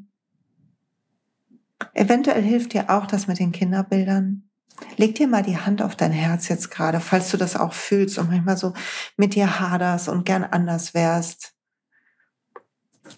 Eventuell 1.93 2.43
hilft 2.43 2.73
dir 2.73 2.89
auch 2.89 3.05
das 3.05 3.27
mit 3.27 3.39
den 3.39 3.51
Kinderbildern. 3.51 4.49
Leg 4.97 5.15
dir 5.15 5.27
mal 5.27 5.43
die 5.43 5.57
Hand 5.57 5.81
auf 5.81 5.95
dein 5.95 6.11
Herz 6.11 6.47
jetzt 6.47 6.71
gerade, 6.71 6.99
falls 6.99 7.31
du 7.31 7.37
das 7.37 7.55
auch 7.55 7.73
fühlst 7.73 8.17
und 8.17 8.29
manchmal 8.29 8.57
so 8.57 8.73
mit 9.17 9.35
dir 9.35 9.59
haderst 9.59 10.09
und 10.09 10.25
gern 10.25 10.43
anders 10.43 10.93
wärst. 10.93 11.53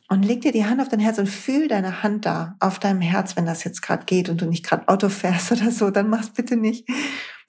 Und 0.08 0.24
leg 0.24 0.42
dir 0.42 0.52
die 0.52 0.66
Hand 0.66 0.82
auf 0.82 0.90
dein 0.90 1.00
Herz 1.00 1.18
und 1.18 1.28
fühl 1.28 1.68
deine 1.68 2.02
Hand 2.02 2.26
da 2.26 2.56
auf 2.60 2.80
deinem 2.80 3.02
Herz, 3.02 3.36
wenn 3.36 3.46
das 3.46 3.64
jetzt 3.64 3.82
gerade 3.82 4.06
geht 4.06 4.30
und 4.30 4.42
du 4.42 4.46
nicht 4.46 4.66
gerade 4.66 4.88
Auto 4.88 5.10
fährst 5.10 5.52
oder 5.52 5.72
so, 5.72 5.92
dann 5.92 6.10
mach's 6.10 6.30
bitte 6.30 6.56
nicht. 6.56 6.88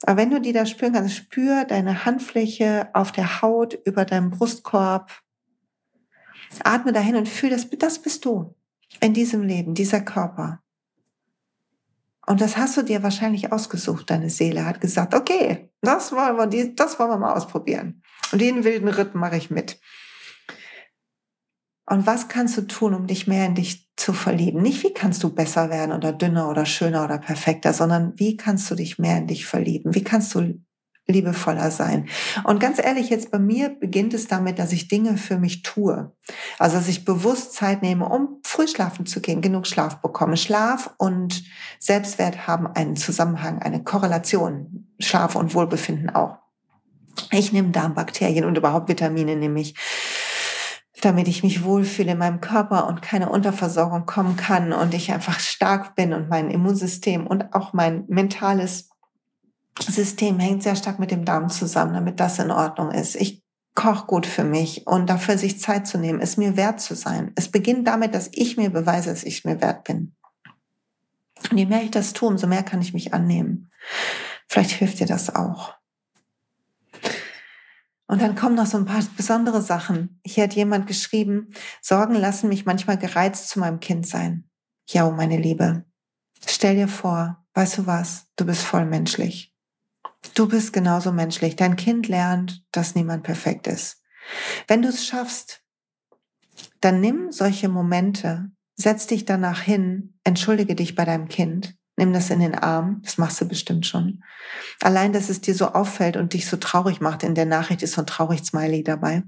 Aber 0.03 0.16
wenn 0.16 0.30
du 0.30 0.41
die 0.41 0.53
da 0.53 0.66
spüren 0.66 0.93
kannst, 0.93 1.14
spür 1.14 1.64
deine 1.64 2.05
Handfläche 2.05 2.89
auf 2.95 3.12
der 3.12 3.43
Haut 3.43 3.78
über 3.85 4.05
deinem 4.05 4.30
Brustkorb, 4.30 5.11
Atme 6.64 6.92
dahin 6.92 7.16
und 7.16 7.28
fühl, 7.28 7.50
das, 7.50 7.68
das 7.70 8.00
bist 8.00 8.24
du 8.24 8.55
in 9.00 9.14
diesem 9.14 9.42
Leben, 9.42 9.74
dieser 9.74 10.00
Körper. 10.00 10.62
Und 12.26 12.40
das 12.40 12.57
hast 12.57 12.76
du 12.76 12.82
dir 12.82 13.03
wahrscheinlich 13.03 13.53
ausgesucht. 13.53 14.11
Deine 14.11 14.30
Seele 14.30 14.64
hat 14.64 14.80
gesagt, 14.80 15.14
okay, 15.14 15.70
das 15.80 16.12
wollen 16.12 16.53
wir, 16.53 16.74
das 16.74 16.98
wollen 16.98 17.11
wir 17.11 17.18
mal 17.18 17.34
ausprobieren. 17.34 18.03
Und 18.30 18.40
den 18.40 18.64
wilden 18.64 18.88
Ritt 18.88 19.14
mache 19.14 19.36
ich 19.36 19.50
mit. 19.50 19.80
Und 21.86 22.07
was 22.07 22.28
kannst 22.28 22.57
du 22.57 22.62
tun, 22.62 22.94
um 22.94 23.07
dich 23.07 23.26
mehr 23.26 23.44
in 23.46 23.57
dich 23.57 23.90
zu 23.96 24.12
verlieben? 24.12 24.62
Nicht, 24.62 24.82
wie 24.84 24.94
kannst 24.94 25.22
du 25.24 25.34
besser 25.34 25.68
werden 25.68 25.92
oder 25.92 26.12
dünner 26.12 26.48
oder 26.48 26.64
schöner 26.64 27.05
oder 27.05 27.18
perfekter, 27.18 27.72
sondern 27.72 28.12
wie 28.16 28.36
kannst 28.36 28.70
du 28.70 28.76
dich 28.76 28.98
mehr 28.98 29.18
in 29.18 29.26
dich 29.26 29.44
verlieben? 29.44 29.94
Wie 29.94 30.05
kannst 30.05 30.34
du 30.34 30.62
liebevoller 31.12 31.70
sein. 31.70 32.08
Und 32.44 32.60
ganz 32.60 32.78
ehrlich, 32.78 33.10
jetzt 33.10 33.30
bei 33.30 33.38
mir 33.38 33.68
beginnt 33.68 34.14
es 34.14 34.26
damit, 34.26 34.58
dass 34.58 34.72
ich 34.72 34.88
Dinge 34.88 35.16
für 35.16 35.38
mich 35.38 35.62
tue. 35.62 36.12
Also, 36.58 36.76
dass 36.76 36.88
ich 36.88 37.04
bewusst 37.04 37.54
Zeit 37.54 37.82
nehme, 37.82 38.08
um 38.08 38.40
früh 38.42 38.66
schlafen 38.66 39.06
zu 39.06 39.20
gehen, 39.20 39.42
genug 39.42 39.66
Schlaf 39.66 40.00
bekomme. 40.00 40.36
Schlaf 40.36 40.94
und 40.98 41.44
Selbstwert 41.78 42.46
haben 42.46 42.66
einen 42.66 42.96
Zusammenhang, 42.96 43.60
eine 43.60 43.82
Korrelation. 43.82 44.88
Schlaf 44.98 45.36
und 45.36 45.54
Wohlbefinden 45.54 46.10
auch. 46.10 46.38
Ich 47.30 47.52
nehme 47.52 47.70
Darmbakterien 47.70 48.44
und 48.44 48.56
überhaupt 48.56 48.88
Vitamine 48.88 49.36
nehme 49.36 49.60
ich 49.60 49.74
damit 51.02 51.26
ich 51.26 51.42
mich 51.42 51.64
wohlfühle 51.64 52.12
in 52.12 52.18
meinem 52.18 52.40
Körper 52.40 52.86
und 52.86 53.02
keine 53.02 53.28
Unterversorgung 53.28 54.06
kommen 54.06 54.36
kann 54.36 54.72
und 54.72 54.94
ich 54.94 55.12
einfach 55.12 55.40
stark 55.40 55.96
bin 55.96 56.12
und 56.12 56.28
mein 56.28 56.48
Immunsystem 56.48 57.26
und 57.26 57.54
auch 57.54 57.72
mein 57.72 58.04
mentales 58.06 58.91
System 59.81 60.39
hängt 60.39 60.62
sehr 60.62 60.77
stark 60.77 60.99
mit 60.99 61.11
dem 61.11 61.25
Darm 61.25 61.49
zusammen, 61.49 61.95
damit 61.95 62.20
das 62.20 62.39
in 62.39 62.51
Ordnung 62.51 62.91
ist. 62.91 63.16
Ich 63.16 63.43
koche 63.75 64.07
gut 64.07 64.27
für 64.27 64.45
mich 64.45 64.87
und 64.87 65.09
dafür 65.09 65.39
sich 65.39 65.61
Zeit 65.61 65.87
zu 65.87 65.99
nehmen, 65.99 66.20
es 66.20 66.37
mir 66.37 66.57
wert 66.57 66.81
zu 66.81 66.95
sein. 66.95 67.33
Es 67.37 67.51
beginnt 67.51 67.87
damit, 67.89 68.14
dass 68.14 68.29
ich 68.33 68.57
mir 68.57 68.70
beweise, 68.70 69.11
dass 69.11 69.25
ich 69.25 69.45
mir 69.45 69.61
wert 69.61 69.85
bin. 69.85 70.14
Und 71.51 71.59
je 71.59 71.66
mehr 71.66 71.83
ich 71.83 71.91
das 71.91 72.12
tue, 72.12 72.29
umso 72.29 72.47
mehr 72.47 72.62
kann 72.62 72.83
ich 72.83 72.95
mich 72.95 73.14
annehmen. 73.14 73.70
Vielleicht 74.49 74.73
hilft 74.73 75.01
dir 75.01 75.07
das 75.07 75.35
auch. 75.35 75.75
Und 78.07 78.20
dann 78.20 78.37
kommen 78.37 78.57
noch 78.57 78.66
so 78.66 78.77
ein 78.77 78.85
paar 78.85 79.03
besondere 79.16 79.62
Sachen. 79.62 80.20
Hier 80.25 80.45
hat 80.45 80.53
jemand 80.53 80.87
geschrieben, 80.87 81.49
Sorgen 81.81 82.14
lassen 82.14 82.49
mich 82.51 82.66
manchmal 82.66 82.99
gereizt 82.99 83.49
zu 83.49 83.59
meinem 83.59 83.81
Kind 83.81 84.07
sein. 84.07 84.51
Ja, 84.87 85.09
meine 85.11 85.39
Liebe, 85.39 85.87
stell 86.47 86.77
dir 86.77 86.89
vor, 86.89 87.43
weißt 87.55 87.79
du 87.79 87.87
was, 87.87 88.27
du 88.37 88.45
bist 88.45 88.62
voll 88.62 88.85
menschlich. 88.85 89.51
Du 90.35 90.49
bist 90.49 90.73
genauso 90.73 91.12
menschlich. 91.12 91.57
Dein 91.57 91.77
Kind 91.77 92.09
lernt, 92.09 92.64
dass 92.73 92.95
niemand 92.95 93.23
perfekt 93.23 93.66
ist. 93.66 94.03
Wenn 94.68 94.83
du 94.83 94.89
es 94.89 95.05
schaffst, 95.05 95.62
dann 96.81 97.01
nimm 97.01 97.33
solche 97.33 97.68
Momente, 97.68 98.51
setz 98.77 99.07
dich 99.07 99.25
danach 99.25 99.61
hin, 99.61 100.18
entschuldige 100.25 100.75
dich 100.75 100.95
bei 100.95 101.05
deinem 101.05 101.29
Kind 101.29 101.77
Nimm 101.97 102.12
das 102.12 102.31
in 102.31 102.41
den 102.41 102.55
Arm, 102.55 103.03
das 103.05 103.18
machst 103.18 103.41
du 103.41 103.47
bestimmt 103.47 103.87
schon. 103.87 104.25
Allein, 104.81 105.12
dass 105.12 105.29
es 105.29 105.41
dir 105.41 105.55
so 105.55 105.68
auffällt 105.68 106.16
und 106.16 106.33
dich 106.33 106.49
so 106.49 106.57
traurig 106.57 107.01
macht, 107.01 107.23
in 107.23 107.35
der 107.35 107.45
Nachricht 107.45 107.83
ist 107.83 107.93
so 107.93 108.01
ein 108.03 108.07
traurig 108.07 108.45
Smiley 108.45 108.83
dabei, 108.83 109.25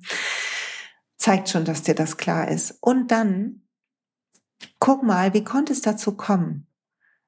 zeigt 1.19 1.51
schon, 1.51 1.65
dass 1.65 1.83
dir 1.83 1.95
das 1.95 2.17
klar 2.17 2.49
ist. 2.49 2.79
Und 2.81 3.11
dann 3.11 3.63
guck 4.79 5.03
mal, 5.03 5.35
wie 5.35 5.45
konnte 5.45 5.73
es 5.73 5.83
dazu 5.83 6.17
kommen? 6.17 6.64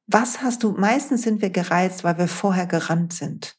Was 0.07 0.42
hast 0.42 0.62
du, 0.62 0.72
meistens 0.72 1.22
sind 1.22 1.42
wir 1.42 1.50
gereizt, 1.50 2.04
weil 2.04 2.18
wir 2.18 2.28
vorher 2.28 2.66
gerannt 2.66 3.12
sind. 3.12 3.57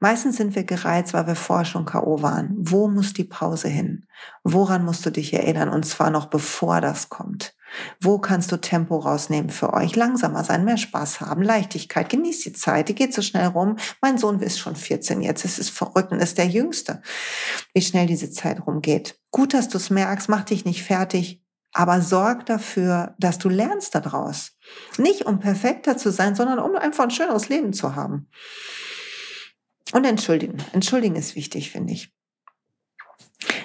Meistens 0.00 0.36
sind 0.36 0.54
wir 0.54 0.62
gereizt, 0.62 1.12
weil 1.12 1.26
wir 1.26 1.34
vorher 1.34 1.64
schon 1.64 1.84
K.O. 1.84 2.22
waren. 2.22 2.54
Wo 2.56 2.86
muss 2.86 3.12
die 3.14 3.24
Pause 3.24 3.68
hin? 3.68 4.06
Woran 4.44 4.84
musst 4.84 5.04
du 5.04 5.10
dich 5.10 5.32
erinnern? 5.32 5.68
Und 5.68 5.84
zwar 5.84 6.10
noch 6.10 6.26
bevor 6.26 6.80
das 6.80 7.08
kommt. 7.08 7.56
Wo 8.00 8.18
kannst 8.18 8.50
du 8.52 8.56
Tempo 8.56 8.96
rausnehmen 8.96 9.50
für 9.50 9.72
euch? 9.74 9.96
Langsamer 9.96 10.44
sein, 10.44 10.64
mehr 10.64 10.76
Spaß 10.76 11.20
haben, 11.20 11.42
Leichtigkeit, 11.42 12.08
genieß 12.08 12.42
die 12.42 12.52
Zeit, 12.52 12.88
die 12.88 12.94
geht 12.94 13.12
so 13.12 13.22
schnell 13.22 13.48
rum. 13.48 13.76
Mein 14.00 14.18
Sohn 14.18 14.40
ist 14.40 14.58
schon 14.58 14.76
14 14.76 15.20
jetzt, 15.20 15.44
es 15.44 15.58
ist 15.58 15.70
verrückt 15.70 16.12
und 16.12 16.20
ist 16.20 16.38
der 16.38 16.46
Jüngste, 16.46 17.02
wie 17.74 17.82
schnell 17.82 18.06
diese 18.06 18.30
Zeit 18.30 18.66
rumgeht. 18.66 19.20
Gut, 19.30 19.52
dass 19.52 19.68
du 19.68 19.78
es 19.78 19.90
merkst, 19.90 20.28
mach 20.28 20.44
dich 20.44 20.64
nicht 20.64 20.82
fertig, 20.82 21.44
aber 21.72 22.00
sorg 22.00 22.46
dafür, 22.46 23.14
dass 23.18 23.38
du 23.38 23.48
lernst 23.48 23.94
daraus. 23.94 24.56
Nicht 24.96 25.26
um 25.26 25.38
perfekter 25.38 25.96
zu 25.96 26.10
sein, 26.10 26.34
sondern 26.34 26.58
um 26.58 26.74
einfach 26.76 27.04
ein 27.04 27.10
schöneres 27.10 27.48
Leben 27.48 27.72
zu 27.72 27.94
haben. 27.94 28.28
Und 29.92 30.04
entschuldigen. 30.04 30.58
Entschuldigen 30.72 31.16
ist 31.16 31.34
wichtig, 31.34 31.70
finde 31.70 31.92
ich. 31.92 32.12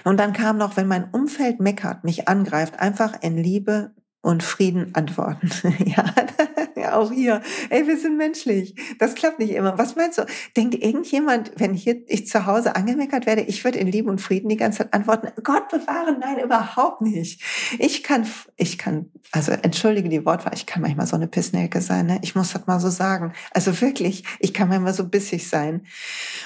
Und 0.04 0.18
dann 0.18 0.34
kam 0.34 0.58
noch, 0.58 0.78
wenn 0.78 0.88
mein 0.88 1.10
Umfeld 1.12 1.60
meckert, 1.60 2.04
mich 2.04 2.28
angreift, 2.28 2.80
einfach 2.80 3.22
in 3.22 3.38
Liebe 3.38 3.94
und 4.24 4.42
Frieden 4.42 4.96
antworten. 4.96 5.52
ja, 5.86 6.06
ja, 6.78 6.96
auch 6.96 7.12
hier. 7.12 7.42
Ey, 7.70 7.86
wir 7.86 7.98
sind 7.98 8.18
menschlich. 8.18 8.74
Das 8.98 9.16
klappt 9.16 9.38
nicht 9.38 9.52
immer. 9.52 9.78
Was 9.78 9.98
meinst 9.98 10.18
du? 10.18 10.26
Denkt 10.56 10.76
irgendjemand, 10.76 11.52
wenn 11.58 11.74
hier 11.74 12.02
ich 12.08 12.26
zu 12.28 12.46
Hause 12.46 12.78
angemeckert 12.78 13.26
werde, 13.26 13.42
ich 13.42 13.64
würde 13.66 13.80
in 13.80 13.88
Liebe 13.88 14.10
und 14.10 14.22
Frieden 14.22 14.48
die 14.48 14.56
ganze 14.56 14.80
Zeit 14.80 14.94
antworten? 14.94 15.28
Gott 15.44 15.68
bewahren, 15.68 16.20
nein, 16.22 16.40
überhaupt 16.40 17.02
nicht. 17.02 17.44
Ich 17.80 18.02
kann, 18.02 18.26
ich 18.56 18.78
kann, 18.78 19.12
also 19.34 19.52
entschuldige 19.52 20.08
die 20.08 20.26
Wortwahl, 20.26 20.54
ich 20.56 20.66
kann 20.66 20.82
manchmal 20.82 21.06
so 21.06 21.18
eine 21.18 21.28
Pissnelke 21.28 21.82
sein, 21.82 22.06
ne? 22.06 22.20
Ich 22.22 22.34
muss 22.34 22.54
das 22.54 22.66
mal 22.66 22.80
so 22.80 22.90
sagen. 22.90 23.34
Also 23.52 23.82
wirklich, 23.82 24.24
ich 24.40 24.54
kann 24.54 24.70
manchmal 24.70 24.94
so 24.94 25.10
bissig 25.10 25.50
sein. 25.50 25.86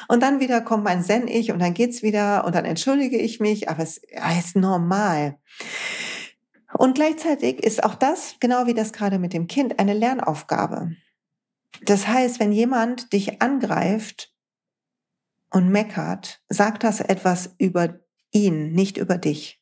Und 0.07 0.23
dann 0.23 0.39
wieder 0.39 0.61
kommt 0.61 0.83
mein 0.83 1.03
Zen-Ich 1.03 1.51
und 1.51 1.59
dann 1.59 1.75
geht's 1.75 2.01
wieder 2.01 2.43
und 2.43 2.55
dann 2.55 2.65
entschuldige 2.65 3.19
ich 3.19 3.39
mich, 3.39 3.69
aber 3.69 3.83
es 3.83 4.01
ist 4.39 4.55
normal. 4.55 5.37
Und 6.73 6.95
gleichzeitig 6.95 7.63
ist 7.63 7.83
auch 7.83 7.95
das, 7.95 8.35
genau 8.39 8.67
wie 8.67 8.73
das 8.73 8.93
gerade 8.93 9.19
mit 9.19 9.33
dem 9.33 9.47
Kind, 9.47 9.79
eine 9.79 9.93
Lernaufgabe. 9.93 10.95
Das 11.83 12.07
heißt, 12.07 12.39
wenn 12.39 12.51
jemand 12.51 13.13
dich 13.13 13.41
angreift 13.41 14.33
und 15.49 15.69
meckert, 15.69 16.41
sagt 16.49 16.83
das 16.83 16.99
etwas 16.99 17.55
über 17.57 17.99
ihn, 18.31 18.71
nicht 18.73 18.97
über 18.97 19.17
dich. 19.17 19.61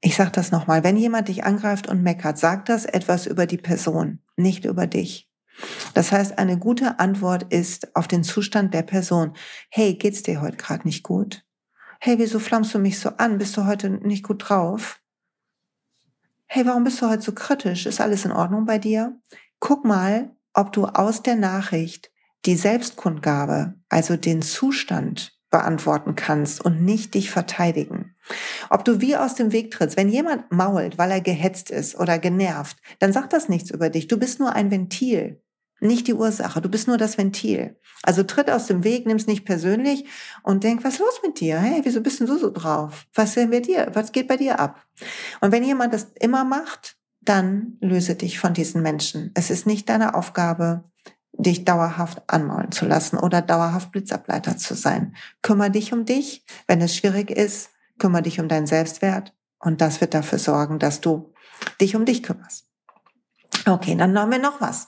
Ich 0.00 0.16
sage 0.16 0.32
das 0.32 0.50
nochmal, 0.50 0.82
wenn 0.84 0.96
jemand 0.96 1.28
dich 1.28 1.44
angreift 1.44 1.88
und 1.88 2.02
meckert, 2.02 2.36
sagt 2.36 2.68
das 2.68 2.84
etwas 2.84 3.26
über 3.26 3.46
die 3.46 3.58
Person, 3.58 4.20
nicht 4.36 4.64
über 4.64 4.86
dich. 4.86 5.30
Das 5.94 6.10
heißt, 6.10 6.38
eine 6.38 6.58
gute 6.58 6.98
Antwort 6.98 7.52
ist 7.52 7.94
auf 7.94 8.08
den 8.08 8.24
Zustand 8.24 8.74
der 8.74 8.82
Person. 8.82 9.34
Hey, 9.70 9.94
geht's 9.94 10.22
dir 10.22 10.40
heute 10.40 10.56
gerade 10.56 10.86
nicht 10.86 11.02
gut? 11.02 11.44
Hey, 12.00 12.18
wieso 12.18 12.40
flammst 12.40 12.74
du 12.74 12.78
mich 12.78 12.98
so 12.98 13.10
an? 13.10 13.38
Bist 13.38 13.56
du 13.56 13.64
heute 13.66 13.90
nicht 13.90 14.24
gut 14.24 14.48
drauf? 14.48 15.01
Hey, 16.54 16.66
warum 16.66 16.84
bist 16.84 17.00
du 17.00 17.08
heute 17.08 17.22
so 17.22 17.32
kritisch? 17.32 17.86
Ist 17.86 18.02
alles 18.02 18.26
in 18.26 18.30
Ordnung 18.30 18.66
bei 18.66 18.76
dir? 18.76 19.18
Guck 19.58 19.86
mal, 19.86 20.36
ob 20.52 20.70
du 20.70 20.84
aus 20.84 21.22
der 21.22 21.34
Nachricht 21.34 22.10
die 22.44 22.56
Selbstkundgabe, 22.56 23.72
also 23.88 24.18
den 24.18 24.42
Zustand 24.42 25.32
beantworten 25.50 26.14
kannst 26.14 26.62
und 26.62 26.82
nicht 26.82 27.14
dich 27.14 27.30
verteidigen. 27.30 28.16
Ob 28.68 28.84
du 28.84 29.00
wie 29.00 29.16
aus 29.16 29.34
dem 29.34 29.52
Weg 29.52 29.70
trittst, 29.70 29.96
wenn 29.96 30.10
jemand 30.10 30.52
mault, 30.52 30.98
weil 30.98 31.10
er 31.10 31.22
gehetzt 31.22 31.70
ist 31.70 31.98
oder 31.98 32.18
genervt, 32.18 32.76
dann 32.98 33.14
sagt 33.14 33.32
das 33.32 33.48
nichts 33.48 33.70
über 33.70 33.88
dich. 33.88 34.08
Du 34.08 34.18
bist 34.18 34.38
nur 34.38 34.52
ein 34.52 34.70
Ventil 34.70 35.40
nicht 35.82 36.06
die 36.06 36.14
Ursache. 36.14 36.60
Du 36.60 36.68
bist 36.68 36.88
nur 36.88 36.98
das 36.98 37.18
Ventil. 37.18 37.76
Also 38.02 38.22
tritt 38.22 38.50
aus 38.50 38.66
dem 38.66 38.84
Weg, 38.84 39.06
nimm's 39.06 39.26
nicht 39.26 39.44
persönlich 39.44 40.04
und 40.42 40.64
denk, 40.64 40.84
was 40.84 40.94
ist 40.94 41.00
los 41.00 41.20
mit 41.24 41.40
dir? 41.40 41.58
Hey, 41.58 41.80
wieso 41.84 42.00
bist 42.00 42.20
denn 42.20 42.26
du 42.26 42.38
so 42.38 42.50
drauf? 42.50 43.06
Was 43.14 43.34
denn 43.34 43.50
bei 43.50 43.60
dir? 43.60 43.90
Was 43.92 44.12
geht 44.12 44.28
bei 44.28 44.36
dir 44.36 44.58
ab? 44.58 44.84
Und 45.40 45.52
wenn 45.52 45.62
jemand 45.62 45.94
das 45.94 46.08
immer 46.18 46.44
macht, 46.44 46.96
dann 47.20 47.76
löse 47.80 48.16
dich 48.16 48.38
von 48.38 48.54
diesen 48.54 48.82
Menschen. 48.82 49.30
Es 49.34 49.50
ist 49.50 49.66
nicht 49.66 49.88
deine 49.88 50.14
Aufgabe, 50.14 50.84
dich 51.32 51.64
dauerhaft 51.64 52.22
anmaulen 52.26 52.72
zu 52.72 52.84
lassen 52.86 53.16
oder 53.16 53.40
dauerhaft 53.40 53.92
Blitzableiter 53.92 54.56
zu 54.56 54.74
sein. 54.74 55.14
Kümmer 55.40 55.70
dich 55.70 55.92
um 55.92 56.04
dich. 56.04 56.44
Wenn 56.66 56.80
es 56.80 56.96
schwierig 56.96 57.30
ist, 57.30 57.70
kümmer 57.98 58.22
dich 58.22 58.40
um 58.40 58.48
deinen 58.48 58.66
Selbstwert 58.66 59.34
und 59.58 59.80
das 59.80 60.00
wird 60.00 60.14
dafür 60.14 60.38
sorgen, 60.38 60.78
dass 60.78 61.00
du 61.00 61.32
dich 61.80 61.94
um 61.94 62.04
dich 62.04 62.22
kümmerst. 62.22 62.66
Okay, 63.66 63.94
dann 63.96 64.18
haben 64.18 64.32
wir 64.32 64.40
noch 64.40 64.60
was. 64.60 64.86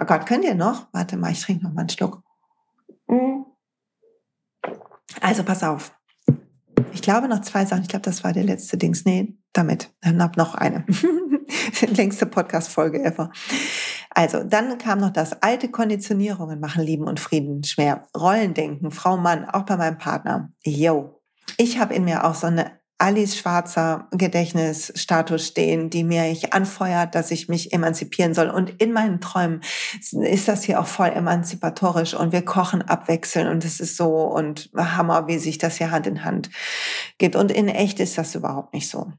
Oh 0.00 0.04
Gott, 0.04 0.26
könnt 0.26 0.44
ihr 0.44 0.54
noch? 0.54 0.86
Warte 0.92 1.16
mal, 1.16 1.32
ich 1.32 1.40
trinke 1.40 1.64
noch 1.64 1.72
mal 1.72 1.80
einen 1.80 1.88
Schluck. 1.88 2.22
Mhm. 3.08 3.46
Also 5.20 5.42
pass 5.42 5.64
auf. 5.64 5.92
Ich 6.92 7.02
glaube 7.02 7.28
noch 7.28 7.40
zwei 7.40 7.64
Sachen. 7.64 7.82
Ich 7.82 7.88
glaube, 7.88 8.04
das 8.04 8.22
war 8.24 8.32
der 8.32 8.44
letzte 8.44 8.76
Dings. 8.76 9.04
Nee, 9.04 9.36
damit. 9.52 9.92
Dann 10.00 10.22
hab 10.22 10.36
noch 10.36 10.54
eine. 10.54 10.84
Längste 11.80 12.26
Podcast-Folge 12.26 13.02
ever. 13.02 13.30
Also, 14.10 14.42
dann 14.42 14.78
kam 14.78 15.00
noch 15.00 15.12
das 15.12 15.42
alte 15.42 15.68
Konditionierungen 15.68 16.60
machen 16.60 16.82
Lieben 16.82 17.04
und 17.04 17.20
Frieden 17.20 17.64
schwer. 17.64 18.06
Rollendenken, 18.16 18.90
Frau, 18.90 19.16
Mann, 19.16 19.44
auch 19.44 19.62
bei 19.62 19.76
meinem 19.76 19.98
Partner. 19.98 20.52
Yo. 20.64 21.20
Ich 21.56 21.78
habe 21.78 21.94
in 21.94 22.04
mir 22.04 22.24
auch 22.24 22.34
so 22.34 22.46
eine 22.46 22.77
Alice 22.98 23.38
Schwarzer 23.38 24.08
Gedächtnisstatus 24.10 25.46
stehen, 25.46 25.88
die 25.88 26.02
mir 26.02 26.30
ich 26.30 26.52
anfeuert, 26.52 27.14
dass 27.14 27.30
ich 27.30 27.48
mich 27.48 27.72
emanzipieren 27.72 28.34
soll. 28.34 28.50
Und 28.50 28.70
in 28.82 28.92
meinen 28.92 29.20
Träumen 29.20 29.62
ist 30.10 30.48
das 30.48 30.64
hier 30.64 30.80
auch 30.80 30.86
voll 30.86 31.10
emanzipatorisch 31.10 32.14
und 32.14 32.32
wir 32.32 32.44
kochen 32.44 32.82
abwechseln 32.82 33.46
und 33.46 33.64
es 33.64 33.78
ist 33.78 33.96
so 33.96 34.16
und 34.16 34.70
Hammer, 34.76 35.28
wie 35.28 35.38
sich 35.38 35.58
das 35.58 35.76
hier 35.76 35.92
Hand 35.92 36.08
in 36.08 36.24
Hand 36.24 36.50
gibt. 37.18 37.36
Und 37.36 37.52
in 37.52 37.68
echt 37.68 38.00
ist 38.00 38.18
das 38.18 38.34
überhaupt 38.34 38.74
nicht 38.74 38.90
so. 38.90 39.12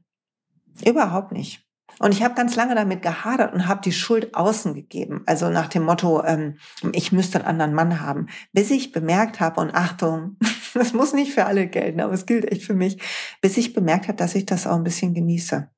Überhaupt 0.84 1.32
nicht. 1.32 1.64
Und 2.00 2.12
ich 2.12 2.22
habe 2.22 2.34
ganz 2.34 2.56
lange 2.56 2.74
damit 2.74 3.02
gehadert 3.02 3.52
und 3.52 3.68
habe 3.68 3.82
die 3.82 3.92
Schuld 3.92 4.34
außen 4.34 4.72
gegeben. 4.72 5.22
Also 5.26 5.50
nach 5.50 5.68
dem 5.68 5.82
Motto, 5.82 6.24
ähm, 6.24 6.56
ich 6.92 7.12
müsste 7.12 7.38
einen 7.38 7.46
anderen 7.46 7.74
Mann 7.74 8.00
haben. 8.00 8.28
Bis 8.52 8.70
ich 8.70 8.90
bemerkt 8.90 9.38
habe, 9.38 9.60
und 9.60 9.74
Achtung, 9.74 10.38
das 10.74 10.94
muss 10.94 11.12
nicht 11.12 11.34
für 11.34 11.44
alle 11.44 11.66
gelten, 11.66 12.00
aber 12.00 12.14
es 12.14 12.24
gilt 12.24 12.50
echt 12.50 12.62
für 12.62 12.74
mich, 12.74 13.02
bis 13.42 13.58
ich 13.58 13.74
bemerkt 13.74 14.08
habe, 14.08 14.16
dass 14.16 14.34
ich 14.34 14.46
das 14.46 14.66
auch 14.66 14.76
ein 14.76 14.82
bisschen 14.82 15.12
genieße. 15.12 15.68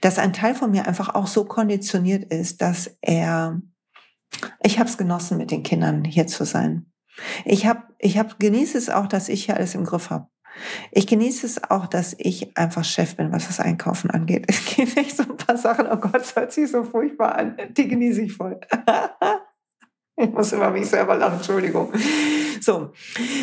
Dass 0.00 0.18
ein 0.18 0.32
Teil 0.32 0.56
von 0.56 0.72
mir 0.72 0.88
einfach 0.88 1.14
auch 1.14 1.28
so 1.28 1.44
konditioniert 1.44 2.24
ist, 2.32 2.60
dass 2.60 2.96
er, 3.00 3.62
ich 4.64 4.80
habe 4.80 4.90
es 4.90 4.98
genossen, 4.98 5.38
mit 5.38 5.52
den 5.52 5.62
Kindern 5.62 6.04
hier 6.04 6.26
zu 6.26 6.44
sein. 6.44 6.92
Ich 7.44 7.66
habe, 7.66 7.84
ich 8.00 8.18
hab, 8.18 8.40
genieße 8.40 8.76
es 8.76 8.90
auch, 8.90 9.06
dass 9.06 9.28
ich 9.28 9.44
hier 9.44 9.54
alles 9.54 9.76
im 9.76 9.84
Griff 9.84 10.10
habe. 10.10 10.26
Ich 10.90 11.06
genieße 11.06 11.46
es 11.46 11.70
auch, 11.70 11.86
dass 11.86 12.14
ich 12.18 12.56
einfach 12.56 12.84
Chef 12.84 13.16
bin, 13.16 13.32
was 13.32 13.46
das 13.46 13.60
Einkaufen 13.60 14.10
angeht. 14.10 14.44
Es 14.48 14.64
gibt 14.64 14.96
echt 14.96 15.16
so 15.16 15.22
ein 15.22 15.36
paar 15.36 15.56
Sachen, 15.56 15.86
oh 15.86 15.96
Gott, 15.96 16.14
das 16.14 16.36
hört 16.36 16.52
sich 16.52 16.70
so 16.70 16.84
furchtbar 16.84 17.34
an. 17.36 17.56
Die 17.70 17.88
genieße 17.88 18.22
ich 18.22 18.32
voll. 18.32 18.60
ich 20.16 20.30
muss 20.30 20.52
immer 20.52 20.70
mich 20.70 20.86
selber 20.86 21.16
lachen, 21.16 21.36
Entschuldigung. 21.36 21.92
So, 22.62 22.92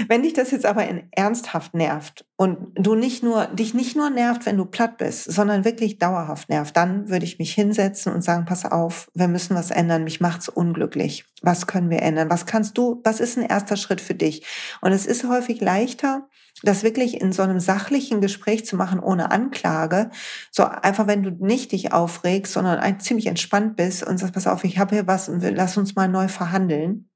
wenn 0.08 0.24
dich 0.24 0.32
das 0.32 0.52
jetzt 0.52 0.66
aber 0.66 0.88
in 0.88 1.04
ernsthaft 1.12 1.74
nervt 1.74 2.26
und 2.38 2.72
du 2.76 2.96
nicht 2.96 3.22
nur, 3.22 3.48
dich 3.48 3.74
nicht 3.74 3.98
nur 3.98 4.10
nervt, 4.10 4.46
wenn 4.46 4.56
du 4.56 4.64
platt 4.64 4.98
bist, 4.98 5.30
sondern 5.30 5.66
wirklich 5.66 5.98
dauerhaft 5.98 6.48
nervt, 6.48 6.78
dann 6.78 7.10
würde 7.10 7.26
ich 7.26 7.38
mich 7.38 7.54
hinsetzen 7.54 8.14
und 8.14 8.24
sagen, 8.24 8.46
pass 8.46 8.64
auf, 8.64 9.10
wir 9.14 9.28
müssen 9.28 9.58
was 9.58 9.72
ändern, 9.72 10.06
mich 10.06 10.22
macht's 10.22 10.48
unglücklich. 10.48 11.26
Was 11.42 11.68
können 11.68 11.90
wir 11.90 12.02
ändern? 12.02 12.30
Was 12.30 12.46
kannst 12.46 12.78
du, 12.78 13.02
was 13.04 13.20
ist 13.20 13.38
ein 13.38 13.46
erster 13.46 13.76
Schritt 13.76 14.00
für 14.00 14.16
dich? 14.16 14.46
Und 14.80 14.94
es 14.94 15.06
ist 15.06 15.28
häufig 15.28 15.60
leichter, 15.60 16.29
das 16.64 16.84
wirklich 16.84 17.22
in 17.22 17.32
so 17.32 17.42
einem 17.42 17.60
sachlichen 17.60 18.22
Gespräch 18.22 18.66
zu 18.66 18.76
machen, 18.76 19.00
ohne 19.00 19.32
Anklage. 19.32 20.10
So 20.52 20.64
einfach, 20.64 21.08
wenn 21.08 21.24
du 21.24 21.32
nicht 21.32 21.72
dich 21.72 21.94
aufregst, 21.94 22.54
sondern 22.54 22.80
ein, 22.80 23.00
ziemlich 23.00 23.28
entspannt 23.28 23.76
bist 23.76 24.04
und 24.04 24.18
sagst, 24.18 24.34
pass 24.34 24.48
auf, 24.48 24.64
ich 24.64 24.78
habe 24.78 24.96
hier 24.96 25.08
was 25.08 25.30
und 25.30 25.42
lass 25.42 25.78
uns 25.78 25.96
mal 25.96 26.08
neu 26.08 26.28
verhandeln 26.28 27.10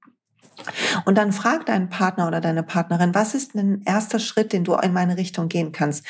und 1.05 1.17
dann 1.17 1.31
frag 1.31 1.65
deinen 1.65 1.89
Partner 1.89 2.27
oder 2.27 2.41
deine 2.41 2.63
Partnerin, 2.63 3.15
was 3.15 3.33
ist 3.33 3.55
ein 3.55 3.81
erster 3.85 4.19
Schritt, 4.19 4.53
den 4.53 4.63
du 4.63 4.73
in 4.75 4.93
meine 4.93 5.17
Richtung 5.17 5.49
gehen 5.49 5.71
kannst? 5.71 6.05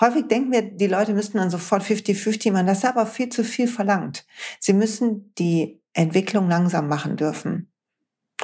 Häufig 0.00 0.28
denken 0.28 0.52
wir, 0.52 0.62
die 0.62 0.86
Leute 0.86 1.14
müssten 1.14 1.38
dann 1.38 1.50
sofort 1.50 1.82
50-50 1.82 2.52
machen. 2.52 2.66
Das 2.66 2.78
ist 2.78 2.84
aber 2.84 3.06
viel 3.06 3.28
zu 3.28 3.44
viel 3.44 3.68
verlangt. 3.68 4.26
Sie 4.58 4.72
müssen 4.72 5.32
die 5.38 5.80
Entwicklung 5.92 6.48
langsam 6.48 6.88
machen 6.88 7.16
dürfen. 7.16 7.70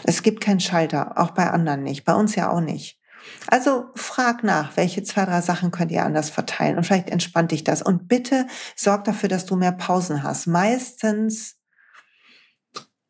Es 0.05 0.23
gibt 0.23 0.41
keinen 0.41 0.61
Schalter, 0.61 1.19
auch 1.19 1.33
bei 1.33 1.51
anderen 1.51 1.83
nicht, 1.83 2.05
bei 2.05 2.15
uns 2.15 2.37
ja 2.37 2.51
auch 2.51 2.61
nicht. 2.61 3.00
Also 3.47 3.91
frag 3.95 4.45
nach, 4.45 4.77
welche 4.77 5.03
zwei, 5.03 5.25
drei 5.25 5.41
Sachen 5.41 5.71
könnt 5.71 5.93
ihr 5.93 6.05
anders 6.05 6.31
verteilen 6.31 6.77
und 6.77 6.85
vielleicht 6.85 7.11
entspannt 7.11 7.53
dich 7.53 7.65
das. 7.65 7.83
Und 7.83 8.09
bitte 8.09 8.47
sorg 8.77 9.05
dafür, 9.05 9.29
dass 9.29 9.47
du 9.47 9.57
mehr 9.57 9.73
Pausen 9.73 10.23
hast. 10.23 10.47
Meistens 10.47 11.57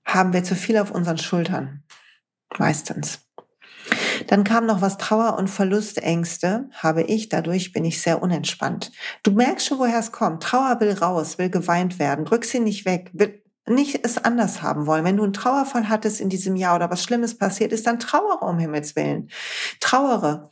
haben 0.04 0.32
wir 0.32 0.44
zu 0.44 0.54
viel 0.54 0.78
auf 0.78 0.90
unseren 0.90 1.18
Schultern. 1.18 1.84
Meistens. 2.58 3.20
Dann 4.26 4.44
kam 4.44 4.66
noch 4.66 4.82
was 4.82 4.98
Trauer 4.98 5.38
und 5.38 5.48
Verlustängste, 5.48 6.68
habe 6.74 7.02
ich, 7.02 7.28
dadurch 7.28 7.72
bin 7.72 7.84
ich 7.84 8.02
sehr 8.02 8.22
unentspannt. 8.22 8.92
Du 9.22 9.32
merkst 9.32 9.66
schon, 9.66 9.78
woher 9.78 9.98
es 9.98 10.12
kommt. 10.12 10.42
Trauer 10.42 10.80
will 10.80 10.92
raus, 10.92 11.38
will 11.38 11.50
geweint 11.50 11.98
werden, 11.98 12.24
drück 12.24 12.44
sie 12.44 12.60
nicht 12.60 12.84
weg, 12.84 13.10
will 13.12 13.39
nicht 13.70 14.04
es 14.04 14.18
anders 14.18 14.62
haben 14.62 14.86
wollen. 14.86 15.04
Wenn 15.04 15.16
du 15.16 15.24
einen 15.24 15.32
Trauerfall 15.32 15.88
hattest 15.88 16.20
in 16.20 16.28
diesem 16.28 16.56
Jahr 16.56 16.76
oder 16.76 16.90
was 16.90 17.02
Schlimmes 17.02 17.38
passiert 17.38 17.72
ist, 17.72 17.86
dann 17.86 17.98
trauere 17.98 18.42
um 18.42 18.58
Himmels 18.58 18.96
Willen. 18.96 19.30
Trauere. 19.80 20.50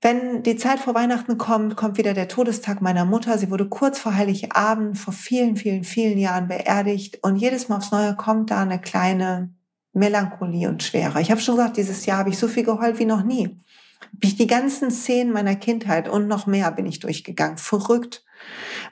Wenn 0.00 0.44
die 0.44 0.56
Zeit 0.56 0.78
vor 0.78 0.94
Weihnachten 0.94 1.38
kommt, 1.38 1.74
kommt 1.74 1.98
wieder 1.98 2.14
der 2.14 2.28
Todestag 2.28 2.80
meiner 2.80 3.04
Mutter. 3.04 3.36
Sie 3.36 3.50
wurde 3.50 3.68
kurz 3.68 3.98
vor 3.98 4.14
Heiligabend 4.14 4.96
vor 4.96 5.12
vielen, 5.12 5.56
vielen, 5.56 5.82
vielen 5.82 6.18
Jahren 6.18 6.46
beerdigt 6.46 7.18
und 7.22 7.36
jedes 7.36 7.68
Mal 7.68 7.78
aufs 7.78 7.90
Neue 7.90 8.14
kommt 8.14 8.52
da 8.52 8.62
eine 8.62 8.80
kleine 8.80 9.52
Melancholie 9.92 10.68
und 10.68 10.84
Schwere. 10.84 11.20
Ich 11.20 11.32
habe 11.32 11.40
schon 11.40 11.56
gesagt, 11.56 11.76
dieses 11.76 12.06
Jahr 12.06 12.18
habe 12.18 12.30
ich 12.30 12.38
so 12.38 12.46
viel 12.46 12.62
geheult 12.62 13.00
wie 13.00 13.06
noch 13.06 13.24
nie. 13.24 13.58
Die 14.12 14.46
ganzen 14.46 14.92
Szenen 14.92 15.32
meiner 15.32 15.56
Kindheit 15.56 16.08
und 16.08 16.28
noch 16.28 16.46
mehr 16.46 16.70
bin 16.70 16.86
ich 16.86 17.00
durchgegangen. 17.00 17.58
Verrückt, 17.58 18.24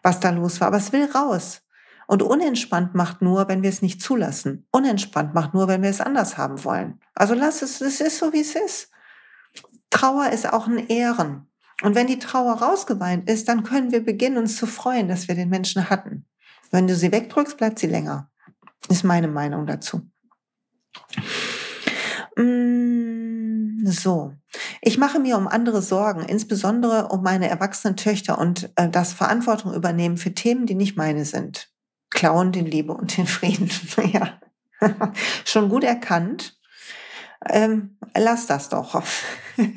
was 0.02 0.18
da 0.18 0.30
los 0.30 0.60
war. 0.60 0.68
Aber 0.68 0.78
es 0.78 0.92
will 0.92 1.04
raus. 1.04 1.62
Und 2.06 2.22
unentspannt 2.22 2.94
macht 2.94 3.20
nur, 3.20 3.48
wenn 3.48 3.62
wir 3.62 3.70
es 3.70 3.82
nicht 3.82 4.00
zulassen. 4.00 4.66
Unentspannt 4.70 5.34
macht 5.34 5.54
nur, 5.54 5.66
wenn 5.66 5.82
wir 5.82 5.90
es 5.90 6.00
anders 6.00 6.38
haben 6.38 6.62
wollen. 6.64 7.00
Also 7.14 7.34
lass 7.34 7.62
es, 7.62 7.80
es 7.80 8.00
ist 8.00 8.18
so, 8.18 8.32
wie 8.32 8.40
es 8.40 8.54
ist. 8.54 8.90
Trauer 9.90 10.30
ist 10.30 10.52
auch 10.52 10.68
ein 10.68 10.86
Ehren. 10.88 11.48
Und 11.82 11.94
wenn 11.94 12.06
die 12.06 12.18
Trauer 12.18 12.54
rausgeweint 12.54 13.28
ist, 13.28 13.48
dann 13.48 13.64
können 13.64 13.90
wir 13.90 14.04
beginnen, 14.04 14.38
uns 14.38 14.56
zu 14.56 14.66
freuen, 14.66 15.08
dass 15.08 15.28
wir 15.28 15.34
den 15.34 15.48
Menschen 15.48 15.90
hatten. 15.90 16.26
Wenn 16.70 16.86
du 16.86 16.94
sie 16.94 17.12
wegdrückst, 17.12 17.56
bleibt 17.56 17.78
sie 17.78 17.86
länger. 17.86 18.30
Ist 18.88 19.04
meine 19.04 19.28
Meinung 19.28 19.66
dazu. 19.66 20.08
Mm, 22.36 23.84
so, 23.86 24.32
ich 24.80 24.98
mache 24.98 25.18
mir 25.18 25.36
um 25.36 25.48
andere 25.48 25.82
Sorgen, 25.82 26.22
insbesondere 26.22 27.08
um 27.08 27.22
meine 27.22 27.48
erwachsenen 27.48 27.96
Töchter 27.96 28.38
und 28.38 28.70
äh, 28.76 28.88
das 28.88 29.12
Verantwortung 29.12 29.74
übernehmen 29.74 30.16
für 30.16 30.32
Themen, 30.32 30.66
die 30.66 30.74
nicht 30.74 30.96
meine 30.96 31.24
sind. 31.24 31.70
Klauen 32.16 32.50
den 32.50 32.66
Liebe 32.66 32.92
und 32.94 33.16
den 33.16 33.26
Frieden. 33.26 33.70
ja, 34.12 34.40
schon 35.44 35.68
gut 35.68 35.84
erkannt. 35.84 36.58
Ähm, 37.48 37.98
lass 38.16 38.46
das 38.46 38.70
doch. 38.70 39.00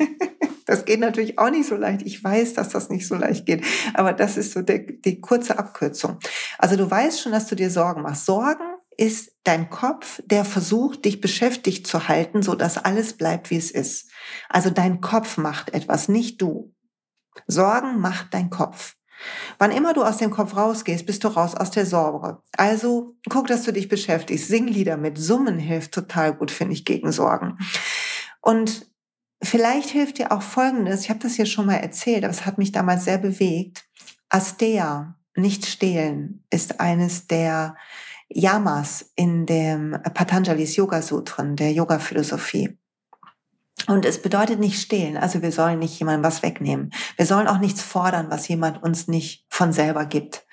das 0.65 0.85
geht 0.85 1.01
natürlich 1.01 1.37
auch 1.37 1.51
nicht 1.51 1.67
so 1.67 1.75
leicht. 1.75 2.01
Ich 2.03 2.23
weiß, 2.23 2.53
dass 2.53 2.69
das 2.69 2.89
nicht 2.89 3.07
so 3.07 3.15
leicht 3.15 3.45
geht. 3.45 3.63
Aber 3.93 4.13
das 4.13 4.37
ist 4.37 4.53
so 4.53 4.61
die, 4.61 5.01
die 5.01 5.19
kurze 5.19 5.59
Abkürzung. 5.59 6.17
Also 6.57 6.77
du 6.77 6.89
weißt 6.89 7.21
schon, 7.21 7.33
dass 7.33 7.47
du 7.47 7.55
dir 7.55 7.69
Sorgen 7.69 8.01
machst. 8.01 8.25
Sorgen 8.25 8.63
ist 8.95 9.33
dein 9.43 9.69
Kopf, 9.69 10.21
der 10.25 10.45
versucht, 10.45 11.05
dich 11.05 11.21
beschäftigt 11.21 11.87
zu 11.87 12.07
halten, 12.07 12.41
so 12.41 12.55
dass 12.55 12.77
alles 12.77 13.13
bleibt, 13.13 13.49
wie 13.49 13.57
es 13.57 13.71
ist. 13.71 14.09
Also 14.47 14.69
dein 14.69 15.01
Kopf 15.01 15.37
macht 15.37 15.73
etwas, 15.73 16.07
nicht 16.07 16.41
du. 16.41 16.73
Sorgen 17.47 17.99
macht 17.99 18.33
dein 18.33 18.49
Kopf. 18.49 18.95
Wann 19.57 19.71
immer 19.71 19.93
du 19.93 20.03
aus 20.03 20.17
dem 20.17 20.31
Kopf 20.31 20.55
rausgehst, 20.55 21.05
bist 21.05 21.23
du 21.23 21.27
raus 21.27 21.55
aus 21.55 21.71
der 21.71 21.85
Sorge. 21.85 22.41
Also 22.57 23.15
guck, 23.29 23.47
dass 23.47 23.63
du 23.63 23.73
dich 23.73 23.87
beschäftigst. 23.89 24.47
Sing 24.47 24.67
Lieder 24.67 24.97
mit 24.97 25.17
Summen 25.17 25.59
hilft 25.59 25.91
total 25.91 26.33
gut, 26.33 26.51
finde 26.51 26.73
ich, 26.73 26.85
gegen 26.85 27.11
Sorgen. 27.11 27.57
Und 28.41 28.87
vielleicht 29.43 29.89
hilft 29.89 30.17
dir 30.17 30.31
auch 30.31 30.41
Folgendes. 30.41 31.01
Ich 31.01 31.09
habe 31.09 31.19
das 31.19 31.35
hier 31.35 31.45
schon 31.45 31.65
mal 31.65 31.75
erzählt, 31.75 32.23
aber 32.23 32.31
es 32.31 32.45
hat 32.45 32.57
mich 32.57 32.71
damals 32.71 33.05
sehr 33.05 33.17
bewegt. 33.17 33.85
Astea, 34.29 35.15
nicht 35.35 35.65
stehlen, 35.65 36.43
ist 36.49 36.79
eines 36.79 37.27
der 37.27 37.75
Yamas 38.29 39.11
in 39.15 39.45
dem 39.45 39.97
Patanjali's 40.13 40.75
Yoga 40.75 41.01
Sutren, 41.01 41.55
der 41.55 41.71
Yoga 41.71 41.99
Philosophie. 41.99 42.78
Und 43.87 44.05
es 44.05 44.21
bedeutet 44.21 44.59
nicht 44.59 44.81
stehlen. 44.81 45.17
Also 45.17 45.41
wir 45.41 45.51
sollen 45.51 45.79
nicht 45.79 45.97
jemandem 45.99 46.23
was 46.23 46.43
wegnehmen. 46.43 46.91
Wir 47.15 47.25
sollen 47.25 47.47
auch 47.47 47.59
nichts 47.59 47.81
fordern, 47.81 48.27
was 48.29 48.47
jemand 48.47 48.83
uns 48.83 49.07
nicht 49.07 49.45
von 49.49 49.73
selber 49.73 50.05
gibt. 50.05 50.45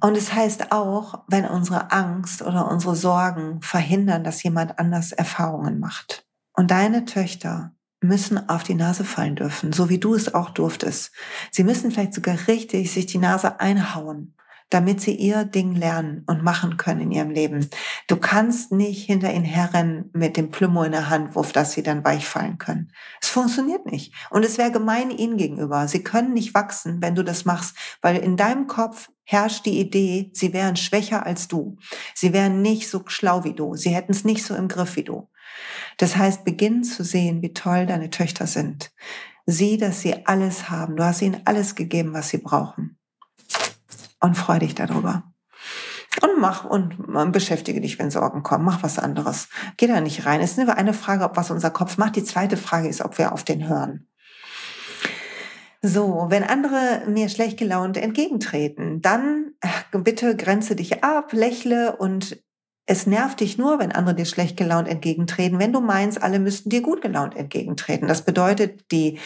Und 0.00 0.16
es 0.16 0.32
heißt 0.32 0.72
auch, 0.72 1.22
wenn 1.28 1.44
unsere 1.44 1.92
Angst 1.92 2.42
oder 2.42 2.70
unsere 2.70 2.96
Sorgen 2.96 3.62
verhindern, 3.62 4.24
dass 4.24 4.42
jemand 4.42 4.78
anders 4.78 5.12
Erfahrungen 5.12 5.78
macht. 5.78 6.26
Und 6.54 6.70
deine 6.70 7.04
Töchter 7.04 7.72
müssen 8.00 8.48
auf 8.48 8.64
die 8.64 8.74
Nase 8.74 9.04
fallen 9.04 9.36
dürfen, 9.36 9.72
so 9.72 9.88
wie 9.88 9.98
du 9.98 10.14
es 10.14 10.34
auch 10.34 10.50
durftest. 10.50 11.12
Sie 11.52 11.62
müssen 11.62 11.92
vielleicht 11.92 12.14
sogar 12.14 12.36
richtig 12.48 12.92
sich 12.92 13.06
die 13.06 13.18
Nase 13.18 13.60
einhauen 13.60 14.34
damit 14.72 15.02
sie 15.02 15.14
ihr 15.14 15.44
Ding 15.44 15.74
lernen 15.74 16.24
und 16.26 16.42
machen 16.42 16.78
können 16.78 17.02
in 17.02 17.10
ihrem 17.10 17.30
Leben. 17.30 17.68
Du 18.06 18.16
kannst 18.16 18.72
nicht 18.72 19.04
hinter 19.04 19.32
ihnen 19.32 19.44
herrennen 19.44 20.10
mit 20.14 20.38
dem 20.38 20.50
Plümo 20.50 20.82
in 20.82 20.92
der 20.92 21.10
Hand, 21.10 21.36
auf 21.36 21.52
das 21.52 21.72
sie 21.72 21.82
dann 21.82 22.04
weichfallen 22.04 22.56
können. 22.56 22.90
Es 23.20 23.28
funktioniert 23.28 23.84
nicht. 23.84 24.14
Und 24.30 24.44
es 24.44 24.56
wäre 24.56 24.72
gemein 24.72 25.10
ihnen 25.10 25.36
gegenüber. 25.36 25.88
Sie 25.88 26.02
können 26.02 26.32
nicht 26.32 26.54
wachsen, 26.54 27.02
wenn 27.02 27.14
du 27.14 27.22
das 27.22 27.44
machst, 27.44 27.76
weil 28.00 28.16
in 28.16 28.38
deinem 28.38 28.66
Kopf 28.66 29.10
herrscht 29.24 29.66
die 29.66 29.78
Idee, 29.78 30.30
sie 30.32 30.54
wären 30.54 30.76
schwächer 30.76 31.26
als 31.26 31.48
du. 31.48 31.76
Sie 32.14 32.32
wären 32.32 32.62
nicht 32.62 32.88
so 32.88 33.02
schlau 33.06 33.44
wie 33.44 33.54
du. 33.54 33.76
Sie 33.76 33.90
hätten 33.90 34.12
es 34.12 34.24
nicht 34.24 34.42
so 34.42 34.54
im 34.54 34.68
Griff 34.68 34.96
wie 34.96 35.04
du. 35.04 35.28
Das 35.98 36.16
heißt, 36.16 36.44
beginn 36.44 36.82
zu 36.82 37.04
sehen, 37.04 37.42
wie 37.42 37.52
toll 37.52 37.84
deine 37.84 38.08
Töchter 38.08 38.46
sind. 38.46 38.90
Sieh, 39.44 39.76
dass 39.76 40.00
sie 40.00 40.26
alles 40.26 40.70
haben. 40.70 40.96
Du 40.96 41.04
hast 41.04 41.20
ihnen 41.20 41.42
alles 41.44 41.74
gegeben, 41.74 42.14
was 42.14 42.30
sie 42.30 42.38
brauchen 42.38 42.96
und 44.22 44.36
freu 44.36 44.58
dich 44.58 44.74
darüber. 44.74 45.24
Und 46.20 46.38
mach 46.38 46.64
und 46.64 47.32
beschäftige 47.32 47.80
dich, 47.80 47.98
wenn 47.98 48.10
Sorgen 48.10 48.42
kommen. 48.42 48.64
Mach 48.64 48.82
was 48.82 48.98
anderes. 48.98 49.48
Geh 49.76 49.86
da 49.86 50.00
nicht 50.00 50.26
rein. 50.26 50.40
Es 50.40 50.52
ist 50.52 50.58
nur 50.58 50.76
eine 50.76 50.94
Frage, 50.94 51.24
ob 51.24 51.36
was 51.36 51.50
unser 51.50 51.70
Kopf 51.70 51.96
macht. 51.96 52.16
Die 52.16 52.24
zweite 52.24 52.56
Frage 52.56 52.88
ist, 52.88 53.02
ob 53.02 53.18
wir 53.18 53.32
auf 53.32 53.44
den 53.44 53.68
hören. 53.68 54.08
So, 55.80 56.26
wenn 56.28 56.44
andere 56.44 57.02
mir 57.08 57.28
schlecht 57.28 57.58
gelaunt 57.58 57.96
entgegentreten, 57.96 59.00
dann 59.00 59.54
äh, 59.60 59.98
bitte 59.98 60.36
grenze 60.36 60.76
dich 60.76 61.02
ab, 61.02 61.32
lächle 61.32 61.96
und 61.96 62.40
es 62.86 63.06
nervt 63.06 63.40
dich 63.40 63.58
nur, 63.58 63.78
wenn 63.78 63.90
andere 63.90 64.14
dir 64.14 64.24
schlecht 64.24 64.56
gelaunt 64.56 64.86
entgegentreten, 64.86 65.58
wenn 65.58 65.72
du 65.72 65.80
meinst, 65.80 66.22
alle 66.22 66.38
müssten 66.38 66.70
dir 66.70 66.82
gut 66.82 67.00
gelaunt 67.00 67.36
entgegentreten. 67.36 68.06
Das 68.06 68.22
bedeutet, 68.22 68.92
die, 68.92 69.18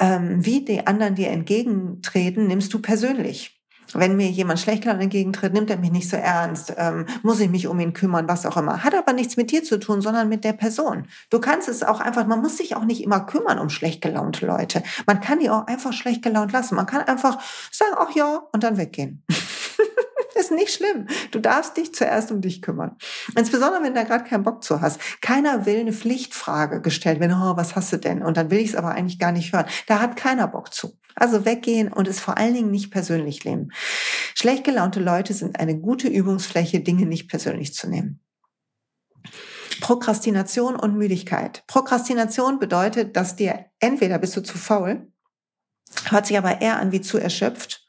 ähm, 0.00 0.44
wie 0.44 0.64
die 0.64 0.86
anderen 0.86 1.14
dir 1.14 1.30
entgegentreten, 1.30 2.46
nimmst 2.46 2.72
du 2.72 2.80
persönlich 2.80 3.63
wenn 3.92 4.16
mir 4.16 4.28
jemand 4.28 4.60
schlecht 4.60 4.82
gelaunt 4.82 5.02
entgegentritt, 5.02 5.52
nimmt 5.52 5.70
er 5.70 5.76
mich 5.76 5.92
nicht 5.92 6.08
so 6.08 6.16
ernst, 6.16 6.74
ähm, 6.76 7.06
muss 7.22 7.40
ich 7.40 7.50
mich 7.50 7.66
um 7.66 7.78
ihn 7.80 7.92
kümmern, 7.92 8.28
was 8.28 8.46
auch 8.46 8.56
immer. 8.56 8.82
Hat 8.84 8.94
aber 8.94 9.12
nichts 9.12 9.36
mit 9.36 9.50
dir 9.50 9.62
zu 9.62 9.78
tun, 9.78 10.00
sondern 10.00 10.28
mit 10.28 10.44
der 10.44 10.52
Person. 10.52 11.06
Du 11.30 11.40
kannst 11.40 11.68
es 11.68 11.82
auch 11.82 12.00
einfach, 12.00 12.26
man 12.26 12.40
muss 12.40 12.56
sich 12.56 12.76
auch 12.76 12.84
nicht 12.84 13.02
immer 13.02 13.20
kümmern 13.20 13.58
um 13.58 13.70
schlecht 13.70 14.00
gelaunte 14.00 14.46
Leute. 14.46 14.82
Man 15.06 15.20
kann 15.20 15.40
die 15.40 15.50
auch 15.50 15.66
einfach 15.66 15.92
schlecht 15.92 16.22
gelaunt 16.22 16.52
lassen. 16.52 16.74
Man 16.74 16.86
kann 16.86 17.02
einfach 17.02 17.38
sagen, 17.70 17.92
ach 17.96 18.14
ja, 18.14 18.42
und 18.52 18.62
dann 18.62 18.76
weggehen. 18.76 19.22
ist 20.34 20.50
nicht 20.50 20.74
schlimm. 20.74 21.06
Du 21.30 21.38
darfst 21.38 21.76
dich 21.76 21.94
zuerst 21.94 22.30
um 22.30 22.40
dich 22.40 22.62
kümmern. 22.62 22.96
Insbesondere, 23.36 23.82
wenn 23.82 23.94
du 23.94 24.00
da 24.00 24.04
gerade 24.04 24.24
keinen 24.24 24.42
Bock 24.42 24.62
zu 24.62 24.80
hast. 24.80 25.00
Keiner 25.20 25.66
will 25.66 25.80
eine 25.80 25.92
Pflichtfrage 25.92 26.80
gestellt 26.80 27.20
werden, 27.20 27.36
oh, 27.40 27.56
was 27.56 27.76
hast 27.76 27.92
du 27.92 27.98
denn? 27.98 28.22
Und 28.22 28.36
dann 28.36 28.50
will 28.50 28.58
ich 28.58 28.70
es 28.70 28.76
aber 28.76 28.90
eigentlich 28.90 29.18
gar 29.18 29.32
nicht 29.32 29.52
hören. 29.52 29.66
Da 29.86 30.00
hat 30.00 30.16
keiner 30.16 30.48
Bock 30.48 30.72
zu. 30.72 30.96
Also 31.14 31.44
weggehen 31.44 31.92
und 31.92 32.08
es 32.08 32.20
vor 32.20 32.38
allen 32.38 32.54
Dingen 32.54 32.70
nicht 32.70 32.90
persönlich 32.90 33.44
nehmen. 33.44 33.72
Schlecht 34.34 34.64
gelaunte 34.64 35.00
Leute 35.00 35.32
sind 35.32 35.60
eine 35.60 35.78
gute 35.78 36.08
Übungsfläche, 36.08 36.80
Dinge 36.80 37.06
nicht 37.06 37.28
persönlich 37.28 37.74
zu 37.74 37.88
nehmen. 37.88 38.20
Prokrastination 39.80 40.76
und 40.76 40.96
Müdigkeit. 40.96 41.64
Prokrastination 41.66 42.58
bedeutet, 42.58 43.16
dass 43.16 43.36
dir 43.36 43.66
entweder 43.80 44.18
bist 44.18 44.36
du 44.36 44.42
zu 44.42 44.58
faul, 44.58 45.12
hört 46.08 46.26
sich 46.26 46.38
aber 46.38 46.60
eher 46.60 46.78
an 46.78 46.92
wie 46.92 47.00
zu 47.00 47.18
erschöpft. 47.18 47.86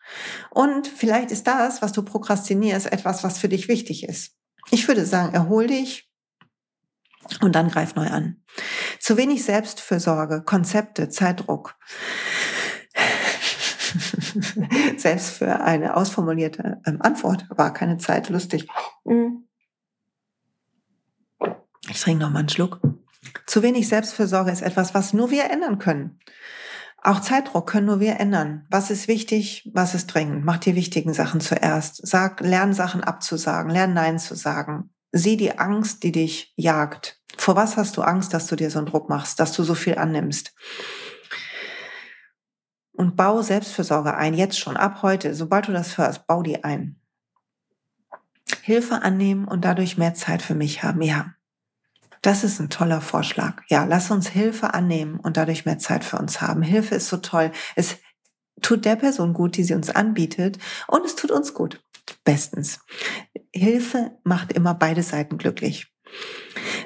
Und 0.52 0.88
vielleicht 0.88 1.32
ist 1.32 1.48
das, 1.48 1.82
was 1.82 1.92
du 1.92 2.04
prokrastinierst, 2.04 2.92
etwas, 2.92 3.24
was 3.24 3.38
für 3.38 3.50
dich 3.50 3.68
wichtig 3.68 4.04
ist. 4.08 4.36
Ich 4.72 4.88
würde 4.88 5.06
sagen, 5.06 5.34
erhol 5.34 5.68
dich 5.68 6.10
und 7.42 7.56
dann 7.56 7.70
greif 7.70 7.96
neu 7.96 8.08
an. 8.08 8.44
Zu 9.00 9.18
wenig 9.18 9.44
Selbstfürsorge, 9.44 10.44
Konzepte, 10.44 11.10
Zeitdruck. 11.10 11.76
Selbst 14.98 15.32
für 15.32 15.62
eine 15.62 15.96
ausformulierte 15.96 16.82
ähm, 16.86 17.02
Antwort 17.02 17.46
war 17.50 17.74
keine 17.74 17.98
Zeit 17.98 18.30
lustig. 18.30 18.68
Mhm. 19.04 19.48
Ich 21.90 22.02
trinke 22.02 22.24
noch 22.24 22.32
mal 22.32 22.40
einen 22.40 22.50
Schluck. 22.50 22.80
Zu 23.46 23.62
wenig 23.62 23.88
Selbstfürsorge 23.88 24.52
ist 24.52 24.62
etwas, 24.62 24.94
was 24.94 25.14
nur 25.14 25.32
wir 25.32 25.50
ändern 25.50 25.80
können. 25.80 26.20
Auch 27.02 27.22
Zeitdruck 27.22 27.70
können 27.70 27.86
nur 27.86 28.00
wir 28.00 28.20
ändern. 28.20 28.66
Was 28.72 28.90
ist 28.90 29.08
wichtig? 29.08 29.70
Was 29.74 29.94
ist 29.94 30.08
dringend? 30.08 30.44
Mach 30.44 30.58
die 30.58 30.76
wichtigen 30.76 31.14
Sachen 31.14 31.40
zuerst. 31.40 32.06
Sag, 32.06 32.42
lern 32.42 32.74
Sachen 32.74 33.04
abzusagen, 33.04 33.70
lern 33.70 33.94
Nein 33.94 34.18
zu 34.18 34.34
sagen. 34.34 34.90
Sieh 35.12 35.38
die 35.38 35.60
Angst, 35.60 36.02
die 36.02 36.12
dich 36.12 36.52
jagt. 36.56 37.22
Vor 37.38 37.56
was 37.56 37.78
hast 37.78 37.98
du 37.98 38.02
Angst, 38.02 38.34
dass 38.34 38.48
du 38.48 38.56
dir 38.56 38.72
so 38.72 38.80
einen 38.80 38.88
Druck 38.88 39.08
machst, 39.08 39.40
dass 39.40 39.52
du 39.52 39.64
so 39.64 39.76
viel 39.76 40.00
annimmst? 40.00 40.56
Und 42.96 43.16
bau 43.16 43.42
Selbstfürsorge 43.42 44.16
ein, 44.16 44.34
jetzt 44.34 44.58
schon, 44.58 44.78
ab 44.78 45.02
heute, 45.02 45.36
sobald 45.36 45.68
du 45.68 45.74
das 45.74 45.98
hörst, 45.98 46.28
bau 46.28 46.42
die 46.42 46.64
ein. 46.64 47.00
Hilfe 48.62 49.02
annehmen 49.02 49.48
und 49.48 49.66
dadurch 49.66 49.98
mehr 49.98 50.14
Zeit 50.14 50.42
für 50.42 50.56
mich 50.56 50.84
haben. 50.84 51.02
Ja, 51.02 51.34
das 52.22 52.44
ist 52.44 52.60
ein 52.60 52.70
toller 52.70 53.02
Vorschlag. 53.02 53.62
Ja, 53.68 53.84
lass 53.86 54.10
uns 54.10 54.28
Hilfe 54.28 54.74
annehmen 54.74 55.20
und 55.20 55.38
dadurch 55.38 55.66
mehr 55.66 55.78
Zeit 55.78 56.04
für 56.04 56.18
uns 56.18 56.42
haben. 56.42 56.62
Hilfe 56.62 56.96
ist 56.96 57.08
so 57.08 57.18
toll. 57.18 57.52
Es 57.76 57.98
tut 58.62 58.86
der 58.86 58.96
Person 58.96 59.34
gut, 59.34 59.58
die 59.58 59.64
sie 59.64 59.76
uns 59.76 59.90
anbietet 59.90 60.58
und 60.88 61.06
es 61.06 61.16
tut 61.16 61.32
uns 61.32 61.54
gut. 61.54 61.84
Bestens. 62.24 62.80
Hilfe 63.54 64.18
macht 64.24 64.54
immer 64.54 64.74
beide 64.74 65.04
Seiten 65.04 65.38
glücklich. 65.38 65.95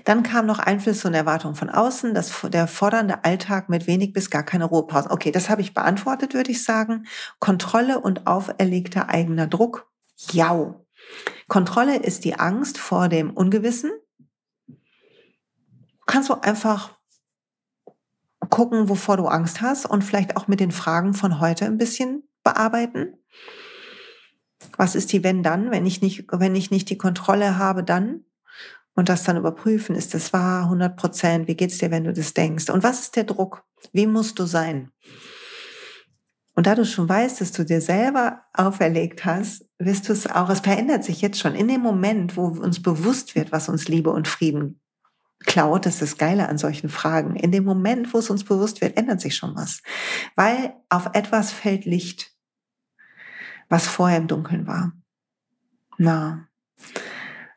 Dann 0.06 0.24
kam 0.24 0.46
noch 0.46 0.60
Einflüsse 0.60 1.08
und 1.08 1.14
Erwartungen 1.14 1.56
von 1.56 1.70
außen, 1.70 2.14
das, 2.14 2.34
der 2.50 2.68
fordernde 2.68 3.24
Alltag 3.24 3.70
mit 3.70 3.88
wenig 3.88 4.14
bis 4.14 4.30
gar 4.30 4.44
keine 4.44 4.66
Ruhepausen. 4.66 5.12
Okay, 5.12 5.32
das 5.32 5.50
habe 5.50 5.62
ich 5.62 5.74
beantwortet, 5.74 6.34
würde 6.34 6.52
ich 6.52 6.64
sagen. 6.64 7.06
Kontrolle 7.40 8.00
und 8.00 8.28
auferlegter 8.28 9.10
eigener 9.10 9.48
Druck. 9.48 9.88
Ja. 10.32 10.76
Kontrolle 11.48 11.98
ist 11.98 12.26
die 12.26 12.36
Angst 12.36 12.78
vor 12.78 13.10
dem 13.10 13.32
Ungewissen, 13.32 13.92
kannst 16.06 16.30
du 16.30 16.34
einfach 16.34 16.98
gucken, 18.50 18.90
wovor 18.90 19.18
du 19.18 19.28
Angst 19.28 19.62
hast 19.62 19.86
und 19.86 20.04
vielleicht 20.04 20.36
auch 20.36 20.48
mit 20.48 20.60
den 20.60 20.72
Fragen 20.72 21.14
von 21.14 21.40
heute 21.40 21.66
ein 21.66 21.78
bisschen 21.78 22.24
bearbeiten. 22.44 23.14
Was 24.76 24.96
ist 24.96 25.14
die 25.14 25.24
wenn 25.24 25.44
dann, 25.44 25.72
wenn 25.72 25.86
ich 25.86 26.02
nicht, 26.02 26.26
wenn 26.32 26.56
ich 26.56 26.72
nicht 26.72 26.90
die 26.90 26.98
Kontrolle 26.98 27.58
habe, 27.58 27.84
dann? 27.84 28.26
Und 29.00 29.08
das 29.08 29.24
dann 29.24 29.38
überprüfen, 29.38 29.96
ist 29.96 30.14
das 30.14 30.34
wahr, 30.34 30.64
100 30.64 30.98
Prozent? 30.98 31.48
Wie 31.48 31.56
geht's 31.56 31.78
dir, 31.78 31.90
wenn 31.90 32.04
du 32.04 32.12
das 32.12 32.34
denkst? 32.34 32.70
Und 32.70 32.84
was 32.84 33.00
ist 33.00 33.16
der 33.16 33.24
Druck? 33.24 33.64
Wie 33.94 34.06
musst 34.06 34.38
du 34.40 34.46
sein? 34.46 34.92
Und 36.54 36.68
da 36.68 36.76
du 36.76 36.86
schon 36.86 37.08
weißt, 37.08 37.40
dass 37.40 37.54
du 37.54 37.64
dir 37.64 37.80
selber 37.80 38.42
auferlegt 38.52 39.24
hast, 39.24 39.64
wirst 39.78 40.10
du 40.10 40.12
es 40.12 40.28
auch, 40.28 40.50
es 40.50 40.60
verändert 40.60 41.06
sich 41.06 41.22
jetzt 41.22 41.40
schon 41.40 41.56
in 41.56 41.70
dem 41.70 41.80
Moment, 41.80 42.36
wo 42.36 42.48
uns 42.48 42.82
bewusst 42.82 43.36
wird, 43.36 43.54
was 43.54 43.70
uns 43.70 43.88
Liebe 43.88 44.10
und 44.10 44.28
Frieden 44.28 44.82
klaut, 45.46 45.86
das 45.86 45.94
ist 45.94 46.02
das 46.02 46.18
Geile 46.18 46.50
an 46.50 46.58
solchen 46.58 46.90
Fragen. 46.90 47.38
In 47.38 47.54
dem 47.54 47.64
Moment, 47.64 48.14
wo 48.14 48.18
es 48.18 48.30
uns 48.30 48.44
bewusst 48.44 48.82
wird, 48.82 48.98
ändert 48.98 49.22
sich 49.22 49.38
schon 49.38 49.56
was. 49.56 49.82
Weil 50.36 50.74
auf 50.90 51.12
etwas 51.14 51.54
fällt 51.54 51.86
Licht, 51.86 52.34
was 53.70 53.88
vorher 53.88 54.18
im 54.18 54.28
Dunkeln 54.28 54.68
war. 54.68 54.92
Na. 55.98 56.50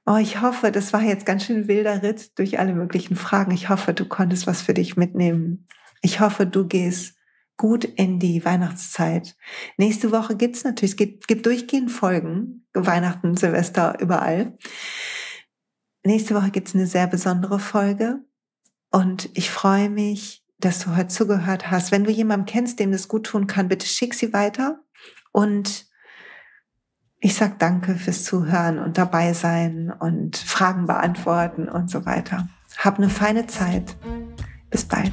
Oh, 0.05 0.17
ich 0.17 0.41
hoffe, 0.41 0.73
das 0.73 0.93
war 0.93 1.03
jetzt 1.03 1.27
ganz 1.27 1.45
schön 1.45 1.69
wilder 1.69 2.03
Ritt 2.03 2.37
durch 2.39 2.59
alle 2.59 2.75
möglichen 2.75 3.15
Fragen. 3.15 3.53
Ich 3.53 3.69
hoffe, 3.69 3.95
du 3.95 4.05
konntest 4.05 4.47
was 4.49 4.61
für 4.61 4.75
dich 4.75 4.97
mitnehmen. 4.97 5.69
Ich 6.01 6.19
hoffe, 6.19 6.45
du 6.45 6.67
gehst 6.67 7.17
gut 7.57 7.85
in 7.85 8.19
die 8.19 8.45
Weihnachtszeit. 8.45 9.37
Nächste 9.77 10.11
Woche 10.11 10.37
gibt's 10.37 10.65
natürlich, 10.65 10.93
es 10.93 10.97
gibt, 10.97 11.29
gibt 11.29 11.47
durchgehend 11.47 11.93
Folgen, 11.93 12.67
Weihnachten, 12.75 13.37
Silvester, 13.37 14.01
überall. 14.01 14.59
Nächste 16.05 16.35
Woche 16.35 16.51
gibt's 16.51 16.75
eine 16.75 16.89
sehr 16.89 17.07
besondere 17.07 17.61
Folge 17.61 18.25
und 18.91 19.31
ich 19.35 19.51
freue 19.51 19.89
mich, 19.89 20.45
dass 20.59 20.81
du 20.81 20.97
heute 20.97 21.09
zugehört 21.09 21.71
hast. 21.71 21.93
Wenn 21.93 22.03
du 22.03 22.11
jemanden 22.11 22.47
kennst, 22.47 22.81
dem 22.81 22.91
das 22.91 23.07
gut 23.07 23.27
tun 23.27 23.47
kann, 23.47 23.69
bitte 23.69 23.87
schick 23.87 24.15
sie 24.15 24.33
weiter 24.33 24.81
und 25.31 25.87
ich 27.25 27.37
sag 27.37 27.61
danke 27.61 27.95
fürs 27.95 28.25
Zuhören 28.25 28.81
und 28.81 28.99
dabei 28.99 29.33
sein 29.33 29.93
und 29.97 30.37
Fragen 30.37 30.87
beantworten 30.87 31.69
und 31.69 31.89
so 31.89 32.05
weiter. 32.05 32.49
Hab 32.79 32.99
eine 32.99 33.09
feine 33.09 33.47
Zeit. 33.47 33.97
Bis 34.71 34.85
bald. 34.85 35.13